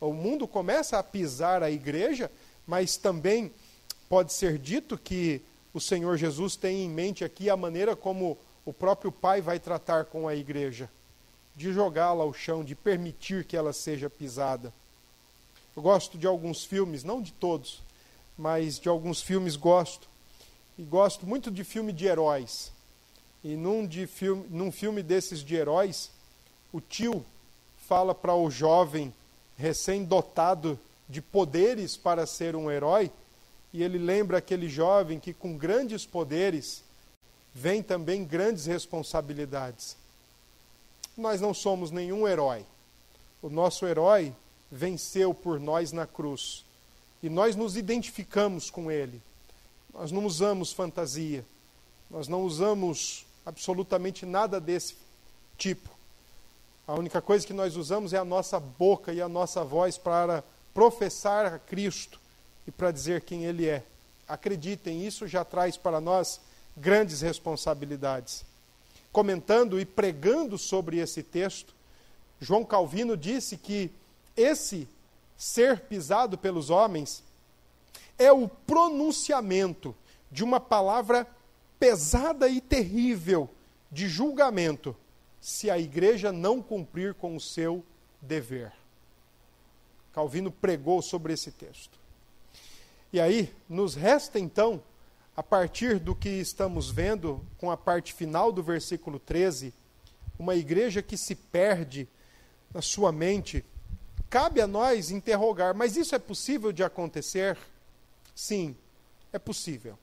o 0.00 0.12
mundo 0.12 0.46
começa 0.46 0.98
a 0.98 1.02
pisar 1.02 1.62
a 1.62 1.70
igreja, 1.70 2.30
mas 2.66 2.96
também 2.96 3.50
pode 4.08 4.32
ser 4.32 4.58
dito 4.58 4.98
que 4.98 5.40
o 5.72 5.80
Senhor 5.80 6.16
Jesus 6.16 6.56
tem 6.56 6.84
em 6.84 6.88
mente 6.88 7.24
aqui 7.24 7.50
a 7.50 7.56
maneira 7.56 7.94
como 7.94 8.38
o 8.64 8.72
próprio 8.72 9.12
Pai 9.12 9.40
vai 9.40 9.58
tratar 9.58 10.06
com 10.06 10.26
a 10.26 10.34
igreja, 10.34 10.90
de 11.54 11.72
jogá-la 11.72 12.22
ao 12.22 12.32
chão, 12.32 12.64
de 12.64 12.74
permitir 12.74 13.44
que 13.44 13.56
ela 13.56 13.72
seja 13.72 14.10
pisada. 14.10 14.72
Eu 15.76 15.82
gosto 15.82 16.16
de 16.16 16.26
alguns 16.26 16.64
filmes, 16.64 17.04
não 17.04 17.20
de 17.20 17.32
todos, 17.32 17.82
mas 18.36 18.78
de 18.78 18.88
alguns 18.88 19.22
filmes 19.22 19.56
gosto. 19.56 20.08
E 20.78 20.82
gosto 20.82 21.26
muito 21.26 21.50
de 21.50 21.64
filme 21.64 21.92
de 21.92 22.06
heróis. 22.06 22.72
E 23.44 23.56
num, 23.56 23.86
de 23.86 24.06
filme, 24.06 24.46
num 24.50 24.72
filme 24.72 25.02
desses 25.02 25.40
de 25.40 25.54
heróis, 25.54 26.10
o 26.72 26.80
tio 26.80 27.24
fala 27.86 28.14
para 28.14 28.34
o 28.34 28.50
jovem 28.50 29.12
recém-dotado 29.56 30.78
de 31.08 31.20
poderes 31.22 31.96
para 31.96 32.26
ser 32.26 32.56
um 32.56 32.70
herói, 32.70 33.10
e 33.72 33.82
ele 33.82 33.98
lembra 33.98 34.38
aquele 34.38 34.68
jovem 34.68 35.20
que 35.20 35.32
com 35.32 35.56
grandes 35.56 36.06
poderes 36.06 36.82
vem 37.54 37.82
também 37.82 38.24
grandes 38.24 38.66
responsabilidades. 38.66 39.96
Nós 41.16 41.40
não 41.40 41.54
somos 41.54 41.90
nenhum 41.90 42.28
herói. 42.28 42.64
O 43.40 43.48
nosso 43.48 43.86
herói 43.86 44.34
venceu 44.70 45.32
por 45.32 45.58
nós 45.58 45.92
na 45.92 46.06
cruz. 46.06 46.64
E 47.22 47.30
nós 47.30 47.56
nos 47.56 47.76
identificamos 47.76 48.70
com 48.70 48.90
ele. 48.90 49.22
Nós 49.92 50.12
não 50.12 50.26
usamos 50.26 50.72
fantasia. 50.72 51.44
Nós 52.10 52.28
não 52.28 52.42
usamos 52.42 53.24
absolutamente 53.44 54.26
nada 54.26 54.60
desse 54.60 54.96
tipo. 55.56 55.95
A 56.88 56.94
única 56.94 57.20
coisa 57.20 57.44
que 57.44 57.52
nós 57.52 57.74
usamos 57.74 58.12
é 58.12 58.16
a 58.16 58.24
nossa 58.24 58.60
boca 58.60 59.12
e 59.12 59.20
a 59.20 59.28
nossa 59.28 59.64
voz 59.64 59.98
para 59.98 60.44
professar 60.72 61.44
a 61.46 61.58
Cristo 61.58 62.20
e 62.64 62.70
para 62.70 62.92
dizer 62.92 63.22
quem 63.22 63.44
Ele 63.44 63.66
é. 63.66 63.82
Acreditem, 64.28 65.04
isso 65.04 65.26
já 65.26 65.44
traz 65.44 65.76
para 65.76 66.00
nós 66.00 66.40
grandes 66.76 67.22
responsabilidades. 67.22 68.44
Comentando 69.10 69.80
e 69.80 69.84
pregando 69.84 70.56
sobre 70.56 70.98
esse 70.98 71.24
texto, 71.24 71.74
João 72.40 72.64
Calvino 72.64 73.16
disse 73.16 73.56
que 73.56 73.90
esse 74.36 74.86
ser 75.36 75.80
pisado 75.80 76.38
pelos 76.38 76.70
homens 76.70 77.24
é 78.16 78.30
o 78.30 78.46
pronunciamento 78.46 79.92
de 80.30 80.44
uma 80.44 80.60
palavra 80.60 81.26
pesada 81.80 82.48
e 82.48 82.60
terrível 82.60 83.50
de 83.90 84.08
julgamento 84.08 84.94
se 85.40 85.70
a 85.70 85.78
igreja 85.78 86.32
não 86.32 86.62
cumprir 86.62 87.14
com 87.14 87.36
o 87.36 87.40
seu 87.40 87.84
dever. 88.20 88.72
Calvino 90.12 90.50
pregou 90.50 91.02
sobre 91.02 91.32
esse 91.32 91.52
texto. 91.52 91.98
E 93.12 93.20
aí, 93.20 93.54
nos 93.68 93.94
resta 93.94 94.38
então, 94.38 94.82
a 95.36 95.42
partir 95.42 95.98
do 95.98 96.14
que 96.14 96.28
estamos 96.28 96.90
vendo 96.90 97.44
com 97.58 97.70
a 97.70 97.76
parte 97.76 98.12
final 98.12 98.50
do 98.50 98.62
versículo 98.62 99.18
13, 99.18 99.72
uma 100.38 100.54
igreja 100.54 101.02
que 101.02 101.16
se 101.16 101.34
perde 101.34 102.08
na 102.72 102.82
sua 102.82 103.12
mente. 103.12 103.64
Cabe 104.28 104.60
a 104.60 104.66
nós 104.66 105.10
interrogar, 105.10 105.74
mas 105.74 105.96
isso 105.96 106.14
é 106.14 106.18
possível 106.18 106.72
de 106.72 106.82
acontecer? 106.82 107.56
Sim, 108.34 108.76
é 109.32 109.38
possível. 109.38 109.98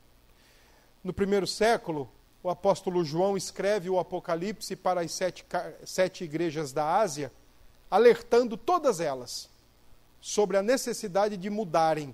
No 1.03 1.13
primeiro 1.13 1.45
século, 1.45 2.09
o 2.43 2.49
apóstolo 2.49 3.05
João 3.05 3.37
escreve 3.37 3.89
o 3.89 3.97
Apocalipse 3.97 4.75
para 4.75 4.99
as 4.99 5.13
sete, 5.13 5.45
sete 5.85 6.25
igrejas 6.25 6.73
da 6.73 6.97
Ásia, 6.97 7.31
alertando 7.89 8.57
todas 8.57 8.99
elas 8.99 9.49
sobre 10.19 10.57
a 10.57 10.61
necessidade 10.61 11.37
de 11.37 11.49
mudarem 11.49 12.13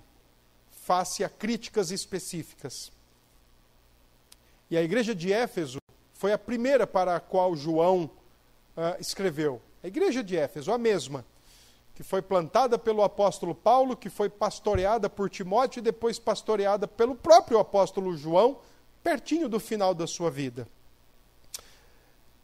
face 0.70 1.24
a 1.24 1.28
críticas 1.28 1.90
específicas. 1.90 2.92
E 4.70 4.76
a 4.76 4.82
igreja 4.82 5.14
de 5.14 5.32
Éfeso 5.32 5.78
foi 6.14 6.32
a 6.32 6.38
primeira 6.38 6.86
para 6.86 7.16
a 7.16 7.20
qual 7.20 7.56
João 7.56 8.04
uh, 8.76 9.00
escreveu. 9.00 9.60
A 9.82 9.88
igreja 9.88 10.22
de 10.22 10.36
Éfeso, 10.36 10.72
a 10.72 10.78
mesma, 10.78 11.24
que 11.94 12.04
foi 12.04 12.22
plantada 12.22 12.78
pelo 12.78 13.02
apóstolo 13.02 13.54
Paulo, 13.54 13.96
que 13.96 14.08
foi 14.08 14.28
pastoreada 14.28 15.10
por 15.10 15.28
Timóteo 15.28 15.80
e 15.80 15.82
depois 15.82 16.20
pastoreada 16.20 16.86
pelo 16.86 17.16
próprio 17.16 17.58
apóstolo 17.58 18.16
João, 18.16 18.60
pertinho 19.02 19.48
do 19.48 19.58
final 19.58 19.94
da 19.94 20.06
sua 20.06 20.30
vida. 20.30 20.68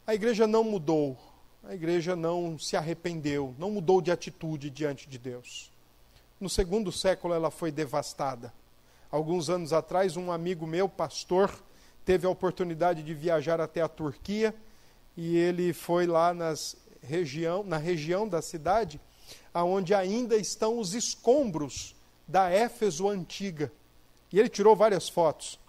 A 0.05 0.15
igreja 0.15 0.47
não 0.47 0.63
mudou, 0.63 1.17
a 1.63 1.75
igreja 1.75 2.15
não 2.15 2.57
se 2.57 2.77
arrependeu, 2.77 3.53
não 3.57 3.71
mudou 3.71 4.01
de 4.01 4.11
atitude 4.11 4.69
diante 4.69 5.07
de 5.07 5.17
Deus. 5.17 5.71
No 6.39 6.49
segundo 6.49 6.91
século 6.91 7.33
ela 7.33 7.51
foi 7.51 7.71
devastada. 7.71 8.53
Alguns 9.11 9.49
anos 9.49 9.73
atrás, 9.73 10.17
um 10.17 10.31
amigo 10.31 10.67
meu, 10.67 10.87
pastor, 10.87 11.51
teve 12.05 12.25
a 12.25 12.29
oportunidade 12.29 13.03
de 13.03 13.13
viajar 13.13 13.59
até 13.59 13.81
a 13.81 13.87
Turquia 13.87 14.55
e 15.15 15.35
ele 15.35 15.73
foi 15.73 16.05
lá 16.05 16.33
nas 16.33 16.77
região, 17.01 17.63
na 17.63 17.77
região 17.77 18.27
da 18.27 18.41
cidade, 18.41 18.99
aonde 19.53 19.93
ainda 19.93 20.35
estão 20.35 20.79
os 20.79 20.93
escombros 20.93 21.95
da 22.27 22.49
Éfeso 22.49 23.07
antiga. 23.07 23.71
E 24.31 24.39
ele 24.39 24.49
tirou 24.49 24.75
várias 24.75 25.07
fotos. 25.07 25.59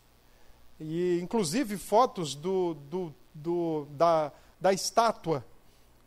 E 0.80 1.18
inclusive 1.20 1.76
fotos 1.76 2.34
do, 2.34 2.74
do, 2.74 3.14
do, 3.34 3.86
da, 3.90 4.32
da 4.60 4.72
estátua 4.72 5.44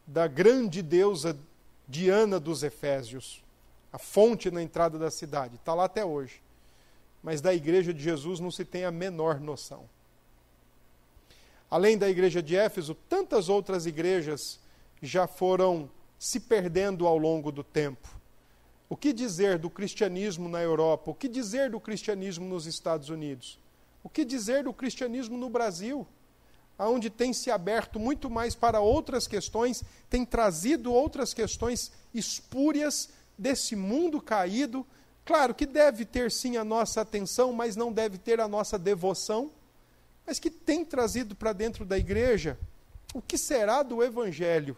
da 0.07 0.27
grande 0.27 0.81
deusa 0.81 1.37
Diana 1.87 2.39
dos 2.39 2.63
Efésios 2.63 3.43
a 3.91 3.97
fonte 3.97 4.49
na 4.49 4.61
entrada 4.61 4.97
da 4.97 5.11
cidade. 5.11 5.55
Está 5.55 5.73
lá 5.73 5.85
até 5.85 6.05
hoje. 6.05 6.41
Mas 7.21 7.41
da 7.41 7.53
igreja 7.53 7.93
de 7.93 8.01
Jesus 8.01 8.39
não 8.39 8.49
se 8.49 8.63
tem 8.63 8.85
a 8.85 8.91
menor 8.91 9.39
noção. 9.39 9.87
Além 11.69 11.97
da 11.97 12.09
igreja 12.09 12.41
de 12.41 12.55
Éfeso, 12.55 12.95
tantas 13.07 13.49
outras 13.49 13.85
igrejas 13.85 14.59
já 15.01 15.27
foram 15.27 15.89
se 16.17 16.39
perdendo 16.39 17.05
ao 17.05 17.17
longo 17.17 17.51
do 17.51 17.63
tempo. 17.63 18.07
O 18.89 18.95
que 18.95 19.13
dizer 19.13 19.57
do 19.57 19.69
cristianismo 19.69 20.49
na 20.49 20.61
Europa? 20.61 21.11
O 21.11 21.15
que 21.15 21.27
dizer 21.27 21.69
do 21.69 21.79
cristianismo 21.79 22.45
nos 22.45 22.65
Estados 22.65 23.09
Unidos? 23.09 23.57
O 24.03 24.09
que 24.09 24.25
dizer 24.25 24.63
do 24.63 24.73
cristianismo 24.73 25.37
no 25.37 25.49
Brasil? 25.49 26.07
Onde 26.77 27.09
tem 27.09 27.31
se 27.33 27.51
aberto 27.51 27.99
muito 27.99 28.29
mais 28.29 28.55
para 28.55 28.79
outras 28.79 29.27
questões, 29.27 29.83
tem 30.09 30.25
trazido 30.25 30.91
outras 30.91 31.33
questões 31.33 31.91
espúrias 32.13 33.09
desse 33.37 33.75
mundo 33.75 34.21
caído, 34.21 34.85
claro 35.23 35.53
que 35.53 35.65
deve 35.65 36.05
ter 36.05 36.31
sim 36.31 36.57
a 36.57 36.63
nossa 36.63 37.01
atenção, 37.01 37.53
mas 37.53 37.75
não 37.75 37.91
deve 37.91 38.17
ter 38.17 38.39
a 38.39 38.47
nossa 38.47 38.77
devoção, 38.77 39.51
mas 40.25 40.39
que 40.39 40.49
tem 40.49 40.83
trazido 40.83 41.35
para 41.35 41.53
dentro 41.53 41.85
da 41.85 41.97
igreja 41.97 42.57
o 43.13 43.21
que 43.21 43.37
será 43.37 43.83
do 43.83 44.01
evangelho 44.03 44.77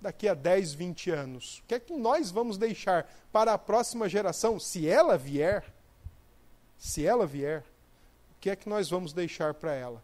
daqui 0.00 0.28
a 0.28 0.34
10, 0.34 0.74
20 0.74 1.10
anos? 1.10 1.58
O 1.58 1.68
que 1.68 1.74
é 1.74 1.80
que 1.80 1.94
nós 1.94 2.30
vamos 2.30 2.58
deixar 2.58 3.10
para 3.32 3.54
a 3.54 3.58
próxima 3.58 4.08
geração, 4.08 4.60
se 4.60 4.86
ela 4.86 5.16
vier? 5.16 5.64
Se 6.76 7.06
ela 7.06 7.26
vier, 7.26 7.64
que 8.44 8.50
é 8.50 8.56
que 8.56 8.68
nós 8.68 8.90
vamos 8.90 9.14
deixar 9.14 9.54
para 9.54 9.72
ela? 9.72 10.02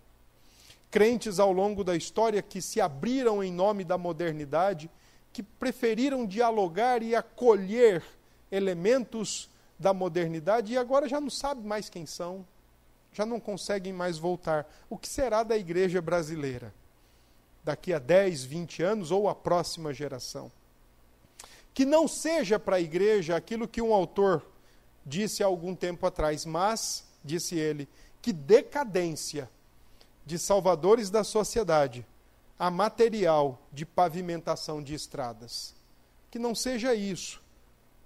Crentes 0.90 1.38
ao 1.38 1.52
longo 1.52 1.84
da 1.84 1.94
história 1.94 2.40
que 2.40 2.62
se 2.62 2.80
abriram 2.80 3.44
em 3.44 3.52
nome 3.52 3.84
da 3.84 3.98
modernidade 3.98 4.90
que 5.30 5.42
preferiram 5.42 6.24
dialogar 6.24 7.02
e 7.02 7.14
acolher 7.14 8.02
elementos 8.50 9.50
da 9.78 9.92
modernidade 9.92 10.72
e 10.72 10.78
agora 10.78 11.06
já 11.06 11.20
não 11.20 11.28
sabe 11.28 11.66
mais 11.66 11.90
quem 11.90 12.06
são, 12.06 12.46
já 13.12 13.26
não 13.26 13.38
conseguem 13.38 13.92
mais 13.92 14.16
voltar. 14.16 14.66
O 14.88 14.96
que 14.96 15.06
será 15.06 15.42
da 15.42 15.58
igreja 15.58 16.00
brasileira 16.00 16.72
daqui 17.62 17.92
a 17.92 17.98
10, 17.98 18.44
20 18.44 18.82
anos 18.82 19.10
ou 19.10 19.28
a 19.28 19.34
próxima 19.34 19.92
geração? 19.92 20.50
Que 21.74 21.84
não 21.84 22.08
seja 22.08 22.58
para 22.58 22.76
a 22.76 22.80
igreja 22.80 23.36
aquilo 23.36 23.68
que 23.68 23.82
um 23.82 23.92
autor 23.92 24.42
disse 25.04 25.42
há 25.42 25.46
algum 25.46 25.74
tempo 25.74 26.06
atrás, 26.06 26.46
mas, 26.46 27.04
disse 27.22 27.54
ele, 27.54 27.86
que 28.20 28.32
decadência 28.32 29.48
de 30.24 30.38
salvadores 30.38 31.10
da 31.10 31.24
sociedade 31.24 32.06
a 32.58 32.70
material 32.70 33.58
de 33.72 33.86
pavimentação 33.86 34.82
de 34.82 34.94
estradas. 34.94 35.74
Que 36.30 36.38
não 36.38 36.54
seja 36.54 36.94
isso 36.94 37.40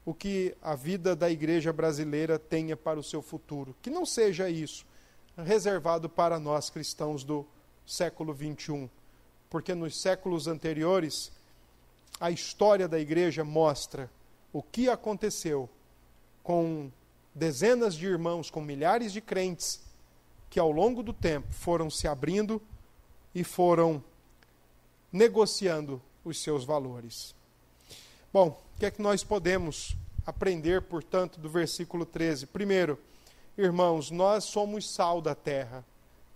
o 0.07 0.15
que 0.15 0.55
a 0.63 0.77
vida 0.77 1.17
da 1.17 1.29
igreja 1.29 1.73
brasileira 1.73 2.39
tenha 2.39 2.77
para 2.77 3.01
o 3.01 3.03
seu 3.03 3.21
futuro. 3.21 3.75
Que 3.83 3.91
não 3.91 4.07
seja 4.07 4.49
isso 4.49 4.87
reservado 5.37 6.09
para 6.09 6.39
nós 6.39 6.71
cristãos 6.71 7.25
do 7.25 7.45
século 7.85 8.33
21. 8.33 8.89
Porque 9.51 9.75
nos 9.75 10.01
séculos 10.01 10.47
anteriores, 10.47 11.33
a 12.21 12.31
história 12.31 12.87
da 12.87 13.01
igreja 13.01 13.43
mostra 13.43 14.09
o 14.53 14.63
que 14.63 14.89
aconteceu 14.89 15.69
com 16.45 16.93
dezenas 17.35 17.97
de 17.97 18.07
irmãos, 18.07 18.51
com 18.51 18.61
milhares 18.61 19.13
de 19.13 19.21
crentes, 19.21 19.81
que 20.55 20.61
ao 20.61 20.71
longo 20.71 21.03
do 21.03 21.13
tempo 21.13 21.49
foram 21.51 21.91
se 21.91 22.07
abrindo 22.07 22.63
e 23.35 23.43
foram 23.43 24.01
negociando 25.13 26.01
os 26.25 26.39
seus 26.39 26.65
valores. 26.65 27.35
Bom, 28.33 28.63
o 28.73 28.79
que 28.79 28.87
é 28.87 28.91
que 28.93 29.03
nós 29.03 29.25
podemos 29.25 29.97
aprender, 30.25 30.83
portanto, 30.83 31.41
do 31.41 31.49
versículo 31.49 32.07
13? 32.07 32.47
Primeiro, 32.47 32.97
irmãos, 33.59 34.13
nós 34.13 34.45
somos 34.45 34.89
sal 34.89 35.21
da 35.21 35.35
terra. 35.35 35.85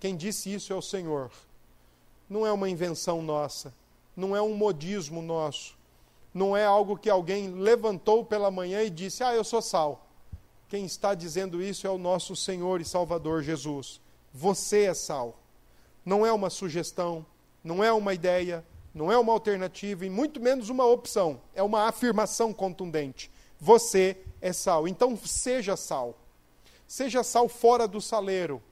Quem 0.00 0.16
disse 0.16 0.52
isso 0.52 0.72
é 0.72 0.76
o 0.76 0.82
Senhor. 0.82 1.30
Não 2.28 2.44
é 2.44 2.50
uma 2.50 2.68
invenção 2.68 3.22
nossa, 3.22 3.72
não 4.16 4.34
é 4.34 4.42
um 4.42 4.56
modismo 4.56 5.22
nosso, 5.22 5.78
não 6.34 6.56
é 6.56 6.64
algo 6.64 6.98
que 6.98 7.08
alguém 7.08 7.52
levantou 7.52 8.24
pela 8.24 8.50
manhã 8.50 8.82
e 8.82 8.90
disse: 8.90 9.22
Ah, 9.22 9.32
eu 9.32 9.44
sou 9.44 9.62
sal. 9.62 10.08
Quem 10.68 10.84
está 10.84 11.14
dizendo 11.14 11.62
isso 11.62 11.86
é 11.86 11.90
o 11.90 11.96
nosso 11.96 12.34
Senhor 12.34 12.80
e 12.80 12.84
Salvador 12.84 13.44
Jesus. 13.44 14.00
Você 14.32 14.84
é 14.84 14.94
sal. 14.94 15.38
Não 16.04 16.24
é 16.24 16.32
uma 16.32 16.50
sugestão, 16.50 17.24
não 17.62 17.82
é 17.82 17.92
uma 17.92 18.14
ideia, 18.14 18.64
não 18.94 19.12
é 19.12 19.18
uma 19.18 19.32
alternativa 19.32 20.06
e 20.06 20.10
muito 20.10 20.40
menos 20.40 20.68
uma 20.68 20.86
opção. 20.86 21.40
É 21.54 21.62
uma 21.62 21.86
afirmação 21.88 22.52
contundente. 22.52 23.30
Você 23.60 24.16
é 24.40 24.52
sal. 24.52 24.88
Então 24.88 25.16
seja 25.16 25.76
sal. 25.76 26.16
Seja 26.86 27.22
sal 27.22 27.48
fora 27.48 27.86
do 27.86 28.00
saleiro. 28.00 28.62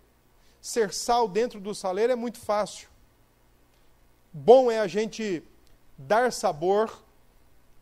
ser 0.61 0.93
sal 0.93 1.29
dentro 1.29 1.61
do 1.61 1.75
saleiro 1.75 2.13
é 2.13 2.17
muito 2.17 2.39
fácil. 2.39 2.89
Bom 4.33 4.71
é 4.71 4.81
a 4.81 4.87
gente 4.87 5.43
dar 5.97 6.33
sabor 6.33 7.03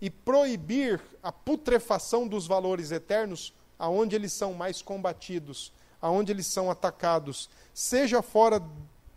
e 0.00 0.10
proibir 0.10 1.00
a 1.22 1.32
putrefação 1.32 2.28
dos 2.28 2.46
valores 2.46 2.90
eternos 2.90 3.54
aonde 3.78 4.14
eles 4.14 4.32
são 4.32 4.52
mais 4.52 4.82
combatidos, 4.82 5.72
aonde 6.04 6.32
eles 6.32 6.46
são 6.46 6.70
atacados. 6.70 7.48
Seja 7.72 8.20
fora, 8.20 8.62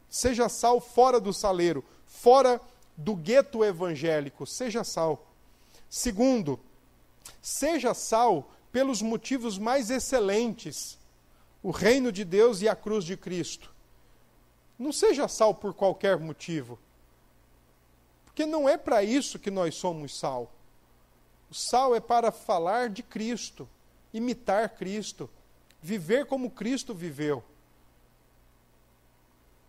seja 0.09 0.47
sal 0.47 0.79
fora 0.79 1.19
do 1.19 1.33
saleiro, 1.33 1.83
fora 2.05 2.61
do 2.95 3.13
gueto 3.13 3.61
evangélico, 3.61 4.45
seja 4.47 4.85
sal. 4.85 5.27
Segundo, 5.89 6.57
seja 7.41 7.93
sal 7.93 8.49
pelos 8.71 9.01
motivos 9.01 9.57
mais 9.57 9.89
excelentes, 9.89 10.97
o 11.61 11.71
reino 11.71 12.09
de 12.09 12.23
Deus 12.23 12.61
e 12.61 12.69
a 12.69 12.75
cruz 12.75 13.03
de 13.03 13.17
Cristo. 13.17 13.69
Não 14.79 14.93
seja 14.93 15.27
sal 15.27 15.53
por 15.53 15.73
qualquer 15.73 16.17
motivo. 16.17 16.79
Porque 18.23 18.45
não 18.45 18.69
é 18.69 18.77
para 18.77 19.03
isso 19.03 19.37
que 19.37 19.51
nós 19.51 19.75
somos 19.75 20.17
sal. 20.17 20.49
O 21.51 21.53
sal 21.53 21.93
é 21.93 21.99
para 21.99 22.31
falar 22.31 22.87
de 22.87 23.03
Cristo, 23.03 23.67
imitar 24.13 24.69
Cristo, 24.69 25.29
viver 25.87 26.25
como 26.25 26.51
Cristo 26.51 26.93
viveu. 26.93 27.41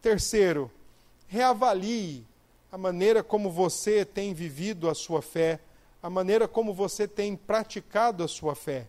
Terceiro, 0.02 0.68
reavalie 1.28 2.26
a 2.72 2.76
maneira 2.76 3.22
como 3.22 3.48
você 3.52 4.04
tem 4.04 4.34
vivido 4.34 4.90
a 4.90 4.96
sua 4.96 5.22
fé, 5.22 5.60
a 6.02 6.10
maneira 6.10 6.48
como 6.48 6.74
você 6.74 7.06
tem 7.06 7.36
praticado 7.36 8.24
a 8.24 8.28
sua 8.28 8.56
fé. 8.56 8.88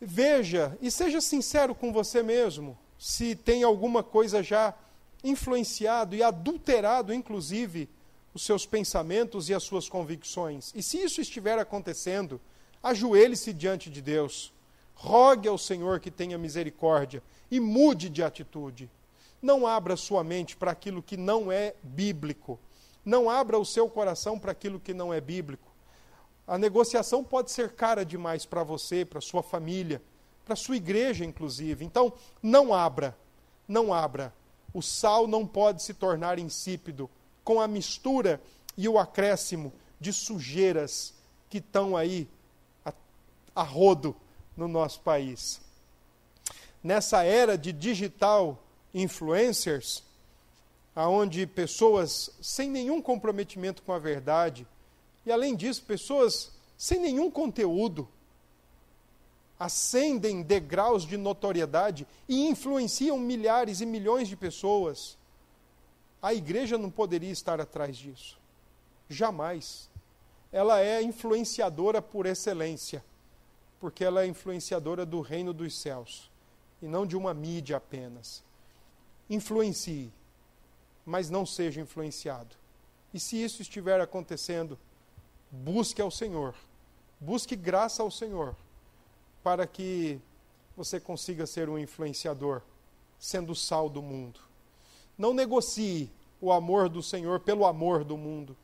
Veja 0.00 0.76
e 0.80 0.90
seja 0.90 1.20
sincero 1.20 1.74
com 1.74 1.92
você 1.92 2.22
mesmo, 2.22 2.78
se 2.98 3.36
tem 3.36 3.62
alguma 3.62 4.02
coisa 4.02 4.42
já 4.42 4.72
influenciado 5.22 6.16
e 6.16 6.22
adulterado, 6.22 7.12
inclusive, 7.12 7.90
os 8.32 8.42
seus 8.42 8.64
pensamentos 8.64 9.50
e 9.50 9.54
as 9.54 9.62
suas 9.62 9.86
convicções. 9.86 10.72
E 10.74 10.82
se 10.82 10.96
isso 10.96 11.20
estiver 11.20 11.58
acontecendo, 11.58 12.40
ajoelhe-se 12.82 13.52
diante 13.52 13.90
de 13.90 14.00
Deus, 14.00 14.50
rogue 14.94 15.48
ao 15.48 15.58
Senhor 15.58 16.00
que 16.00 16.10
tenha 16.10 16.38
misericórdia 16.38 17.22
e 17.50 17.60
mude 17.60 18.08
de 18.08 18.22
atitude. 18.22 18.90
Não 19.40 19.66
abra 19.66 19.96
sua 19.96 20.24
mente 20.24 20.56
para 20.56 20.70
aquilo 20.70 21.02
que 21.02 21.16
não 21.16 21.52
é 21.52 21.74
bíblico. 21.82 22.58
Não 23.04 23.28
abra 23.28 23.58
o 23.58 23.64
seu 23.64 23.88
coração 23.88 24.38
para 24.38 24.52
aquilo 24.52 24.80
que 24.80 24.94
não 24.94 25.12
é 25.12 25.20
bíblico. 25.20 25.70
A 26.46 26.56
negociação 26.56 27.22
pode 27.22 27.50
ser 27.50 27.72
cara 27.72 28.04
demais 28.04 28.46
para 28.46 28.62
você, 28.62 29.04
para 29.04 29.20
sua 29.20 29.42
família, 29.42 30.00
para 30.44 30.56
sua 30.56 30.76
igreja, 30.76 31.24
inclusive. 31.24 31.84
Então, 31.84 32.12
não 32.42 32.72
abra, 32.72 33.16
não 33.68 33.92
abra. 33.92 34.32
O 34.72 34.82
sal 34.82 35.26
não 35.26 35.46
pode 35.46 35.82
se 35.82 35.94
tornar 35.94 36.38
insípido 36.38 37.08
com 37.42 37.60
a 37.60 37.68
mistura 37.68 38.40
e 38.76 38.88
o 38.88 38.98
acréscimo 38.98 39.72
de 40.00 40.12
sujeiras 40.12 41.14
que 41.48 41.58
estão 41.58 41.96
aí 41.96 42.28
a, 42.84 42.92
a 43.54 43.62
rodo 43.62 44.16
no 44.56 44.68
nosso 44.68 45.00
país. 45.00 45.60
Nessa 46.82 47.22
era 47.22 47.56
de 47.56 47.72
digital 47.72 48.62
influencers, 48.92 50.02
aonde 50.94 51.46
pessoas 51.46 52.30
sem 52.40 52.70
nenhum 52.70 53.02
comprometimento 53.02 53.82
com 53.82 53.92
a 53.92 53.98
verdade, 53.98 54.66
e 55.26 55.32
além 55.32 55.56
disso, 55.56 55.82
pessoas 55.82 56.52
sem 56.76 57.00
nenhum 57.00 57.30
conteúdo, 57.30 58.08
ascendem 59.58 60.42
degraus 60.42 61.06
de 61.06 61.16
notoriedade 61.16 62.06
e 62.28 62.46
influenciam 62.46 63.18
milhares 63.18 63.80
e 63.80 63.86
milhões 63.86 64.28
de 64.28 64.36
pessoas. 64.36 65.16
A 66.20 66.34
igreja 66.34 66.76
não 66.76 66.90
poderia 66.90 67.30
estar 67.30 67.60
atrás 67.60 67.96
disso. 67.96 68.38
Jamais. 69.08 69.88
Ela 70.52 70.80
é 70.80 71.02
influenciadora 71.02 72.00
por 72.00 72.26
excelência, 72.26 73.04
porque 73.84 74.02
ela 74.02 74.22
é 74.22 74.26
influenciadora 74.26 75.04
do 75.04 75.20
reino 75.20 75.52
dos 75.52 75.78
céus 75.78 76.30
e 76.80 76.88
não 76.88 77.06
de 77.06 77.18
uma 77.18 77.34
mídia 77.34 77.76
apenas 77.76 78.42
influencie, 79.28 80.10
mas 81.04 81.28
não 81.28 81.44
seja 81.44 81.82
influenciado. 81.82 82.56
E 83.12 83.20
se 83.20 83.36
isso 83.36 83.60
estiver 83.60 84.00
acontecendo, 84.00 84.78
busque 85.50 86.00
ao 86.00 86.10
Senhor, 86.10 86.54
busque 87.20 87.54
graça 87.54 88.02
ao 88.02 88.10
Senhor, 88.10 88.56
para 89.42 89.66
que 89.66 90.18
você 90.74 90.98
consiga 90.98 91.46
ser 91.46 91.68
um 91.68 91.78
influenciador, 91.78 92.62
sendo 93.18 93.54
sal 93.54 93.90
do 93.90 94.00
mundo. 94.00 94.40
Não 95.18 95.34
negocie 95.34 96.10
o 96.40 96.50
amor 96.50 96.88
do 96.88 97.02
Senhor 97.02 97.38
pelo 97.38 97.66
amor 97.66 98.02
do 98.02 98.16
mundo. 98.16 98.56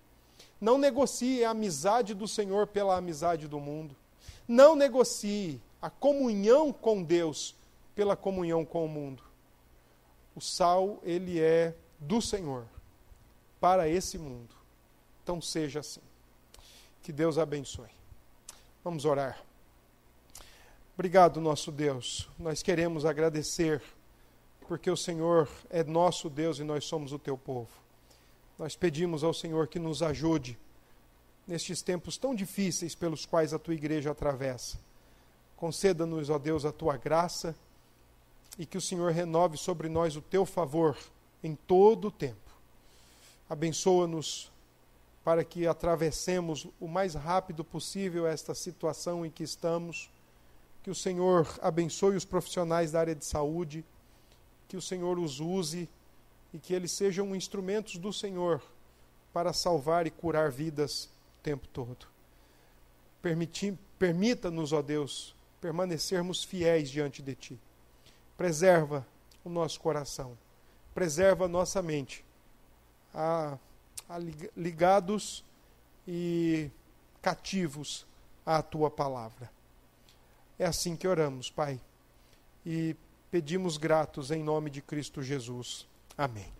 Não 0.58 0.78
negocie 0.78 1.44
a 1.44 1.50
amizade 1.50 2.14
do 2.14 2.26
Senhor 2.26 2.66
pela 2.68 2.96
amizade 2.96 3.46
do 3.46 3.60
mundo. 3.60 3.99
Não 4.46 4.74
negocie 4.74 5.60
a 5.80 5.88
comunhão 5.88 6.72
com 6.72 7.02
Deus 7.02 7.54
pela 7.94 8.16
comunhão 8.16 8.64
com 8.64 8.84
o 8.84 8.88
mundo. 8.88 9.22
O 10.34 10.40
sal, 10.40 11.00
ele 11.02 11.40
é 11.40 11.74
do 11.98 12.20
Senhor 12.20 12.64
para 13.60 13.88
esse 13.88 14.18
mundo. 14.18 14.54
Então 15.22 15.40
seja 15.40 15.80
assim. 15.80 16.00
Que 17.02 17.12
Deus 17.12 17.38
abençoe. 17.38 17.90
Vamos 18.82 19.04
orar. 19.04 19.42
Obrigado, 20.94 21.40
nosso 21.40 21.72
Deus. 21.72 22.28
Nós 22.38 22.62
queremos 22.62 23.04
agradecer 23.04 23.82
porque 24.68 24.90
o 24.90 24.96
Senhor 24.96 25.48
é 25.68 25.82
nosso 25.82 26.30
Deus 26.30 26.58
e 26.58 26.64
nós 26.64 26.84
somos 26.84 27.12
o 27.12 27.18
teu 27.18 27.36
povo. 27.36 27.70
Nós 28.58 28.76
pedimos 28.76 29.24
ao 29.24 29.32
Senhor 29.32 29.66
que 29.66 29.78
nos 29.78 30.02
ajude 30.02 30.58
nestes 31.46 31.82
tempos 31.82 32.16
tão 32.16 32.34
difíceis 32.34 32.94
pelos 32.94 33.26
quais 33.26 33.52
a 33.52 33.58
tua 33.58 33.74
igreja 33.74 34.10
atravessa. 34.10 34.78
Conceda-nos, 35.56 36.30
ó 36.30 36.38
Deus, 36.38 36.64
a 36.64 36.72
tua 36.72 36.96
graça 36.96 37.54
e 38.58 38.64
que 38.64 38.78
o 38.78 38.80
Senhor 38.80 39.12
renove 39.12 39.56
sobre 39.56 39.88
nós 39.88 40.16
o 40.16 40.22
teu 40.22 40.46
favor 40.46 40.96
em 41.42 41.54
todo 41.54 42.08
o 42.08 42.10
tempo. 42.10 42.50
Abençoa-nos 43.48 44.50
para 45.24 45.44
que 45.44 45.66
atravessemos 45.66 46.66
o 46.80 46.88
mais 46.88 47.14
rápido 47.14 47.64
possível 47.64 48.26
esta 48.26 48.54
situação 48.54 49.24
em 49.24 49.30
que 49.30 49.42
estamos. 49.42 50.10
Que 50.82 50.90
o 50.90 50.94
Senhor 50.94 51.46
abençoe 51.60 52.16
os 52.16 52.24
profissionais 52.24 52.92
da 52.92 53.00
área 53.00 53.14
de 53.14 53.24
saúde, 53.24 53.84
que 54.66 54.76
o 54.76 54.82
Senhor 54.82 55.18
os 55.18 55.40
use 55.40 55.88
e 56.54 56.58
que 56.58 56.72
eles 56.72 56.92
sejam 56.92 57.34
instrumentos 57.36 57.96
do 57.96 58.12
Senhor 58.12 58.62
para 59.32 59.52
salvar 59.52 60.06
e 60.06 60.10
curar 60.10 60.50
vidas 60.50 61.08
tempo 61.42 61.66
todo. 61.68 62.06
Permita-nos, 63.98 64.72
ó 64.72 64.80
Deus, 64.80 65.34
permanecermos 65.60 66.42
fiéis 66.44 66.90
diante 66.90 67.22
de 67.22 67.34
Ti 67.34 67.60
preserva 68.40 69.06
o 69.44 69.50
nosso 69.50 69.78
coração, 69.78 70.34
preserva 70.94 71.44
a 71.44 71.48
nossa 71.48 71.82
mente, 71.82 72.24
a, 73.12 73.58
a 74.08 74.18
ligados 74.56 75.44
e 76.08 76.70
cativos 77.20 78.06
à 78.46 78.62
tua 78.62 78.90
palavra. 78.90 79.50
É 80.58 80.64
assim 80.64 80.96
que 80.96 81.06
oramos, 81.06 81.50
Pai, 81.50 81.78
e 82.64 82.96
pedimos 83.30 83.76
gratos 83.76 84.30
em 84.30 84.42
nome 84.42 84.70
de 84.70 84.80
Cristo 84.80 85.22
Jesus. 85.22 85.86
Amém. 86.16 86.59